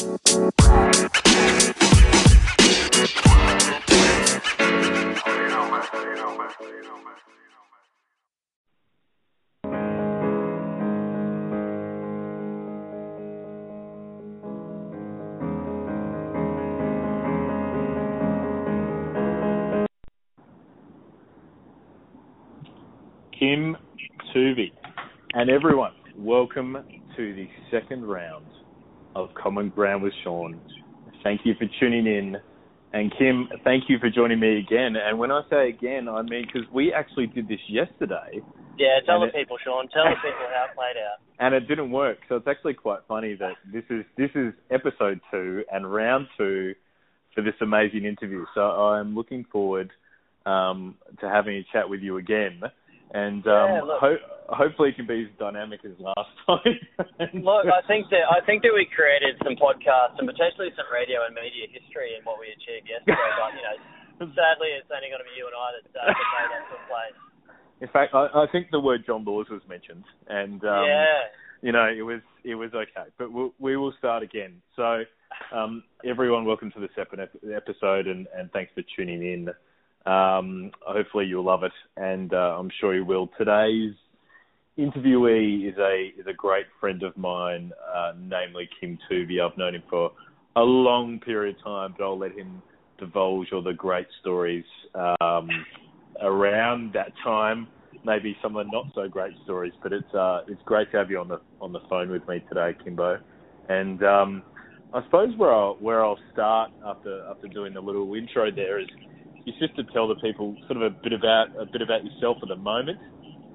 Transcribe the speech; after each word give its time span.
Kim 0.00 0.08
Toovey. 24.34 24.72
And 25.34 25.50
everyone, 25.50 25.92
welcome 26.16 26.74
to 27.16 27.34
the 27.34 27.48
second 27.70 28.06
round 28.06 28.46
of 29.14 29.28
Common 29.34 29.68
Ground 29.70 30.02
with 30.02 30.12
Sean. 30.24 30.60
Thank 31.22 31.42
you 31.44 31.54
for 31.58 31.66
tuning 31.78 32.06
in. 32.06 32.36
And 32.92 33.12
Kim, 33.16 33.48
thank 33.62 33.84
you 33.88 33.98
for 33.98 34.10
joining 34.10 34.40
me 34.40 34.58
again. 34.58 34.94
And 34.96 35.18
when 35.18 35.30
I 35.30 35.42
say 35.48 35.68
again, 35.68 36.08
I 36.08 36.22
mean 36.22 36.44
because 36.46 36.68
we 36.72 36.92
actually 36.92 37.26
did 37.28 37.46
this 37.46 37.60
yesterday. 37.68 38.40
Yeah, 38.78 38.98
tell 39.06 39.20
the 39.20 39.26
it, 39.26 39.34
people, 39.34 39.58
Sean. 39.62 39.88
Tell 39.90 40.04
the 40.04 40.16
people 40.16 40.46
how 40.52 40.66
it 40.70 40.74
played 40.74 41.00
out. 41.00 41.18
And 41.42 41.54
it 41.54 41.66
didn't 41.68 41.90
work. 41.90 42.18
So 42.28 42.36
it's 42.36 42.46
actually 42.46 42.74
quite 42.74 42.98
funny 43.08 43.34
that 43.36 43.54
this 43.72 43.84
is 43.88 44.04
this 44.18 44.28
is 44.34 44.52
episode 44.70 45.20
two 45.30 45.64
and 45.72 45.90
round 45.90 46.26
two 46.36 46.74
for 47.34 47.40
this 47.40 47.54
amazing 47.62 48.04
interview. 48.04 48.44
So 48.54 48.60
I'm 48.60 49.14
looking 49.14 49.46
forward 49.50 49.90
um, 50.44 50.96
to 51.20 51.30
having 51.30 51.56
a 51.56 51.66
chat 51.72 51.88
with 51.88 52.00
you 52.00 52.18
again 52.18 52.60
and 53.10 53.42
um, 53.46 53.68
yeah, 53.70 53.98
ho- 53.98 54.26
hopefully 54.50 54.90
it 54.90 54.96
can 54.96 55.06
be 55.06 55.26
as 55.26 55.32
dynamic 55.38 55.82
as 55.84 55.94
last 55.98 56.30
time. 56.46 56.78
look, 57.42 57.66
I 57.66 57.82
think 57.86 58.10
that 58.10 58.26
I 58.30 58.44
think 58.46 58.62
that 58.62 58.74
we 58.74 58.86
created 58.86 59.38
some 59.42 59.58
podcasts 59.58 60.18
and 60.18 60.26
potentially 60.26 60.70
some 60.78 60.86
radio 60.90 61.26
and 61.26 61.34
media 61.34 61.66
history 61.70 62.14
in 62.14 62.22
what 62.22 62.38
we 62.38 62.50
achieved 62.54 62.86
yesterday. 62.86 63.30
but 63.34 63.50
you 63.54 63.64
know, 63.66 63.76
sadly, 64.38 64.74
it's 64.78 64.90
only 64.90 65.10
going 65.10 65.22
to 65.22 65.28
be 65.28 65.34
you 65.34 65.46
and 65.50 65.56
I 65.56 65.68
that 65.78 65.84
uh, 65.90 66.06
that 66.06 66.28
made 66.38 66.50
that 66.54 66.64
took 66.70 66.84
place. 66.86 67.18
In 67.80 67.88
fact, 67.88 68.12
I, 68.12 68.44
I 68.44 68.46
think 68.52 68.68
the 68.70 68.80
word 68.80 69.02
John 69.06 69.24
Laws 69.24 69.48
was 69.50 69.62
mentioned, 69.66 70.04
and 70.28 70.62
um, 70.62 70.84
yeah, 70.84 71.32
you 71.62 71.72
know, 71.72 71.86
it 71.86 72.02
was 72.02 72.20
it 72.44 72.54
was 72.54 72.70
okay, 72.74 73.08
but 73.18 73.32
we'll, 73.32 73.54
we 73.58 73.76
will 73.76 73.92
start 73.98 74.22
again. 74.22 74.62
So, 74.76 75.02
um, 75.54 75.82
everyone, 76.04 76.44
welcome 76.44 76.70
to 76.72 76.80
the 76.80 76.88
second 76.96 77.20
episode, 77.54 78.06
and, 78.06 78.26
and 78.36 78.50
thanks 78.52 78.72
for 78.74 78.82
tuning 78.96 79.22
in. 79.22 79.48
Um, 80.06 80.70
hopefully 80.80 81.26
you'll 81.26 81.44
love 81.44 81.62
it, 81.62 81.72
and 81.96 82.32
uh, 82.32 82.56
I'm 82.58 82.70
sure 82.80 82.94
you 82.94 83.04
will. 83.04 83.28
Today's 83.38 83.94
interviewee 84.78 85.68
is 85.68 85.76
a 85.78 86.12
is 86.18 86.26
a 86.26 86.32
great 86.32 86.66
friend 86.80 87.02
of 87.02 87.16
mine, 87.16 87.72
uh, 87.94 88.12
namely 88.18 88.68
Kim 88.80 88.98
Toovey. 89.10 89.40
I've 89.40 89.56
known 89.58 89.74
him 89.74 89.82
for 89.90 90.12
a 90.56 90.62
long 90.62 91.20
period 91.20 91.56
of 91.56 91.64
time, 91.64 91.94
but 91.96 92.04
I'll 92.04 92.18
let 92.18 92.32
him 92.32 92.62
divulge 92.98 93.48
all 93.52 93.62
the 93.62 93.72
great 93.72 94.06
stories 94.20 94.64
um, 94.94 95.48
around 96.22 96.92
that 96.94 97.12
time. 97.22 97.68
Maybe 98.04 98.36
some 98.42 98.56
of 98.56 98.66
the 98.66 98.72
not 98.72 98.86
so 98.94 99.06
great 99.08 99.34
stories, 99.44 99.72
but 99.82 99.92
it's 99.92 100.14
uh, 100.14 100.40
it's 100.48 100.62
great 100.64 100.90
to 100.92 100.96
have 100.96 101.10
you 101.10 101.18
on 101.18 101.28
the 101.28 101.40
on 101.60 101.72
the 101.72 101.80
phone 101.90 102.10
with 102.10 102.26
me 102.26 102.42
today, 102.48 102.74
Kimbo. 102.82 103.18
And 103.68 104.02
um, 104.02 104.42
I 104.94 105.02
suppose 105.04 105.36
where 105.36 105.52
I'll 105.52 105.76
where 105.80 106.04
I'll 106.04 106.18
start 106.32 106.70
after 106.84 107.22
after 107.28 107.48
doing 107.48 107.74
the 107.74 107.80
little 107.80 108.14
intro 108.14 108.50
there 108.50 108.78
is 108.80 108.88
you 109.44 109.52
just 109.58 109.76
to 109.76 109.84
tell 109.92 110.08
the 110.08 110.16
people 110.16 110.56
sort 110.66 110.76
of 110.76 110.82
a 110.82 110.90
bit 110.90 111.12
about 111.12 111.48
a 111.58 111.66
bit 111.66 111.82
about 111.82 112.04
yourself 112.04 112.38
at 112.42 112.48
the 112.48 112.56
moment 112.56 112.98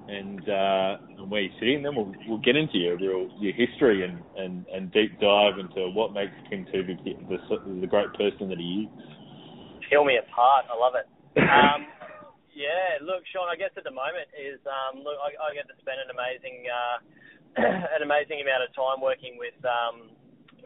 and 0.08 0.42
uh, 0.48 0.96
and 1.18 1.30
where 1.30 1.42
you're 1.42 1.58
sitting. 1.58 1.82
Then 1.82 1.94
we'll 1.94 2.12
we'll 2.26 2.42
get 2.42 2.56
into 2.56 2.78
your 2.78 2.96
real 2.96 3.30
your 3.38 3.52
history 3.52 4.04
and, 4.04 4.22
and, 4.36 4.66
and 4.72 4.92
deep 4.92 5.18
dive 5.20 5.58
into 5.58 5.90
what 5.90 6.12
makes 6.12 6.32
Kim 6.50 6.66
Toovey 6.66 6.98
the, 7.02 7.38
the 7.80 7.86
great 7.86 8.12
person 8.14 8.48
that 8.48 8.58
he 8.58 8.86
is. 8.86 9.06
Peel 9.90 10.04
me 10.04 10.18
apart. 10.18 10.66
I 10.70 10.74
love 10.78 10.94
it. 10.98 11.06
Um, 11.38 11.86
yeah, 12.54 12.98
look, 13.02 13.22
Sean. 13.30 13.50
I 13.50 13.56
guess 13.56 13.74
at 13.76 13.84
the 13.84 13.94
moment 13.94 14.30
is 14.34 14.58
um, 14.66 15.02
look, 15.02 15.18
I, 15.18 15.34
I 15.38 15.54
get 15.54 15.66
to 15.70 15.76
spend 15.82 15.98
an 16.02 16.10
amazing 16.10 16.66
uh, 16.70 16.96
an 17.96 18.02
amazing 18.02 18.42
amount 18.42 18.66
of 18.66 18.70
time 18.74 19.02
working 19.02 19.38
with 19.38 19.58
um, 19.66 20.10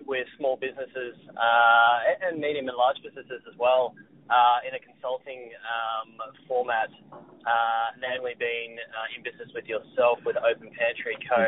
with 0.05 0.25
small 0.37 0.57
businesses 0.57 1.17
uh, 1.37 2.29
and 2.29 2.41
medium 2.41 2.69
and 2.69 2.77
large 2.77 2.97
businesses 3.05 3.41
as 3.49 3.57
well 3.61 3.97
uh, 4.31 4.63
in 4.63 4.79
a 4.79 4.81
consulting 4.81 5.51
um, 5.67 6.15
format, 6.47 6.89
uh, 7.13 7.89
namely 7.99 8.39
being 8.39 8.79
uh, 8.79 9.17
in 9.17 9.27
business 9.27 9.51
with 9.53 9.67
yourself 9.67 10.23
with 10.23 10.39
Open 10.39 10.71
Pantry 10.71 11.19
Co. 11.27 11.43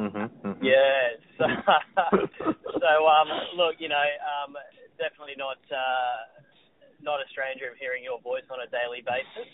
Mm-hmm, 0.00 0.26
mm-hmm. 0.48 0.64
Yeah. 0.64 1.20
So, 2.42 2.54
so 2.54 2.92
um, 3.10 3.28
look, 3.58 3.82
you 3.82 3.90
know, 3.90 4.06
um, 4.22 4.54
definitely 4.94 5.34
not 5.34 5.58
uh, 5.74 6.18
not 7.02 7.18
a 7.18 7.26
stranger 7.34 7.66
of 7.66 7.76
hearing 7.82 8.06
your 8.06 8.22
voice 8.22 8.46
on 8.46 8.62
a 8.62 8.68
daily 8.70 9.02
basis. 9.02 9.50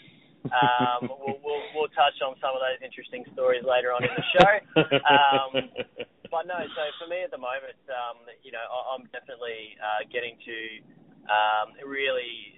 Um, 0.52 1.08
we'll, 1.20 1.40
we'll, 1.40 1.64
we'll 1.72 1.92
touch 1.96 2.16
on 2.20 2.36
some 2.44 2.52
of 2.52 2.60
those 2.60 2.80
interesting 2.84 3.24
stories 3.32 3.64
later 3.64 3.90
on 3.96 4.04
in 4.04 4.12
the 4.12 4.26
show. 4.36 4.52
Um, 4.84 5.50
but 6.28 6.44
no, 6.44 6.60
so 6.60 6.82
for 7.00 7.08
me 7.08 7.24
at 7.24 7.32
the 7.32 7.40
moment, 7.40 7.80
um, 7.88 8.20
you 8.44 8.52
know, 8.52 8.62
I'm 8.92 9.08
definitely 9.16 9.76
uh, 9.80 10.04
getting 10.12 10.36
to 10.44 10.56
um, 11.28 11.72
really 11.84 12.52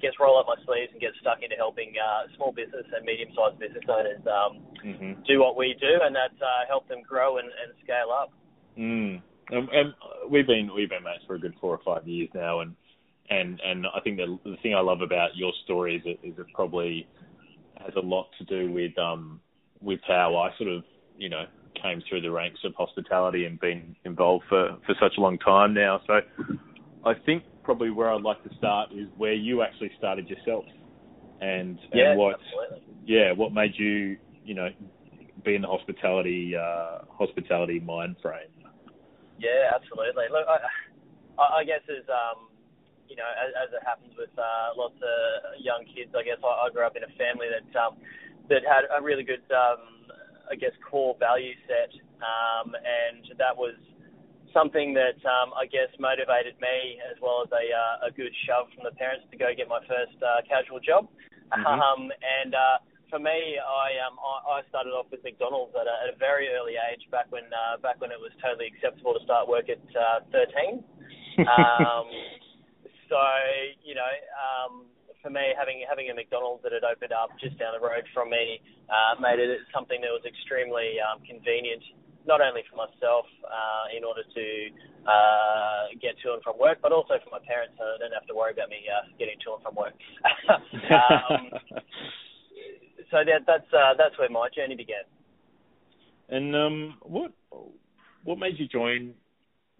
guess 0.00 0.12
roll 0.18 0.38
up 0.38 0.46
my 0.46 0.56
sleeves 0.64 0.92
and 0.92 1.00
get 1.00 1.12
stuck 1.20 1.42
into 1.42 1.56
helping 1.56 1.92
uh, 1.96 2.26
small 2.36 2.52
business 2.52 2.84
and 2.92 3.04
medium-sized 3.04 3.58
business 3.58 3.84
owners 3.88 4.24
um, 4.26 4.64
mm-hmm. 4.84 5.20
do 5.26 5.40
what 5.40 5.56
we 5.56 5.76
do, 5.80 6.00
and 6.02 6.14
that's 6.14 6.40
uh, 6.40 6.66
help 6.68 6.88
them 6.88 7.02
grow 7.06 7.38
and, 7.38 7.48
and 7.48 7.72
scale 7.84 8.10
up. 8.10 8.32
Mm. 8.78 9.22
Um, 9.52 9.68
and 9.72 9.94
we've 10.30 10.46
been 10.46 10.70
we've 10.74 10.88
been 10.88 11.02
mates 11.02 11.24
for 11.26 11.34
a 11.34 11.40
good 11.40 11.54
four 11.60 11.74
or 11.74 11.80
five 11.84 12.06
years 12.06 12.28
now, 12.34 12.60
and 12.60 12.74
and 13.28 13.60
and 13.64 13.86
I 13.86 14.00
think 14.00 14.16
the 14.16 14.38
the 14.44 14.56
thing 14.62 14.74
I 14.74 14.80
love 14.80 15.00
about 15.00 15.36
your 15.36 15.52
story 15.64 15.96
is 15.96 16.02
it, 16.04 16.18
is 16.26 16.38
it 16.38 16.46
probably 16.54 17.06
has 17.78 17.92
a 17.96 18.00
lot 18.00 18.28
to 18.38 18.44
do 18.44 18.70
with 18.70 18.96
um 18.98 19.40
with 19.80 20.00
how 20.06 20.36
I 20.36 20.56
sort 20.56 20.70
of 20.70 20.84
you 21.18 21.28
know 21.28 21.44
came 21.82 22.02
through 22.08 22.20
the 22.20 22.30
ranks 22.30 22.60
of 22.64 22.74
hospitality 22.76 23.44
and 23.44 23.58
been 23.58 23.96
involved 24.04 24.44
for 24.48 24.76
for 24.86 24.94
such 25.00 25.14
a 25.18 25.20
long 25.20 25.38
time 25.38 25.74
now. 25.74 26.00
So 26.06 26.20
I 27.04 27.14
think 27.14 27.42
probably 27.62 27.90
where 27.90 28.10
I'd 28.10 28.22
like 28.22 28.42
to 28.44 28.50
start 28.56 28.90
is 28.92 29.08
where 29.16 29.34
you 29.34 29.62
actually 29.62 29.90
started 29.98 30.28
yourself, 30.28 30.64
and 31.40 31.78
and 31.78 31.94
yeah, 31.94 32.14
what 32.14 32.36
absolutely. 32.40 32.94
yeah 33.06 33.32
what 33.32 33.52
made 33.52 33.72
you 33.76 34.16
you 34.44 34.54
know 34.54 34.68
be 35.44 35.54
in 35.54 35.62
the 35.62 35.68
hospitality 35.68 36.54
uh, 36.56 36.98
hospitality 37.10 37.80
mind 37.80 38.16
frame. 38.22 38.50
Yeah, 39.38 39.72
absolutely. 39.74 40.28
Look, 40.30 40.44
I, 40.46 40.60
I 41.60 41.64
guess 41.64 41.80
as 41.88 42.04
um, 42.12 42.50
you 43.10 43.16
know, 43.16 43.26
as, 43.26 43.50
as 43.66 43.68
it 43.74 43.82
happens 43.82 44.14
with 44.14 44.30
uh, 44.38 44.78
lots 44.78 44.94
of 45.02 45.58
young 45.58 45.82
kids, 45.90 46.14
I 46.14 46.22
guess 46.22 46.38
I, 46.46 46.46
I 46.46 46.70
grew 46.70 46.86
up 46.86 46.94
in 46.94 47.02
a 47.02 47.12
family 47.18 47.50
that 47.50 47.66
um, 47.74 47.98
that 48.46 48.62
had 48.62 48.86
a 48.86 49.02
really 49.02 49.26
good, 49.26 49.42
um, 49.50 50.06
I 50.46 50.54
guess, 50.54 50.70
core 50.86 51.18
value 51.18 51.58
set, 51.66 51.90
um, 52.22 52.78
and 52.78 53.26
that 53.34 53.58
was 53.58 53.74
something 54.52 54.94
that 54.94 55.18
um, 55.26 55.54
I 55.54 55.66
guess 55.66 55.90
motivated 55.98 56.58
me 56.60 57.00
as 57.10 57.16
well 57.22 57.42
as 57.44 57.50
a, 57.50 57.64
uh, 57.70 58.08
a 58.08 58.10
good 58.10 58.32
shove 58.46 58.70
from 58.74 58.84
the 58.84 58.94
parents 58.94 59.26
to 59.30 59.36
go 59.36 59.50
get 59.56 59.68
my 59.68 59.80
first 59.86 60.16
uh, 60.22 60.42
casual 60.46 60.80
job. 60.80 61.06
Mm-hmm. 61.06 61.66
Um, 61.66 62.14
and 62.14 62.54
uh, 62.54 62.78
for 63.10 63.18
me, 63.18 63.58
I 63.58 63.98
um, 64.06 64.14
I 64.22 64.62
started 64.70 64.94
off 64.94 65.10
with 65.10 65.18
McDonald's 65.26 65.74
at 65.74 65.90
a, 65.90 65.94
at 66.06 66.08
a 66.14 66.16
very 66.16 66.46
early 66.54 66.78
age, 66.78 67.02
back 67.10 67.26
when 67.34 67.50
uh, 67.50 67.82
back 67.82 67.98
when 67.98 68.14
it 68.14 68.22
was 68.22 68.30
totally 68.38 68.70
acceptable 68.70 69.18
to 69.18 69.22
start 69.26 69.50
work 69.50 69.66
at 69.66 69.82
uh, 69.92 70.22
13. 70.30 70.86
Um, 71.40 72.06
so 73.08 73.18
you 73.82 73.94
know, 73.98 74.12
um, 74.36 74.84
for 75.22 75.30
me, 75.30 75.52
having 75.56 75.82
having 75.88 76.10
a 76.10 76.14
McDonald's 76.14 76.62
that 76.62 76.72
had 76.72 76.84
opened 76.84 77.12
up 77.12 77.32
just 77.40 77.58
down 77.58 77.74
the 77.74 77.82
road 77.82 78.04
from 78.12 78.30
me 78.30 78.60
uh, 78.88 79.18
made 79.20 79.40
it 79.40 79.48
something 79.72 80.00
that 80.00 80.12
was 80.12 80.24
extremely 80.24 81.00
um, 81.00 81.22
convenient 81.24 81.82
not 82.26 82.40
only 82.40 82.62
for 82.68 82.76
myself 82.76 83.26
uh, 83.44 83.96
in 83.96 84.04
order 84.04 84.22
to 84.22 84.46
uh, 85.08 85.92
get 86.00 86.16
to 86.24 86.34
and 86.34 86.42
from 86.42 86.58
work, 86.58 86.78
but 86.82 86.92
also 86.92 87.16
for 87.24 87.30
my 87.30 87.42
parents, 87.46 87.74
so 87.78 87.84
they 87.96 88.08
don't 88.08 88.16
have 88.16 88.28
to 88.28 88.36
worry 88.36 88.52
about 88.52 88.68
me 88.68 88.84
uh, 88.88 89.08
getting 89.18 89.36
to 89.44 89.56
and 89.56 89.62
from 89.62 89.74
work. 89.74 89.94
um, 90.50 91.42
so 93.10 93.24
that, 93.24 93.42
that's 93.46 93.70
uh, 93.72 93.96
that's 93.96 94.16
where 94.18 94.28
my 94.28 94.48
journey 94.54 94.76
began. 94.76 95.04
And 96.28 96.54
um, 96.54 96.76
what 97.02 97.32
what 98.24 98.38
made 98.38 98.58
you 98.58 98.68
join 98.68 99.14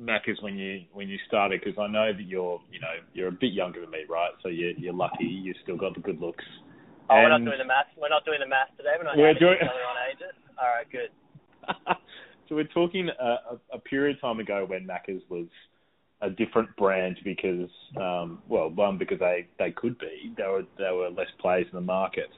Macca's 0.00 0.40
when 0.42 0.56
you 0.56 0.82
when 0.92 1.08
you 1.08 1.18
started? 1.28 1.60
Because 1.62 1.78
I 1.78 1.86
know 1.86 2.12
that 2.12 2.26
you're 2.26 2.60
you 2.72 2.80
know 2.80 2.94
you're 3.12 3.28
a 3.28 3.32
bit 3.32 3.52
younger 3.52 3.80
than 3.80 3.90
me, 3.90 4.04
right? 4.08 4.32
So 4.42 4.48
you're 4.48 4.72
you're 4.72 4.96
lucky. 4.96 5.24
You 5.24 5.54
still 5.62 5.76
got 5.76 5.94
the 5.94 6.00
good 6.00 6.20
looks. 6.20 6.44
Oh, 7.10 7.14
and 7.14 7.22
we're 7.22 7.38
not 7.38 7.44
doing 7.44 7.58
the 7.58 7.66
math. 7.66 7.90
We're 7.98 8.08
not 8.08 8.24
doing 8.24 8.40
the 8.40 8.48
math 8.48 8.70
today. 8.76 8.94
We're 8.98 9.04
not 9.04 9.16
we're 9.16 9.34
doing... 9.34 9.58
each 9.58 9.68
other 9.68 9.82
on 9.82 9.96
ages. 10.10 10.36
All 10.58 10.70
right, 10.70 10.86
good. 10.90 11.10
so 12.50 12.56
we're 12.56 12.64
talking 12.64 13.08
a, 13.08 13.58
a, 13.72 13.78
period 13.78 14.16
of 14.16 14.20
time 14.20 14.40
ago 14.40 14.66
when 14.66 14.84
Macca's 14.84 15.22
was 15.28 15.46
a 16.20 16.28
different 16.28 16.68
brand 16.76 17.16
because, 17.24 17.70
um, 17.96 18.42
well, 18.48 18.68
one 18.70 18.98
because 18.98 19.20
they, 19.20 19.46
they 19.56 19.70
could 19.70 19.96
be. 20.00 20.34
There 20.36 20.50
were 20.50 20.64
there 20.76 20.94
were 20.94 21.10
less 21.10 21.28
players 21.40 21.66
in 21.70 21.76
the 21.76 21.80
market. 21.80 22.28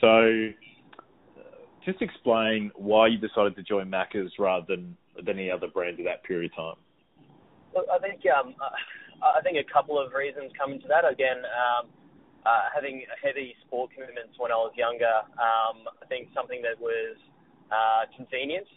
So, 0.00 0.50
uh, 1.36 1.42
just 1.84 2.00
explain 2.00 2.70
why 2.76 3.08
you 3.08 3.18
decided 3.18 3.56
to 3.56 3.64
join 3.64 3.90
Macca's 3.90 4.32
rather 4.38 4.64
than 4.68 4.96
than 5.16 5.28
any 5.36 5.50
other 5.50 5.66
brand 5.66 5.98
at 5.98 6.04
that 6.04 6.22
period 6.22 6.52
of 6.52 6.56
time. 6.56 7.84
I, 7.92 7.98
think 7.98 8.22
um, 8.30 8.54
I 9.20 9.42
think 9.42 9.58
a 9.58 9.72
couple 9.72 9.98
of 9.98 10.12
reasons 10.12 10.52
come 10.56 10.72
into 10.72 10.86
that. 10.86 11.02
Again, 11.04 11.38
um, 11.38 11.88
uh, 12.46 12.70
having 12.72 13.02
heavy 13.20 13.56
sport 13.66 13.90
commitments 13.92 14.38
when 14.38 14.52
I 14.52 14.54
was 14.54 14.72
younger, 14.76 15.26
um, 15.34 15.82
I 16.00 16.06
think 16.06 16.28
something 16.32 16.62
that 16.62 16.80
was 16.80 17.18
uh, 17.72 18.06
convenient. 18.16 18.68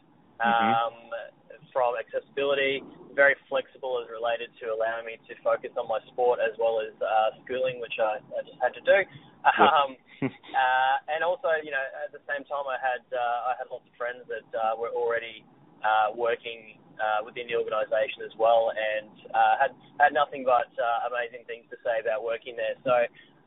Um, 0.42 0.98
mm-hmm. 1.10 1.66
from 1.72 1.96
accessibility, 1.96 2.84
very 3.16 3.36
flexible 3.48 4.02
as 4.02 4.10
related 4.10 4.50
to 4.60 4.74
allowing 4.74 5.06
me 5.06 5.16
to 5.30 5.34
focus 5.44 5.72
on 5.78 5.88
my 5.88 6.00
sport 6.12 6.40
as 6.42 6.56
well 6.60 6.82
as 6.82 6.94
uh, 7.00 7.38
schooling, 7.44 7.80
which 7.80 7.96
I, 8.02 8.20
I 8.36 8.42
just 8.44 8.60
had 8.62 8.74
to 8.76 8.84
do. 8.84 9.00
Um, 9.42 9.98
uh, 10.30 10.96
and 11.10 11.26
also, 11.26 11.50
you 11.66 11.74
know, 11.74 11.82
at 12.06 12.14
the 12.14 12.22
same 12.30 12.46
time, 12.46 12.70
I 12.70 12.78
had 12.78 13.02
uh, 13.10 13.50
I 13.50 13.58
had 13.58 13.66
lots 13.74 13.90
of 13.90 13.94
friends 13.98 14.22
that 14.30 14.46
uh, 14.54 14.78
were 14.78 14.94
already 14.94 15.42
uh, 15.82 16.14
working 16.14 16.78
uh, 17.02 17.26
within 17.26 17.50
the 17.50 17.58
organisation 17.58 18.22
as 18.22 18.34
well, 18.38 18.70
and 18.70 19.10
uh, 19.34 19.54
had 19.58 19.74
had 19.98 20.14
nothing 20.14 20.46
but 20.46 20.70
uh, 20.78 21.10
amazing 21.10 21.42
things 21.50 21.66
to 21.74 21.78
say 21.82 21.98
about 21.98 22.22
working 22.22 22.54
there. 22.54 22.78
So, 22.86 22.94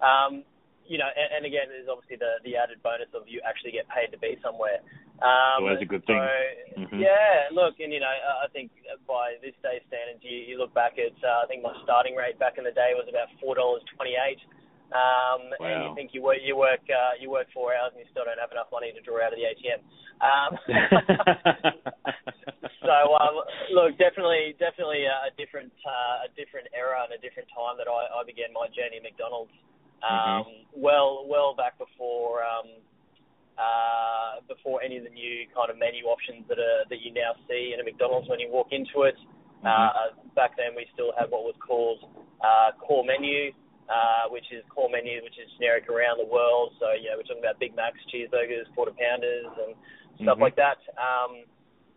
um, 0.02 0.42
you 0.82 0.98
know, 0.98 1.06
and, 1.06 1.40
and 1.40 1.42
again, 1.46 1.70
there's 1.70 1.86
obviously 1.86 2.18
the 2.18 2.42
the 2.42 2.58
added 2.58 2.82
bonus 2.82 3.10
of 3.14 3.30
you 3.30 3.38
actually 3.46 3.70
get 3.70 3.86
paid 3.86 4.10
to 4.10 4.18
be 4.18 4.34
somewhere. 4.42 4.82
Um, 5.22 5.62
Always 5.62 5.82
a 5.82 5.86
good 5.86 6.02
thing. 6.06 6.18
So, 6.18 6.80
mm-hmm. 6.80 6.98
Yeah, 6.98 7.46
look, 7.54 7.78
and 7.78 7.92
you 7.92 8.00
know, 8.02 8.10
I 8.10 8.50
think 8.50 8.74
by 9.06 9.38
this 9.38 9.54
day's 9.62 9.86
standards, 9.86 10.26
you, 10.26 10.42
you 10.42 10.58
look 10.58 10.74
back 10.74 10.98
at, 10.98 11.14
uh, 11.22 11.44
I 11.44 11.46
think 11.46 11.62
my 11.62 11.70
starting 11.86 12.18
rate 12.18 12.38
back 12.42 12.58
in 12.58 12.64
the 12.66 12.74
day 12.74 12.98
was 12.98 13.06
about 13.06 13.30
four 13.38 13.54
dollars 13.54 13.86
twenty 13.94 14.18
eight. 14.18 14.42
Um, 14.92 15.50
wow. 15.58 15.66
And 15.66 15.78
you 15.86 15.90
think 15.94 16.10
you 16.12 16.22
work 16.22 16.42
you 16.42 16.54
work 16.58 16.82
uh, 16.90 17.18
you 17.18 17.30
work 17.30 17.46
four 17.54 17.72
hours 17.74 17.94
and 17.94 18.02
you 18.02 18.10
still 18.10 18.26
don't 18.26 18.38
have 18.38 18.52
enough 18.52 18.68
money 18.70 18.92
to 18.92 19.00
draw 19.02 19.22
out 19.22 19.32
of 19.32 19.38
the 19.38 19.46
ATM. 19.48 19.80
Um, 20.22 20.50
so 22.84 22.94
um, 23.18 23.42
look, 23.74 23.96
definitely 23.98 24.54
definitely 24.58 25.06
a 25.08 25.30
different 25.38 25.72
uh, 25.82 26.26
a 26.26 26.30
different 26.36 26.68
era 26.74 27.06
and 27.06 27.16
a 27.16 27.20
different 27.22 27.48
time 27.54 27.74
that 27.78 27.88
I, 27.90 28.06
I 28.12 28.26
began 28.26 28.52
my 28.54 28.66
journey 28.70 28.98
at 28.98 29.06
McDonald's. 29.06 29.54
Um, 30.04 30.46
mm-hmm. 30.46 30.78
Well 30.78 31.26
well 31.26 31.54
back 31.56 31.78
before. 31.80 32.44
Um, 32.44 32.82
uh, 33.58 34.42
before 34.46 34.82
any 34.82 34.98
of 34.98 35.04
the 35.04 35.14
new 35.14 35.46
kind 35.54 35.70
of 35.70 35.78
menu 35.78 36.04
options 36.10 36.42
that 36.48 36.58
are 36.58 36.82
that 36.90 37.00
you 37.02 37.14
now 37.14 37.34
see 37.46 37.72
in 37.74 37.80
a 37.80 37.84
McDonald's 37.84 38.28
when 38.28 38.40
you 38.40 38.50
walk 38.50 38.68
into 38.70 39.06
it. 39.06 39.16
Mm-hmm. 39.62 39.70
Uh, 39.70 40.12
back 40.34 40.56
then, 40.58 40.76
we 40.76 40.86
still 40.92 41.12
had 41.16 41.30
what 41.30 41.46
was 41.46 41.56
called 41.62 42.04
uh, 42.42 42.76
core 42.82 43.06
menu, 43.06 43.54
uh, 43.88 44.28
which 44.28 44.44
is 44.52 44.66
core 44.68 44.90
menu, 44.90 45.22
which 45.24 45.38
is 45.40 45.48
generic 45.56 45.88
around 45.88 46.18
the 46.20 46.28
world. 46.28 46.74
So 46.82 46.92
you 46.92 47.08
know, 47.08 47.16
we're 47.16 47.28
talking 47.28 47.44
about 47.44 47.62
Big 47.62 47.72
Macs, 47.72 48.00
cheeseburgers, 48.12 48.68
quarter 48.74 48.92
pounders, 48.92 49.48
and 49.64 49.72
stuff 50.20 50.36
mm-hmm. 50.36 50.42
like 50.42 50.56
that. 50.60 50.82
Um, 50.98 51.48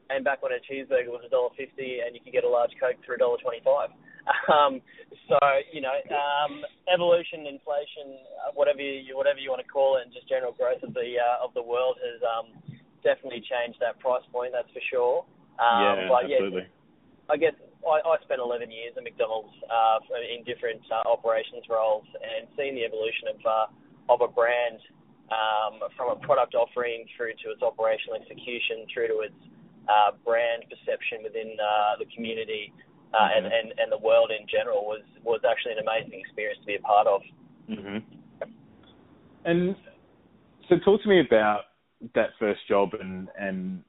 and 0.10 0.24
back 0.24 0.40
when 0.40 0.56
a 0.56 0.62
cheeseburger 0.64 1.12
was 1.12 1.26
a 1.26 1.30
dollar 1.30 1.52
fifty, 1.58 2.00
and 2.00 2.16
you 2.16 2.22
could 2.24 2.32
get 2.32 2.48
a 2.48 2.50
large 2.50 2.72
Coke 2.80 3.02
for 3.04 3.16
a 3.16 3.20
dollar 3.20 3.38
twenty-five. 3.44 3.92
Um, 4.48 4.80
so 5.28 5.40
you 5.72 5.80
know, 5.80 5.96
um, 6.12 6.64
evolution, 6.88 7.48
inflation, 7.48 8.16
uh, 8.44 8.52
whatever 8.56 8.80
you 8.80 9.16
whatever 9.16 9.40
you 9.40 9.52
want 9.52 9.64
to 9.64 9.68
call 9.68 10.00
it, 10.00 10.08
and 10.08 10.12
just 10.12 10.28
general 10.28 10.52
growth 10.56 10.84
of 10.84 10.94
the 10.96 11.20
uh, 11.20 11.44
of 11.44 11.54
the 11.54 11.64
world 11.64 12.00
has 12.00 12.20
um, 12.24 12.52
definitely 13.04 13.44
changed 13.44 13.80
that 13.80 14.00
price 14.00 14.24
point. 14.32 14.52
That's 14.56 14.72
for 14.72 14.84
sure. 14.88 15.16
Um, 15.60 15.84
yeah, 15.84 16.08
but, 16.08 16.28
absolutely. 16.28 16.68
Yeah, 16.68 17.34
I 17.34 17.36
guess 17.36 17.56
I, 17.84 18.00
I 18.04 18.16
spent 18.24 18.40
11 18.40 18.72
years 18.72 18.96
at 18.96 19.04
McDonald's 19.04 19.52
uh, 19.68 20.00
in 20.24 20.44
different 20.48 20.84
uh, 20.88 21.08
operations 21.08 21.68
roles 21.68 22.08
and 22.20 22.48
seeing 22.56 22.76
the 22.76 22.88
evolution 22.88 23.36
of 23.36 23.40
uh, 23.44 23.68
of 24.08 24.24
a 24.24 24.32
brand 24.32 24.80
um, 25.28 25.84
from 26.00 26.16
a 26.16 26.18
product 26.24 26.56
offering 26.56 27.04
through 27.16 27.36
to 27.44 27.52
its 27.52 27.60
operational 27.60 28.16
execution, 28.16 28.88
through 28.92 29.12
to 29.12 29.18
its 29.28 29.40
uh, 29.92 30.16
brand 30.24 30.64
perception 30.72 31.24
within 31.24 31.56
uh, 31.60 32.00
the 32.00 32.08
community 32.16 32.72
uh, 33.14 33.18
mm-hmm. 33.18 33.38
and, 33.38 33.46
and, 33.46 33.80
and 33.80 33.92
the 33.92 33.98
world 33.98 34.32
in 34.32 34.46
general 34.48 34.86
was, 34.86 35.02
was 35.24 35.42
actually 35.50 35.74
an 35.74 35.80
amazing 35.80 36.20
experience 36.20 36.60
to 36.62 36.66
be 36.66 36.76
a 36.76 36.80
part 36.80 37.08
of. 37.08 37.22
Mm-hmm. 37.70 37.98
And 39.46 39.76
so, 40.68 40.76
talk 40.84 41.02
to 41.04 41.10
me 41.10 41.22
about 41.22 41.62
that 42.14 42.30
first 42.40 42.60
job 42.68 42.90
and 43.00 43.28
and 43.40 43.84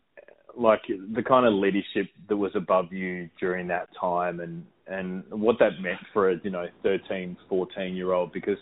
like 0.56 0.82
the 1.14 1.22
kind 1.22 1.46
of 1.46 1.54
leadership 1.54 2.06
that 2.28 2.36
was 2.36 2.50
above 2.54 2.92
you 2.92 3.28
during 3.38 3.68
that 3.68 3.88
time 4.00 4.40
and 4.40 4.64
and 4.86 5.22
what 5.30 5.56
that 5.58 5.80
meant 5.80 6.00
for 6.12 6.30
a 6.30 6.36
you 6.42 6.50
know 6.50 6.66
13 6.82 7.36
14 7.48 7.94
year 7.94 8.12
old 8.12 8.32
because 8.32 8.56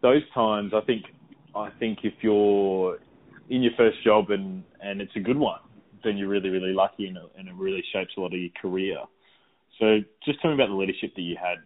those 0.00 0.22
times 0.32 0.72
i 0.74 0.80
think 0.82 1.02
i 1.54 1.68
think 1.78 1.98
if 2.04 2.14
you're 2.20 2.98
in 3.50 3.62
your 3.62 3.72
first 3.76 4.02
job 4.04 4.30
and 4.30 4.62
and 4.80 5.00
it's 5.00 5.16
a 5.16 5.20
good 5.20 5.36
one 5.36 5.60
then 6.04 6.16
you're 6.16 6.28
really 6.28 6.50
really 6.50 6.72
lucky 6.72 7.06
and 7.06 7.16
it, 7.16 7.24
and 7.36 7.48
it 7.48 7.54
really 7.54 7.82
shapes 7.92 8.12
a 8.16 8.20
lot 8.20 8.32
of 8.32 8.40
your 8.40 8.50
career 8.60 8.98
so 9.78 9.98
just 10.24 10.40
tell 10.40 10.50
me 10.50 10.54
about 10.54 10.68
the 10.68 10.76
leadership 10.76 11.14
that 11.14 11.22
you 11.22 11.36
had 11.40 11.58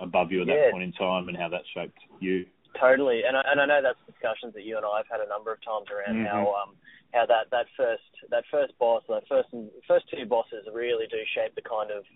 above 0.00 0.32
you 0.32 0.40
at 0.42 0.46
that 0.48 0.72
point 0.72 0.84
in 0.84 0.92
time 0.92 1.28
and 1.28 1.36
how 1.36 1.48
that 1.48 1.62
shaped 1.74 1.98
you. 2.20 2.46
Totally, 2.78 3.22
and 3.26 3.36
I, 3.36 3.42
and 3.50 3.60
I 3.60 3.66
know 3.66 3.80
that's 3.82 3.98
discussions 4.06 4.54
that 4.54 4.64
you 4.64 4.76
and 4.76 4.86
I 4.86 5.02
have 5.02 5.10
had 5.10 5.20
a 5.20 5.28
number 5.28 5.52
of 5.52 5.58
times 5.62 5.90
around 5.90 6.22
mm-hmm. 6.22 6.30
how 6.30 6.54
um 6.54 6.78
how 7.12 7.26
that 7.26 7.50
that 7.50 7.66
first 7.76 8.06
that 8.30 8.44
first 8.50 8.78
boss, 8.78 9.02
that 9.08 9.26
first 9.28 9.50
first 9.86 10.06
two 10.10 10.24
bosses 10.26 10.66
really 10.72 11.06
do 11.10 11.18
shape 11.34 11.54
the 11.54 11.66
kind 11.66 11.90
of 11.90 12.06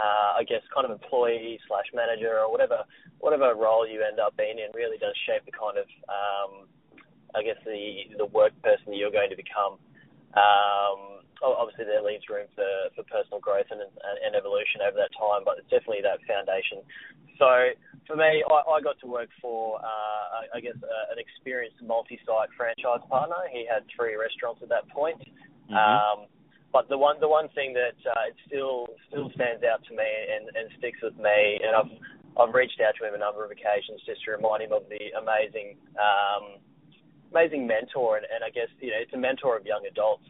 uh, 0.00 0.36
I 0.36 0.44
guess 0.44 0.60
kind 0.72 0.84
of 0.84 0.92
employee 0.92 1.60
slash 1.68 1.88
manager 1.94 2.40
or 2.40 2.52
whatever 2.52 2.84
whatever 3.20 3.54
role 3.56 3.88
you 3.88 4.04
end 4.04 4.20
up 4.20 4.36
being 4.36 4.58
in 4.58 4.68
really 4.74 4.98
does 4.98 5.16
shape 5.24 5.44
the 5.48 5.56
kind 5.56 5.80
of 5.80 5.88
um, 6.12 6.68
I 7.34 7.42
guess 7.42 7.56
the 7.64 8.12
the 8.18 8.26
work 8.26 8.52
person 8.62 8.92
that 8.92 8.96
you're 8.96 9.12
going 9.12 9.30
to 9.30 9.36
become. 9.36 9.80
Um, 10.36 11.24
obviously 11.42 11.84
there 11.84 12.02
leaves 12.02 12.24
room 12.30 12.46
for, 12.54 12.70
for 12.94 13.02
personal 13.10 13.42
growth 13.42 13.66
and, 13.70 13.82
and 13.82 14.32
evolution 14.34 14.80
over 14.86 14.96
that 14.96 15.12
time, 15.18 15.42
but 15.42 15.58
it's 15.58 15.68
definitely 15.68 16.02
that 16.06 16.22
foundation. 16.24 16.86
So 17.38 17.74
for 18.06 18.14
me, 18.14 18.46
I, 18.46 18.58
I 18.62 18.78
got 18.80 18.98
to 19.02 19.08
work 19.10 19.28
for, 19.42 19.82
uh, 19.82 20.54
I 20.54 20.60
guess, 20.62 20.78
uh, 20.78 21.12
an 21.12 21.18
experienced 21.18 21.82
multi-site 21.82 22.54
franchise 22.56 23.02
partner. 23.10 23.42
He 23.50 23.66
had 23.66 23.82
three 23.90 24.14
restaurants 24.14 24.62
at 24.62 24.70
that 24.70 24.86
point. 24.88 25.18
Mm-hmm. 25.66 25.74
Um, 25.74 26.30
but 26.72 26.88
the 26.88 26.96
one 26.96 27.20
the 27.20 27.28
one 27.28 27.52
thing 27.52 27.76
that 27.76 28.00
uh, 28.08 28.32
it 28.32 28.36
still 28.48 28.88
still 29.08 29.28
stands 29.36 29.60
out 29.60 29.84
to 29.84 29.92
me 29.92 30.08
and, 30.08 30.48
and 30.56 30.72
sticks 30.78 30.98
with 31.04 31.16
me, 31.20 31.60
and 31.60 31.76
I've 31.76 31.92
I've 32.40 32.54
reached 32.54 32.80
out 32.80 32.96
to 32.96 33.04
him 33.04 33.12
a 33.12 33.20
number 33.20 33.44
of 33.44 33.52
occasions 33.52 34.00
just 34.08 34.24
to 34.24 34.32
remind 34.32 34.64
him 34.64 34.72
of 34.72 34.88
the 34.88 35.12
amazing 35.12 35.76
um, 36.00 36.56
amazing 37.28 37.68
mentor, 37.68 38.16
and, 38.16 38.24
and 38.24 38.40
I 38.40 38.48
guess 38.48 38.72
you 38.80 38.88
know 38.88 39.04
it's 39.04 39.12
a 39.12 39.20
mentor 39.20 39.56
of 39.56 39.68
young 39.68 39.84
adults 39.84 40.24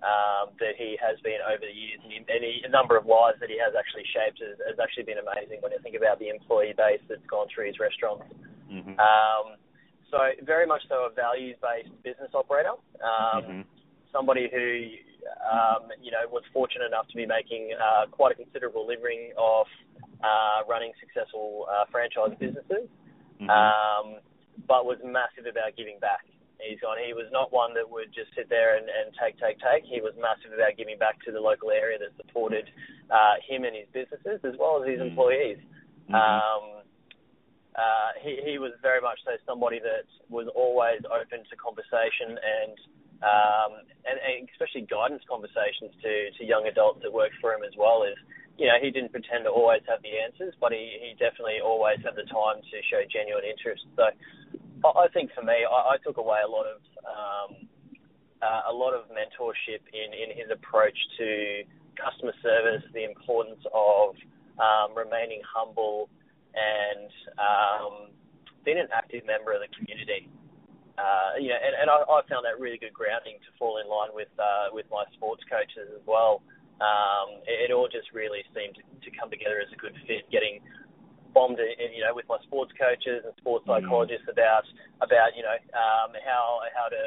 um, 0.00 0.56
that 0.56 0.76
he 0.80 0.96
has 0.96 1.20
been 1.20 1.40
over 1.44 1.60
the 1.60 1.72
years, 1.72 2.00
and, 2.02 2.12
he, 2.12 2.18
and 2.24 2.40
he, 2.40 2.64
a 2.64 2.72
number 2.72 2.96
of 2.96 3.04
lives 3.04 3.36
that 3.40 3.52
he 3.52 3.60
has 3.60 3.76
actually 3.76 4.08
shaped 4.08 4.40
has, 4.40 4.56
has 4.64 4.80
actually 4.80 5.04
been 5.04 5.20
amazing 5.20 5.60
when 5.60 5.72
you 5.72 5.80
think 5.84 5.96
about 5.96 6.18
the 6.18 6.32
employee 6.32 6.72
base 6.72 7.04
that's 7.08 7.24
gone 7.28 7.48
through 7.52 7.68
his 7.68 7.76
restaurants. 7.76 8.24
Mm-hmm. 8.72 8.96
Um, 8.96 9.60
so 10.08 10.18
very 10.42 10.66
much 10.66 10.82
so 10.88 11.06
a 11.06 11.12
values-based 11.12 11.92
business 12.02 12.32
operator, 12.34 12.74
um, 13.04 13.44
mm-hmm. 13.44 13.62
somebody 14.10 14.48
who 14.48 14.96
um, 15.44 15.92
you 16.02 16.10
know 16.10 16.24
was 16.32 16.42
fortunate 16.52 16.86
enough 16.86 17.06
to 17.12 17.16
be 17.16 17.26
making 17.26 17.76
uh, 17.76 18.08
quite 18.10 18.32
a 18.32 18.38
considerable 18.40 18.86
living 18.86 19.36
off 19.36 19.68
uh, 20.24 20.66
running 20.68 20.92
successful 20.98 21.66
uh, 21.68 21.84
franchise 21.92 22.34
businesses, 22.40 22.88
mm-hmm. 23.36 23.50
um, 23.50 24.18
but 24.66 24.84
was 24.84 24.98
massive 25.04 25.44
about 25.44 25.76
giving 25.76 25.98
back. 26.00 26.24
He's 26.62 26.80
gone. 26.80 27.00
He 27.00 27.12
was 27.12 27.28
not 27.32 27.52
one 27.52 27.74
that 27.74 27.88
would 27.88 28.12
just 28.12 28.30
sit 28.36 28.48
there 28.48 28.76
and, 28.76 28.86
and 28.86 29.10
take, 29.16 29.40
take, 29.40 29.58
take. 29.58 29.84
He 29.84 30.00
was 30.00 30.12
massive 30.20 30.52
about 30.52 30.76
giving 30.76 30.98
back 30.98 31.18
to 31.24 31.32
the 31.32 31.40
local 31.40 31.70
area 31.70 31.98
that 31.98 32.12
supported 32.16 32.68
uh, 33.10 33.40
him 33.42 33.64
and 33.64 33.74
his 33.74 33.88
businesses 33.92 34.40
as 34.44 34.54
well 34.58 34.80
as 34.80 34.88
his 34.88 35.00
mm-hmm. 35.00 35.12
employees. 35.12 35.58
Mm-hmm. 36.08 36.16
Um, 36.16 36.64
uh, 37.76 38.10
he, 38.20 38.42
he 38.44 38.54
was 38.58 38.74
very 38.82 39.00
much 39.00 39.18
so 39.24 39.38
somebody 39.46 39.78
that 39.78 40.04
was 40.28 40.50
always 40.52 41.00
open 41.06 41.46
to 41.46 41.54
conversation 41.56 42.34
and 42.36 42.74
um, 43.20 43.84
and, 44.08 44.16
and 44.16 44.48
especially 44.48 44.88
guidance 44.88 45.20
conversations 45.28 45.92
to, 46.00 46.32
to 46.40 46.42
young 46.42 46.64
adults 46.64 47.04
that 47.04 47.12
worked 47.12 47.36
for 47.36 47.52
him 47.52 47.60
as 47.68 47.76
well. 47.76 48.02
Is 48.08 48.16
you 48.56 48.64
know 48.64 48.80
he 48.80 48.88
didn't 48.88 49.12
pretend 49.12 49.44
to 49.44 49.52
always 49.52 49.84
have 49.92 50.00
the 50.00 50.16
answers, 50.16 50.56
but 50.56 50.72
he, 50.72 50.96
he 51.00 51.12
definitely 51.20 51.60
always 51.60 52.00
had 52.00 52.16
the 52.16 52.24
time 52.32 52.64
to 52.64 52.76
show 52.88 53.04
genuine 53.12 53.44
interest. 53.44 53.84
So 53.92 54.08
I 54.84 55.08
think 55.12 55.30
for 55.34 55.42
me, 55.42 55.64
I, 55.64 55.94
I 55.94 55.96
took 56.04 56.16
away 56.16 56.38
a 56.44 56.50
lot 56.50 56.66
of 56.66 56.80
um, 57.04 57.68
uh, 58.42 58.72
a 58.72 58.74
lot 58.74 58.94
of 58.94 59.04
mentorship 59.12 59.84
in, 59.92 60.12
in 60.16 60.36
his 60.36 60.48
approach 60.50 60.96
to 61.18 61.62
customer 61.96 62.32
service, 62.42 62.82
the 62.94 63.04
importance 63.04 63.60
of 63.74 64.16
um, 64.56 64.96
remaining 64.96 65.40
humble 65.44 66.08
and 66.56 67.10
um, 67.36 68.10
being 68.64 68.78
an 68.78 68.88
active 68.92 69.24
member 69.26 69.52
of 69.52 69.60
the 69.60 69.70
community. 69.76 70.28
Uh, 70.96 71.40
you 71.40 71.48
know, 71.48 71.56
and, 71.56 71.72
and 71.80 71.88
I, 71.88 72.04
I 72.04 72.20
found 72.28 72.44
that 72.44 72.60
really 72.60 72.76
good 72.76 72.92
grounding 72.92 73.40
to 73.40 73.50
fall 73.56 73.80
in 73.80 73.88
line 73.88 74.12
with 74.12 74.28
uh, 74.36 74.68
with 74.72 74.84
my 74.90 75.04
sports 75.16 75.40
coaches 75.48 75.88
as 75.96 76.04
well. 76.04 76.42
Um, 76.80 77.40
it, 77.44 77.68
it 77.68 77.70
all 77.72 77.88
just 77.88 78.12
really 78.12 78.44
seemed 78.52 78.76
to, 78.76 78.84
to 78.84 79.08
come 79.16 79.28
together 79.32 79.60
as 79.60 79.72
a 79.72 79.78
good 79.80 79.96
fit. 80.04 80.28
Getting 80.28 80.60
bombed, 81.32 81.58
you 81.58 82.02
know, 82.02 82.14
with 82.14 82.28
my 82.28 82.38
sports 82.44 82.72
coaches 82.78 83.22
and 83.24 83.32
sports 83.38 83.66
mm. 83.66 83.74
psychologists 83.74 84.26
mm. 84.26 84.34
about 84.34 84.64
about 85.00 85.36
you 85.36 85.42
know 85.42 85.56
um, 85.74 86.12
how 86.24 86.60
how 86.74 86.88
to 86.88 87.02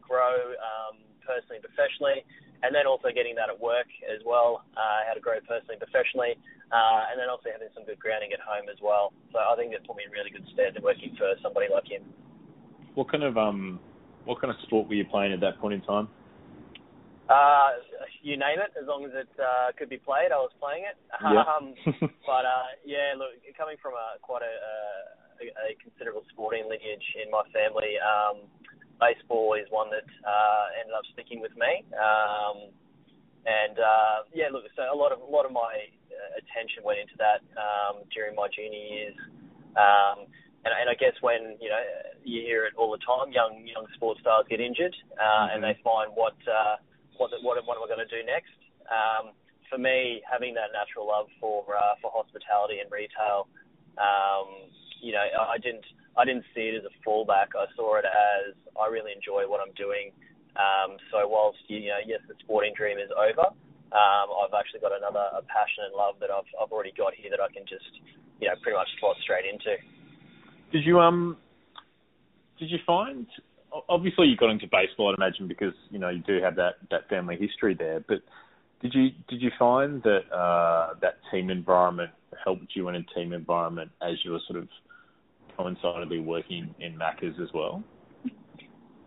grow 0.00 0.54
um, 0.58 1.02
personally 1.26 1.58
and 1.58 1.66
professionally, 1.66 2.22
and 2.62 2.74
then 2.74 2.86
also 2.86 3.10
getting 3.12 3.34
that 3.36 3.50
at 3.50 3.58
work 3.58 3.88
as 4.06 4.22
well, 4.24 4.64
uh, 4.76 5.06
how 5.06 5.14
to 5.14 5.20
grow 5.20 5.38
personally 5.44 5.76
and 5.76 5.82
professionally, 5.82 6.38
uh, 6.70 7.10
and 7.10 7.18
then 7.18 7.28
also 7.28 7.50
having 7.50 7.68
some 7.74 7.84
good 7.84 7.98
grounding 7.98 8.32
at 8.32 8.40
home 8.40 8.70
as 8.70 8.78
well. 8.80 9.12
So 9.32 9.38
I 9.42 9.54
think 9.58 9.72
that 9.74 9.86
put 9.86 9.96
me 9.96 10.06
in 10.06 10.12
really 10.14 10.30
good 10.30 10.46
stead 10.54 10.78
working 10.82 11.14
for 11.18 11.34
somebody 11.42 11.66
like 11.72 11.90
him. 11.90 12.06
What 12.94 13.10
kind 13.10 13.24
of 13.24 13.36
um, 13.36 13.80
what 14.24 14.40
kind 14.40 14.54
of 14.54 14.58
sport 14.62 14.88
were 14.88 14.94
you 14.94 15.04
playing 15.04 15.32
at 15.32 15.40
that 15.40 15.58
point 15.58 15.74
in 15.74 15.82
time? 15.82 16.08
Uh, 17.26 17.82
you 18.22 18.38
name 18.38 18.62
it, 18.62 18.70
as 18.78 18.86
long 18.86 19.02
as 19.02 19.10
it 19.14 19.30
uh, 19.38 19.74
could 19.74 19.90
be 19.90 19.98
played, 19.98 20.30
I 20.30 20.38
was 20.38 20.54
playing 20.62 20.86
it. 20.86 20.96
Yeah. 21.22 21.42
Um, 21.56 21.74
but 22.26 22.44
uh, 22.46 22.70
yeah, 22.84 23.14
look, 23.18 23.34
coming 23.58 23.76
from 23.82 23.94
a 23.94 24.18
quite 24.22 24.42
a, 24.42 24.54
a, 25.42 25.46
a 25.46 25.68
considerable 25.82 26.22
sporting 26.30 26.68
lineage 26.70 27.06
in 27.18 27.30
my 27.30 27.42
family, 27.50 27.98
um, 27.98 28.46
baseball 29.00 29.54
is 29.54 29.66
one 29.70 29.90
that 29.90 30.06
uh, 30.22 30.66
ended 30.78 30.94
up 30.94 31.06
sticking 31.12 31.40
with 31.40 31.54
me. 31.58 31.82
Um, 31.96 32.70
and 33.46 33.78
uh, 33.78 34.26
yeah, 34.34 34.50
look, 34.50 34.66
so 34.74 34.86
a 34.86 34.94
lot 34.94 35.14
of 35.14 35.22
a 35.22 35.30
lot 35.30 35.46
of 35.46 35.52
my 35.54 35.86
uh, 36.10 36.30
attention 36.42 36.82
went 36.82 36.98
into 36.98 37.14
that 37.18 37.42
um, 37.54 38.02
during 38.10 38.34
my 38.34 38.50
junior 38.50 38.78
years. 38.78 39.16
Um, 39.78 40.26
and, 40.66 40.74
and 40.74 40.86
I 40.90 40.98
guess 40.98 41.14
when 41.22 41.54
you 41.62 41.70
know 41.70 41.82
you 42.26 42.42
hear 42.42 42.66
it 42.66 42.74
all 42.74 42.90
the 42.90 43.02
time, 43.06 43.30
young 43.30 43.62
young 43.62 43.86
sports 43.94 44.20
stars 44.20 44.46
get 44.50 44.58
injured, 44.58 44.94
uh, 45.14 45.22
mm-hmm. 45.22 45.54
and 45.54 45.58
they 45.62 45.78
find 45.86 46.10
what 46.14 46.34
uh, 46.50 46.82
what 47.18 47.30
what, 47.42 47.58
what 47.66 47.76
am 47.76 47.84
I 47.84 47.88
going 47.88 48.04
to 48.04 48.10
do 48.10 48.22
next? 48.24 48.56
Um, 48.86 49.34
for 49.68 49.78
me, 49.78 50.22
having 50.22 50.54
that 50.54 50.70
natural 50.70 51.08
love 51.08 51.26
for 51.40 51.64
uh, 51.74 51.98
for 52.00 52.10
hospitality 52.14 52.78
and 52.78 52.88
retail, 52.90 53.50
um, 53.98 54.70
you 55.02 55.12
know, 55.12 55.24
I 55.24 55.58
didn't 55.58 55.84
I 56.16 56.24
didn't 56.24 56.46
see 56.54 56.72
it 56.72 56.78
as 56.78 56.84
a 56.86 56.94
fallback. 57.04 57.52
I 57.52 57.66
saw 57.76 57.98
it 57.98 58.06
as 58.06 58.54
I 58.78 58.88
really 58.88 59.12
enjoy 59.12 59.44
what 59.44 59.60
I'm 59.60 59.74
doing. 59.74 60.14
Um, 60.56 60.96
so 61.12 61.28
whilst 61.28 61.60
you 61.68 61.92
know, 61.92 62.00
yes, 62.06 62.24
the 62.28 62.34
sporting 62.40 62.72
dream 62.72 62.96
is 62.96 63.12
over, 63.12 63.52
um, 63.92 64.26
I've 64.32 64.56
actually 64.56 64.80
got 64.80 64.96
another 64.96 65.22
a 65.36 65.42
passion 65.44 65.90
and 65.90 65.94
love 65.94 66.16
that 66.20 66.30
I've 66.30 66.48
I've 66.56 66.72
already 66.72 66.92
got 66.96 67.12
here 67.14 67.30
that 67.30 67.42
I 67.42 67.52
can 67.52 67.68
just 67.68 67.90
you 68.40 68.48
know 68.48 68.56
pretty 68.62 68.76
much 68.76 68.88
slot 69.00 69.16
straight 69.22 69.44
into. 69.44 69.76
Did 70.72 70.86
you 70.86 71.00
um 71.00 71.36
did 72.58 72.70
you 72.70 72.78
find 72.86 73.26
obviously 73.88 74.26
you 74.26 74.36
got 74.36 74.50
into 74.50 74.66
baseball, 74.66 75.10
I'd 75.10 75.22
imagine, 75.22 75.48
because 75.48 75.74
you 75.90 75.98
know 75.98 76.08
you 76.08 76.22
do 76.26 76.40
have 76.42 76.56
that 76.56 76.74
that 76.90 77.08
family 77.08 77.36
history 77.36 77.74
there. 77.74 78.00
But 78.00 78.18
did 78.82 78.94
you 78.94 79.10
did 79.28 79.40
you 79.42 79.50
find 79.58 80.02
that 80.02 80.30
uh, 80.32 80.94
that 81.00 81.18
team 81.30 81.50
environment 81.50 82.10
helped 82.44 82.74
you 82.74 82.88
in 82.88 82.96
a 82.96 83.02
team 83.14 83.32
environment 83.32 83.90
as 84.02 84.14
you 84.24 84.32
were 84.32 84.40
sort 84.46 84.58
of 84.58 84.68
coincidentally 85.56 86.20
working 86.20 86.74
in 86.80 86.98
Macca's 86.98 87.36
as 87.42 87.48
well? 87.54 87.82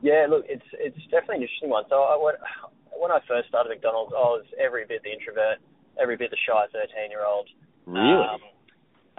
Yeah, 0.01 0.27
look, 0.29 0.45
it's 0.47 0.65
it's 0.73 1.03
definitely 1.11 1.37
an 1.37 1.41
interesting 1.43 1.69
one. 1.69 1.83
So 1.89 1.95
I, 1.95 2.17
when 2.17 2.35
when 2.97 3.11
I 3.11 3.19
first 3.27 3.49
started 3.49 3.69
McDonald's, 3.69 4.13
I 4.15 4.21
was 4.39 4.45
every 4.59 4.85
bit 4.85 5.03
the 5.03 5.11
introvert, 5.11 5.59
every 6.01 6.17
bit 6.17 6.31
the 6.31 6.37
shy 6.47 6.65
thirteen 6.71 7.11
year 7.11 7.25
old. 7.25 7.47
Really? 7.85 8.23
Um, 8.23 8.41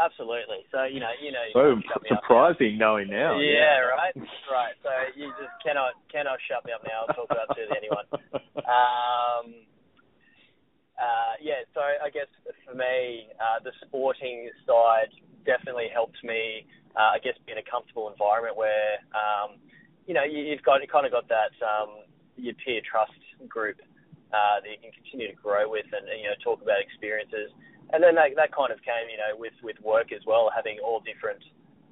Absolutely. 0.00 0.64
So 0.72 0.84
you 0.84 1.00
know, 1.00 1.12
you 1.20 1.30
know. 1.30 1.44
So 1.52 1.76
surprising 2.08 2.78
knowing 2.78 3.08
now. 3.12 3.36
Yeah, 3.36 3.52
yeah, 3.52 3.78
right, 4.00 4.16
right. 4.48 4.74
So 4.82 4.90
you 5.14 5.28
just 5.36 5.52
cannot 5.60 5.92
cannot 6.08 6.40
shut 6.48 6.64
me 6.64 6.72
up 6.72 6.80
now. 6.88 7.04
I'll 7.04 7.14
talk 7.14 7.28
about 7.28 7.54
to 7.54 7.62
anyone. 7.76 8.08
Um, 8.60 9.66
uh, 10.94 11.34
yeah. 11.42 11.66
So 11.74 11.80
I 11.80 12.08
guess 12.10 12.30
for 12.62 12.74
me, 12.74 13.26
uh, 13.40 13.58
the 13.64 13.72
sporting 13.82 14.50
side 14.62 15.10
definitely 15.44 15.88
helped 15.92 16.22
me. 16.22 16.66
Uh, 16.94 17.16
I 17.16 17.18
guess 17.18 17.34
be 17.46 17.52
in 17.52 17.58
a 17.58 17.66
comfortable 17.66 18.10
environment 18.10 18.54
where, 18.54 19.00
um, 19.16 19.58
you 20.06 20.14
know, 20.14 20.22
you, 20.22 20.42
you've 20.44 20.62
got 20.62 20.82
you 20.82 20.86
kind 20.86 21.06
of 21.06 21.12
got 21.12 21.26
that 21.28 21.54
um, 21.64 22.04
your 22.36 22.54
peer 22.62 22.80
trust 22.84 23.16
group 23.48 23.80
uh, 24.30 24.62
that 24.62 24.70
you 24.70 24.78
can 24.78 24.92
continue 24.94 25.26
to 25.26 25.38
grow 25.38 25.66
with 25.66 25.86
and, 25.90 26.06
and 26.06 26.20
you 26.20 26.28
know 26.30 26.38
talk 26.42 26.62
about 26.62 26.78
experiences 26.78 27.50
and 27.92 28.02
then 28.02 28.14
that, 28.14 28.36
that 28.36 28.54
kind 28.54 28.72
of 28.72 28.78
came, 28.82 29.10
you 29.10 29.18
know, 29.18 29.34
with, 29.34 29.54
with 29.62 29.76
work 29.82 30.12
as 30.12 30.22
well, 30.26 30.50
having 30.54 30.78
all 30.84 31.00
different 31.00 31.42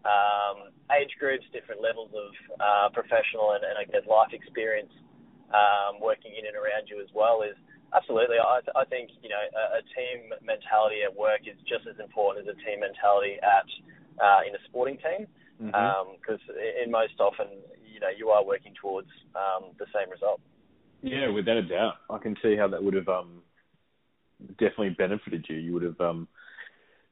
um, 0.07 0.71
age 0.95 1.11
groups, 1.19 1.45
different 1.52 1.83
levels 1.83 2.11
of 2.14 2.31
uh, 2.61 2.88
professional 2.95 3.59
and, 3.59 3.64
and 3.64 3.76
I 3.76 3.85
guess 3.85 4.07
life 4.07 4.33
experience 4.33 4.93
um, 5.52 6.00
working 6.00 6.33
in 6.37 6.47
and 6.47 6.57
around 6.57 6.88
you 6.88 7.00
as 7.00 7.09
well 7.14 7.43
is 7.43 7.57
absolutely. 7.95 8.37
I, 8.37 8.61
I 8.76 8.85
think 8.87 9.11
you 9.23 9.28
know 9.28 9.40
a, 9.40 9.81
a 9.81 9.83
team 9.97 10.33
mentality 10.45 11.05
at 11.05 11.12
work 11.12 11.49
is 11.49 11.57
just 11.64 11.88
as 11.88 11.97
important 12.00 12.49
as 12.49 12.55
a 12.55 12.59
team 12.64 12.81
mentality 12.81 13.40
at 13.40 13.69
uh, 14.21 14.40
in 14.47 14.55
a 14.55 14.62
sporting 14.69 14.99
team 15.00 15.26
because 15.59 15.73
mm-hmm. 15.75 16.55
um, 16.55 16.85
in 16.85 16.90
most 16.90 17.19
often 17.19 17.49
you 17.83 18.00
know 18.00 18.12
you 18.12 18.28
are 18.28 18.45
working 18.45 18.73
towards 18.81 19.09
um, 19.35 19.73
the 19.78 19.87
same 19.95 20.11
result. 20.11 20.40
Yeah, 21.02 21.28
without 21.31 21.57
a 21.57 21.62
doubt, 21.62 21.95
I 22.11 22.19
can 22.19 22.37
see 22.43 22.57
how 22.57 22.69
that 22.69 22.83
would 22.83 22.95
have 22.95 23.09
um, 23.09 23.43
definitely 24.59 24.91
benefited 24.91 25.47
you. 25.49 25.57
You 25.57 25.75
would 25.75 25.83
have 25.83 26.00
um, 26.00 26.29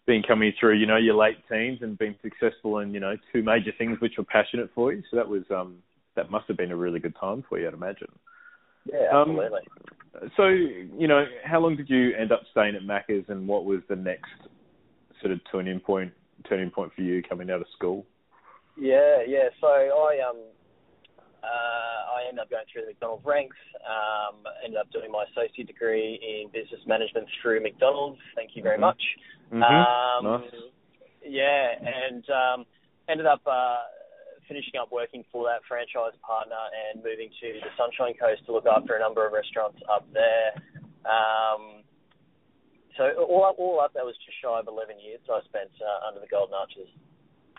been 0.07 0.23
coming 0.23 0.53
through, 0.59 0.79
you 0.79 0.87
know, 0.87 0.97
your 0.97 1.15
late 1.15 1.38
teens 1.50 1.79
and 1.83 1.99
been 1.99 2.17
successful 2.23 2.79
in, 2.79 2.95
you 2.95 3.00
know, 3.00 3.17
two 3.33 3.43
major 3.43 3.73
things 3.76 4.00
which 4.00 4.15
were 4.19 4.25
passionate 4.25 4.71
for 4.75 4.93
you. 4.93 5.03
So 5.11 5.17
that 5.17 5.29
was 5.29 5.43
um, 5.50 5.79
that 6.15 6.31
must 6.31 6.47
have 6.49 6.57
been 6.57 6.73
a 6.73 6.76
really 6.76 7.00
good 7.00 7.17
time 7.21 7.45
for 7.49 7.59
you, 7.59 7.69
I'd 7.69 7.75
imagine. 7.75 8.09
Yeah, 8.85 9.09
um, 9.12 9.31
absolutely. 9.31 9.61
Um, 10.23 10.31
so, 10.37 10.47
you 10.49 11.09
know, 11.09 11.25
how 11.45 11.61
long 11.61 11.76
did 11.76 11.91
you 11.91 12.15
end 12.17 12.33
up 12.33 12.43
staying 12.53 12.75
at 12.75 12.83
Macca's, 12.83 13.26
and 13.29 13.47
what 13.47 13.65
was 13.65 13.81
the 13.88 13.97
next 13.97 14.31
sort 15.21 15.33
of 15.33 15.41
turning 15.50 15.81
point 15.81 16.12
turning 16.49 16.71
point 16.71 16.93
for 16.95 17.03
you 17.03 17.23
coming 17.23 17.50
out 17.50 17.61
of 17.61 17.67
school? 17.75 18.07
Yeah, 18.79 19.23
yeah. 19.26 19.49
So 19.61 19.67
I 19.67 20.19
um 20.29 20.37
uh, 21.47 22.19
I 22.19 22.29
ended 22.29 22.43
up 22.43 22.50
going 22.50 22.67
through 22.67 22.83
the 22.83 22.99
McDonald's 22.99 23.25
ranks. 23.25 23.57
Um, 23.87 24.43
ended 24.65 24.79
up 24.83 24.91
doing 24.91 25.11
my 25.15 25.25
associate 25.31 25.67
degree 25.67 26.19
in 26.19 26.50
business 26.50 26.83
management 26.87 27.26
through 27.41 27.62
McDonald's. 27.62 28.19
Thank 28.35 28.59
you 28.59 28.62
very 28.62 28.76
mm-hmm. 28.76 28.91
much. 28.91 29.03
Mm-hmm. 29.55 29.62
Um, 29.62 30.43
nice. 30.43 30.50
Yeah, 31.23 31.75
and 31.79 32.25
um, 32.31 32.59
ended 33.09 33.26
up 33.26 33.43
uh, 33.47 33.87
finishing 34.49 34.79
up 34.81 34.91
working 34.91 35.25
for 35.31 35.47
that 35.47 35.62
franchise 35.67 36.15
partner 36.23 36.59
and 36.91 37.03
moving 37.03 37.31
to 37.31 37.47
the 37.62 37.71
Sunshine 37.79 38.15
Coast 38.19 38.47
to 38.47 38.53
look 38.53 38.67
after 38.67 38.95
a 38.95 39.00
number 39.00 39.26
of 39.26 39.33
restaurants 39.33 39.79
up 39.91 40.07
there. 40.12 40.55
Um, 41.07 41.83
so 42.97 43.11
all 43.23 43.45
up, 43.45 43.59
all 43.59 43.81
up, 43.81 43.93
that 43.95 44.05
was 44.05 44.15
just 44.25 44.38
shy 44.43 44.59
of 44.59 44.67
11 44.67 44.97
years 45.05 45.21
I 45.29 45.41
spent 45.47 45.71
uh, 45.83 46.09
under 46.09 46.21
the 46.21 46.31
Golden 46.31 46.55
Arches. 46.55 46.88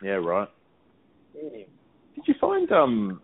Yeah, 0.01 0.20
right. 0.24 0.50
Mm. 1.36 1.65
Did 2.15 2.24
you 2.25 2.36
find 2.41 2.72
um 2.72 3.22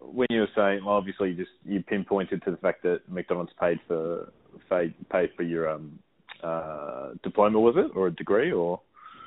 when 0.00 0.26
you 0.30 0.40
were 0.40 0.48
saying, 0.56 0.84
well, 0.84 0.96
obviously 0.96 1.30
you 1.30 1.36
just 1.36 1.50
you 1.64 1.82
pinpointed 1.82 2.42
to 2.44 2.50
the 2.50 2.56
fact 2.56 2.82
that 2.82 3.00
McDonald's 3.08 3.52
paid 3.60 3.78
for 3.86 4.32
paid 4.68 4.94
paid 5.10 5.30
for 5.36 5.42
your 5.42 5.68
um 5.68 5.98
uh 6.42 7.10
diploma, 7.22 7.60
was 7.60 7.74
it, 7.76 7.96
or 7.96 8.08
a 8.08 8.14
degree, 8.14 8.52
or? 8.52 8.80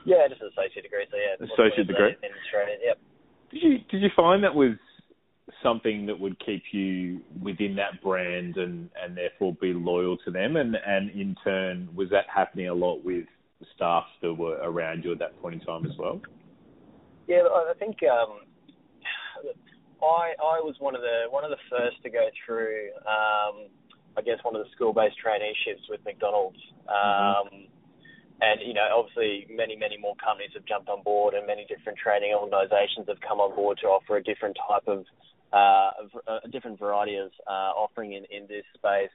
Yeah, 0.06 0.28
just 0.28 0.42
an 0.42 0.50
associate 0.58 0.84
degree. 0.84 1.06
So 1.10 1.18
yeah, 1.18 1.54
associate 1.54 1.88
degree. 1.88 2.16
In 2.22 2.30
Australia, 2.46 2.76
yep. 2.84 3.00
Did 3.52 3.64
you 3.64 3.78
did 3.90 4.02
you 4.02 4.10
find 4.16 4.44
that 4.44 4.56
was 4.56 4.76
something 5.62 6.06
that 6.08 6.20
would 6.20 6.38
keep 6.46 6.64
you 6.72 7.22
within 7.42 7.76
that 7.76 8.02
brand 8.02 8.58
and 8.58 8.90
and 9.02 9.16
therefore 9.16 9.56
be 9.62 9.74
loyal 9.74 10.18
to 10.26 10.32
them, 10.32 10.56
and 10.56 10.76
and 10.76 11.12
in 11.12 11.36
turn 11.44 11.90
was 11.96 12.10
that 12.10 12.26
happening 12.34 12.68
a 12.68 12.74
lot 12.74 13.04
with 13.04 13.26
staff 13.76 14.06
that 14.22 14.34
were 14.34 14.58
around 14.62 15.04
you 15.06 15.12
at 15.12 15.20
that 15.20 15.40
point 15.42 15.56
in 15.56 15.62
time 15.62 15.86
as 15.86 15.98
well? 15.98 16.20
Yeah, 17.28 17.44
I 17.44 17.74
think 17.80 17.98
um, 18.04 18.40
I 20.04 20.36
I 20.38 20.58
was 20.60 20.76
one 20.80 20.96
of 20.96 21.02
the 21.02 21.30
one 21.30 21.44
of 21.44 21.50
the 21.50 21.62
first 21.70 22.02
to 22.04 22.10
go 22.10 22.28
through 22.46 22.92
um, 23.08 23.72
I 24.18 24.22
guess 24.22 24.38
one 24.44 24.56
of 24.56 24.64
the 24.64 24.72
school 24.76 24.94
based 24.94 25.16
traineeships 25.24 25.90
with 25.90 26.04
McDonald's. 26.06 26.60
Um, 26.88 27.50
mm-hmm. 27.50 27.66
And 28.42 28.60
you 28.66 28.74
know, 28.74 28.88
obviously, 28.92 29.48
many 29.50 29.76
many 29.76 29.98
more 29.98 30.16
companies 30.18 30.52
have 30.54 30.66
jumped 30.66 30.90
on 30.90 31.02
board, 31.04 31.34
and 31.34 31.48
many 31.48 31.66
different 31.66 31.98
training 31.98 32.34
organisations 32.36 33.08
have 33.08 33.22
come 33.22 33.40
on 33.40 33.56
board 33.56 33.78
to 33.82 33.88
offer 33.88 34.18
a 34.18 34.24
different 34.24 34.58
type 34.68 34.88
of 34.88 35.06
uh, 35.54 36.42
a 36.44 36.50
different 36.50 36.80
variety 36.80 37.16
of 37.16 37.32
uh, 37.48 37.72
offering 37.78 38.14
in 38.14 38.26
in 38.30 38.48
this 38.48 38.66
space. 38.76 39.14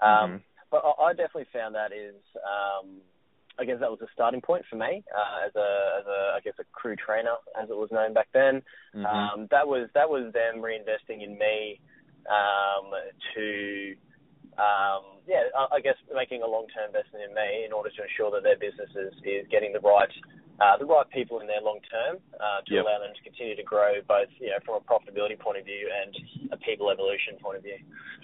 Um, 0.00 0.08
mm-hmm. 0.08 0.36
But 0.70 0.82
I, 0.86 1.10
I 1.10 1.12
definitely 1.12 1.52
found 1.52 1.74
that 1.74 1.92
is 1.92 2.16
um, 2.40 3.02
I 3.58 3.64
guess 3.64 3.80
that 3.80 3.90
was 3.90 4.00
a 4.00 4.10
starting 4.14 4.40
point 4.40 4.64
for 4.68 4.76
me 4.76 5.04
uh, 5.12 5.46
as 5.46 5.54
a 5.56 5.68
as 6.00 6.06
a 6.06 6.20
I 6.36 6.40
guess 6.44 6.54
a 6.60 6.64
crew 6.72 6.96
trainer 6.96 7.36
as 7.60 7.68
it 7.68 7.76
was 7.76 7.90
known 7.92 8.14
back 8.14 8.28
then. 8.32 8.62
Mm-hmm. 8.94 9.06
Um, 9.06 9.48
that 9.50 9.66
was 9.66 9.88
that 9.94 10.08
was 10.08 10.32
them 10.32 10.62
reinvesting 10.62 11.22
in 11.22 11.38
me 11.38 11.80
um, 12.28 12.90
to 13.34 13.94
um, 14.56 15.20
yeah 15.28 15.52
I, 15.56 15.76
I 15.76 15.80
guess 15.80 15.96
making 16.14 16.42
a 16.42 16.48
long 16.48 16.66
term 16.72 16.88
investment 16.88 17.28
in 17.28 17.34
me 17.34 17.64
in 17.64 17.72
order 17.72 17.90
to 17.90 18.00
ensure 18.02 18.30
that 18.32 18.42
their 18.42 18.58
business 18.58 18.90
is, 18.96 19.12
is 19.24 19.44
getting 19.50 19.72
the 19.72 19.80
right 19.80 20.12
uh, 20.60 20.76
the 20.78 20.86
right 20.86 21.08
people 21.10 21.40
in 21.40 21.46
there 21.46 21.60
long 21.60 21.80
term 21.90 22.20
uh, 22.40 22.60
to 22.66 22.80
yep. 22.80 22.84
allow 22.84 23.00
them 23.00 23.12
to 23.12 23.22
continue 23.22 23.56
to 23.56 23.64
grow 23.64 24.00
both 24.08 24.32
you 24.40 24.48
know 24.48 24.60
from 24.64 24.80
a 24.80 24.84
profitability 24.84 25.38
point 25.38 25.58
of 25.58 25.64
view 25.64 25.88
and 25.88 26.12
a 26.52 26.58
people 26.58 26.90
evolution 26.90 27.36
point 27.40 27.56
of 27.56 27.64
view. 27.64 27.78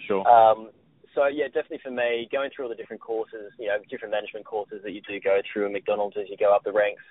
Sure. 0.07 0.25
Um, 0.25 0.73
so 1.15 1.27
yeah, 1.27 1.45
definitely 1.45 1.79
for 1.83 1.91
me, 1.91 2.27
going 2.31 2.49
through 2.55 2.65
all 2.65 2.69
the 2.69 2.75
different 2.75 3.01
courses, 3.01 3.51
you 3.57 3.67
know, 3.67 3.77
different 3.89 4.11
management 4.11 4.45
courses 4.45 4.81
that 4.83 4.91
you 4.91 5.01
do 5.01 5.19
go 5.19 5.39
through 5.51 5.65
at 5.65 5.71
McDonald's 5.71 6.17
as 6.17 6.29
you 6.29 6.37
go 6.37 6.53
up 6.55 6.63
the 6.63 6.71
ranks, 6.71 7.03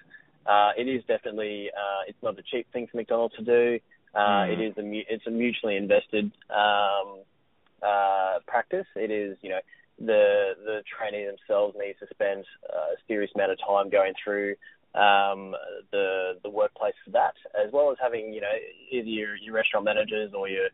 uh, 0.46 0.70
it 0.76 0.88
is 0.88 1.02
definitely 1.06 1.70
uh, 1.76 2.08
it's 2.08 2.22
not 2.22 2.38
a 2.38 2.42
cheap 2.42 2.66
thing 2.72 2.86
for 2.90 2.96
McDonald's 2.96 3.36
to 3.36 3.44
do. 3.44 3.78
Uh, 4.14 4.18
mm. 4.18 4.52
It 4.52 4.60
is 4.60 4.74
a 4.78 5.14
it's 5.14 5.26
a 5.26 5.30
mutually 5.30 5.76
invested 5.76 6.30
um, 6.50 7.20
uh, 7.82 8.38
practice. 8.46 8.86
It 8.96 9.10
is, 9.10 9.36
you 9.42 9.50
know, 9.50 9.60
the 9.98 10.52
the 10.64 10.82
trainee 10.88 11.26
themselves 11.26 11.76
need 11.78 11.96
to 12.00 12.06
spend 12.10 12.44
a 12.70 12.96
serious 13.06 13.30
amount 13.34 13.52
of 13.52 13.58
time 13.58 13.90
going 13.90 14.14
through 14.22 14.54
um, 14.94 15.54
the 15.92 16.38
the 16.42 16.50
workplace 16.50 16.94
for 17.04 17.10
that, 17.12 17.34
as 17.54 17.72
well 17.72 17.90
as 17.90 17.98
having, 18.00 18.32
you 18.32 18.40
know, 18.40 18.56
either 18.90 19.08
your, 19.08 19.36
your 19.36 19.54
restaurant 19.54 19.84
managers 19.84 20.32
or 20.34 20.48
your 20.48 20.68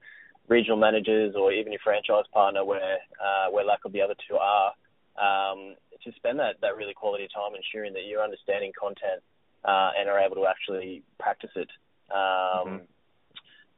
regional 0.48 0.76
managers 0.76 1.34
or 1.36 1.52
even 1.52 1.72
your 1.72 1.80
franchise 1.82 2.24
partner, 2.32 2.64
where 2.64 2.98
uh, 3.20 3.50
where 3.50 3.64
lack 3.64 3.84
of 3.84 3.92
the 3.92 4.02
other 4.02 4.14
two 4.28 4.36
are, 4.36 4.72
um, 5.16 5.74
to 6.02 6.12
spend 6.16 6.38
that 6.38 6.60
that 6.60 6.76
really 6.76 6.94
quality 6.94 7.28
time 7.34 7.56
ensuring 7.56 7.92
that 7.94 8.04
you're 8.06 8.22
understanding 8.22 8.72
content 8.78 9.22
uh, 9.64 9.90
and 9.98 10.08
are 10.08 10.20
able 10.20 10.36
to 10.36 10.46
actually 10.46 11.02
practice 11.18 11.50
it. 11.56 11.68
Um, 12.10 12.18
mm-hmm. 12.18 12.84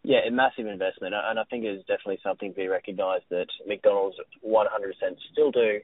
Yeah, 0.03 0.19
a 0.27 0.31
massive 0.31 0.67
investment, 0.67 1.15
and 1.19 1.39
I 1.39 1.43
think 1.51 1.65
it 1.65 1.75
is 1.75 1.81
definitely 1.81 2.21
something 2.23 2.53
to 2.53 2.57
be 2.57 2.69
recognised 2.69 3.25
that 3.31 3.49
McDonald's 3.67 4.17
100% 4.47 4.63
still 5.33 5.51
do 5.51 5.81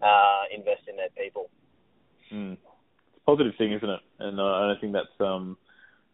uh, 0.00 0.42
invest 0.54 0.88
in 0.88 0.96
their 0.96 1.10
people. 1.10 1.50
Mm. 2.32 2.52
It's 2.54 3.20
a 3.20 3.30
positive 3.30 3.52
thing, 3.58 3.74
isn't 3.74 3.90
it? 3.90 4.00
And 4.18 4.40
uh, 4.40 4.72
I 4.72 4.74
think 4.80 4.94
that's 4.94 5.12
um, 5.20 5.58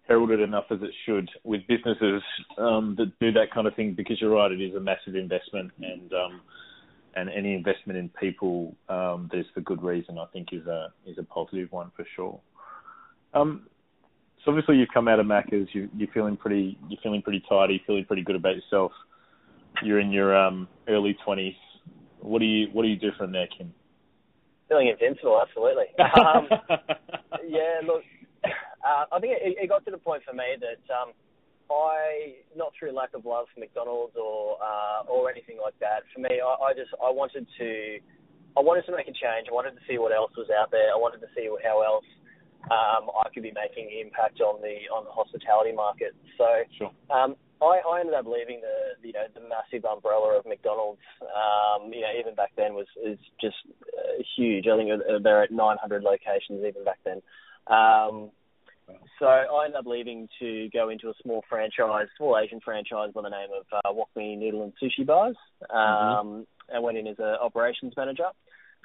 heralded 0.09 0.41
enough 0.41 0.65
as 0.71 0.81
it 0.83 0.91
should 1.07 1.29
with 1.45 1.61
businesses 1.69 2.23
um, 2.59 2.95
that 2.99 3.13
do 3.21 3.33
that 3.33 3.53
kind 3.53 3.67
of 3.67 3.75
thing. 3.75 3.95
Because 3.95 4.21
you're 4.21 4.35
right, 4.35 4.51
it 4.51 4.61
is 4.61 4.75
a 4.75 4.81
massive 4.81 5.15
investment, 5.15 5.71
and 5.81 6.13
um, 6.13 6.41
and 7.15 7.31
any 7.31 7.55
investment 7.55 7.99
in 7.99 8.09
people 8.21 8.75
um, 8.89 9.29
that 9.31 9.41
is 9.41 9.47
for 9.55 9.61
good 9.61 9.83
reason, 9.83 10.19
I 10.19 10.27
think, 10.33 10.49
is 10.53 10.67
a 10.67 10.93
is 11.07 11.19
a 11.19 11.23
positive 11.23 11.71
one 11.73 11.91
for 11.97 12.07
sure. 12.17 12.41
Um, 13.35 13.67
so 14.45 14.51
obviously 14.51 14.77
you've 14.77 14.89
come 14.93 15.09
out 15.09 15.21
of 15.21 15.27
Macca's, 15.27 15.69
you, 15.73 15.89
you're 15.97 16.11
feeling 16.13 16.37
pretty, 16.37 16.77
you're 16.89 17.01
feeling 17.03 17.23
pretty 17.23 17.43
tidy, 17.49 17.83
feeling 17.87 18.05
pretty 18.05 18.23
good 18.23 18.37
about 18.37 18.57
yourself. 18.57 18.93
You're 19.85 20.01
in 20.01 20.11
your 20.11 20.37
um, 20.37 20.69
early 20.89 21.17
twenties. 21.25 21.55
What 22.21 22.41
do 22.41 22.45
you, 22.45 22.69
what 22.73 22.83
do 22.83 22.89
you 22.89 22.97
do 22.97 23.11
from 23.17 23.33
there, 23.33 23.47
Kim? 23.57 23.73
Feeling 24.69 24.89
invincible, 24.89 25.41
absolutely. 25.41 25.87
Um, 25.99 26.49
yeah, 27.49 27.81
look, 27.87 28.03
uh, 28.85 29.05
I 29.13 29.21
think 29.21 29.35
it, 29.39 29.57
it 29.59 29.69
got 29.69 29.85
to 29.85 29.91
the 29.91 29.99
point 29.99 30.23
for 30.27 30.35
me 30.35 30.59
that 30.61 30.83
um, 30.93 31.13
I, 31.71 32.43
not 32.57 32.73
through 32.79 32.93
lack 32.93 33.15
of 33.15 33.25
love 33.25 33.47
for 33.55 33.61
McDonald's 33.61 34.17
or 34.17 34.59
uh, 34.61 35.09
or 35.09 35.31
anything 35.31 35.59
like 35.63 35.79
that. 35.81 36.03
For 36.15 36.21
me, 36.21 36.41
I, 36.43 36.71
I 36.71 36.75
just 36.75 36.91
I 36.99 37.11
wanted 37.11 37.47
to 37.59 37.99
I 38.57 38.61
wanted 38.61 38.85
to 38.87 38.93
make 38.93 39.09
a 39.09 39.17
change. 39.17 39.49
I 39.49 39.55
wanted 39.55 39.73
to 39.79 39.83
see 39.89 39.99
what 39.99 40.13
else 40.13 40.33
was 40.37 40.49
out 40.51 40.71
there. 40.71 40.93
I 40.93 40.99
wanted 40.99 41.21
to 41.21 41.31
see 41.35 41.49
how 41.65 41.81
else 41.83 42.05
um, 42.71 43.11
I 43.11 43.29
could 43.33 43.43
be 43.43 43.53
making 43.55 43.89
an 43.91 44.07
impact 44.07 44.41
on 44.41 44.61
the 44.61 44.87
on 44.93 45.05
the 45.05 45.15
hospitality 45.15 45.73
market. 45.73 46.15
So 46.37 46.47
sure. 46.77 46.93
um, 47.09 47.37
I, 47.63 47.81
I 47.81 48.01
ended 48.01 48.15
up 48.15 48.27
leaving 48.27 48.61
the 48.61 48.99
you 49.07 49.15
know 49.15 49.27
the 49.33 49.47
massive 49.47 49.87
umbrella 49.87 50.39
of 50.39 50.45
McDonald's. 50.45 51.03
Um, 51.23 51.93
you 51.93 52.03
know 52.03 52.13
even 52.19 52.35
back 52.35 52.53
then 52.57 52.75
was 52.75 52.87
is 53.01 53.19
just 53.41 53.57
uh, 53.97 54.21
huge. 54.37 54.67
I 54.69 54.77
think 54.77 54.91
they're 55.23 55.43
at 55.43 55.51
900 55.51 56.03
locations 56.03 56.61
even 56.67 56.85
back 56.85 57.01
then. 57.05 57.23
Um, 57.67 58.31
so 59.19 59.27
I 59.27 59.65
ended 59.65 59.79
up 59.79 59.87
leaving 59.87 60.29
to 60.41 60.69
go 60.73 60.89
into 60.89 61.09
a 61.09 61.15
small 61.23 61.43
franchise, 61.49 62.07
small 62.17 62.39
Asian 62.39 62.61
franchise 62.61 63.11
by 63.15 63.23
the 63.23 63.29
name 63.29 63.49
of 63.57 63.67
uh, 63.73 63.93
Wok 63.93 64.09
Me 64.17 64.37
Noodle 64.37 64.65
and 64.65 64.73
Sushi 64.83 65.07
Bars. 65.07 65.37
Um, 65.71 65.77
mm-hmm. 65.79 66.77
I 66.77 66.79
went 66.81 66.99
in 66.99 67.07
as 67.07 67.17
an 67.19 67.37
operations 67.41 67.95
manager. 67.97 68.31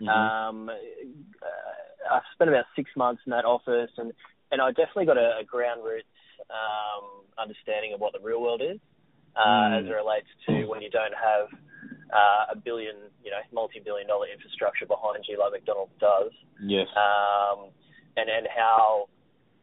Mm-hmm. 0.01 0.09
Um, 0.09 0.69
I 0.69 2.19
spent 2.33 2.49
about 2.49 2.65
six 2.75 2.89
months 2.95 3.21
in 3.25 3.31
that 3.31 3.45
office, 3.45 3.91
and 3.97 4.13
and 4.51 4.61
I 4.61 4.69
definitely 4.69 5.05
got 5.05 5.17
a, 5.17 5.39
a 5.41 5.43
ground 5.43 5.81
roots 5.83 6.07
um, 6.49 7.25
understanding 7.37 7.93
of 7.93 7.99
what 7.99 8.13
the 8.13 8.19
real 8.19 8.41
world 8.41 8.61
is 8.61 8.79
uh, 9.35 9.45
mm. 9.45 9.79
as 9.79 9.85
it 9.85 9.93
relates 9.93 10.29
to 10.47 10.65
when 10.65 10.81
you 10.81 10.89
don't 10.89 11.13
have 11.13 11.51
uh, 12.13 12.53
a 12.53 12.55
billion, 12.55 12.95
you 13.23 13.31
know, 13.31 13.41
multi-billion 13.51 14.07
dollar 14.07 14.27
infrastructure 14.31 14.85
behind 14.85 15.23
you 15.27 15.37
like 15.39 15.51
McDonald's 15.51 15.91
does. 15.99 16.31
Yes. 16.63 16.87
Um, 16.95 17.69
and 18.15 18.29
and 18.29 18.47
how, 18.49 19.09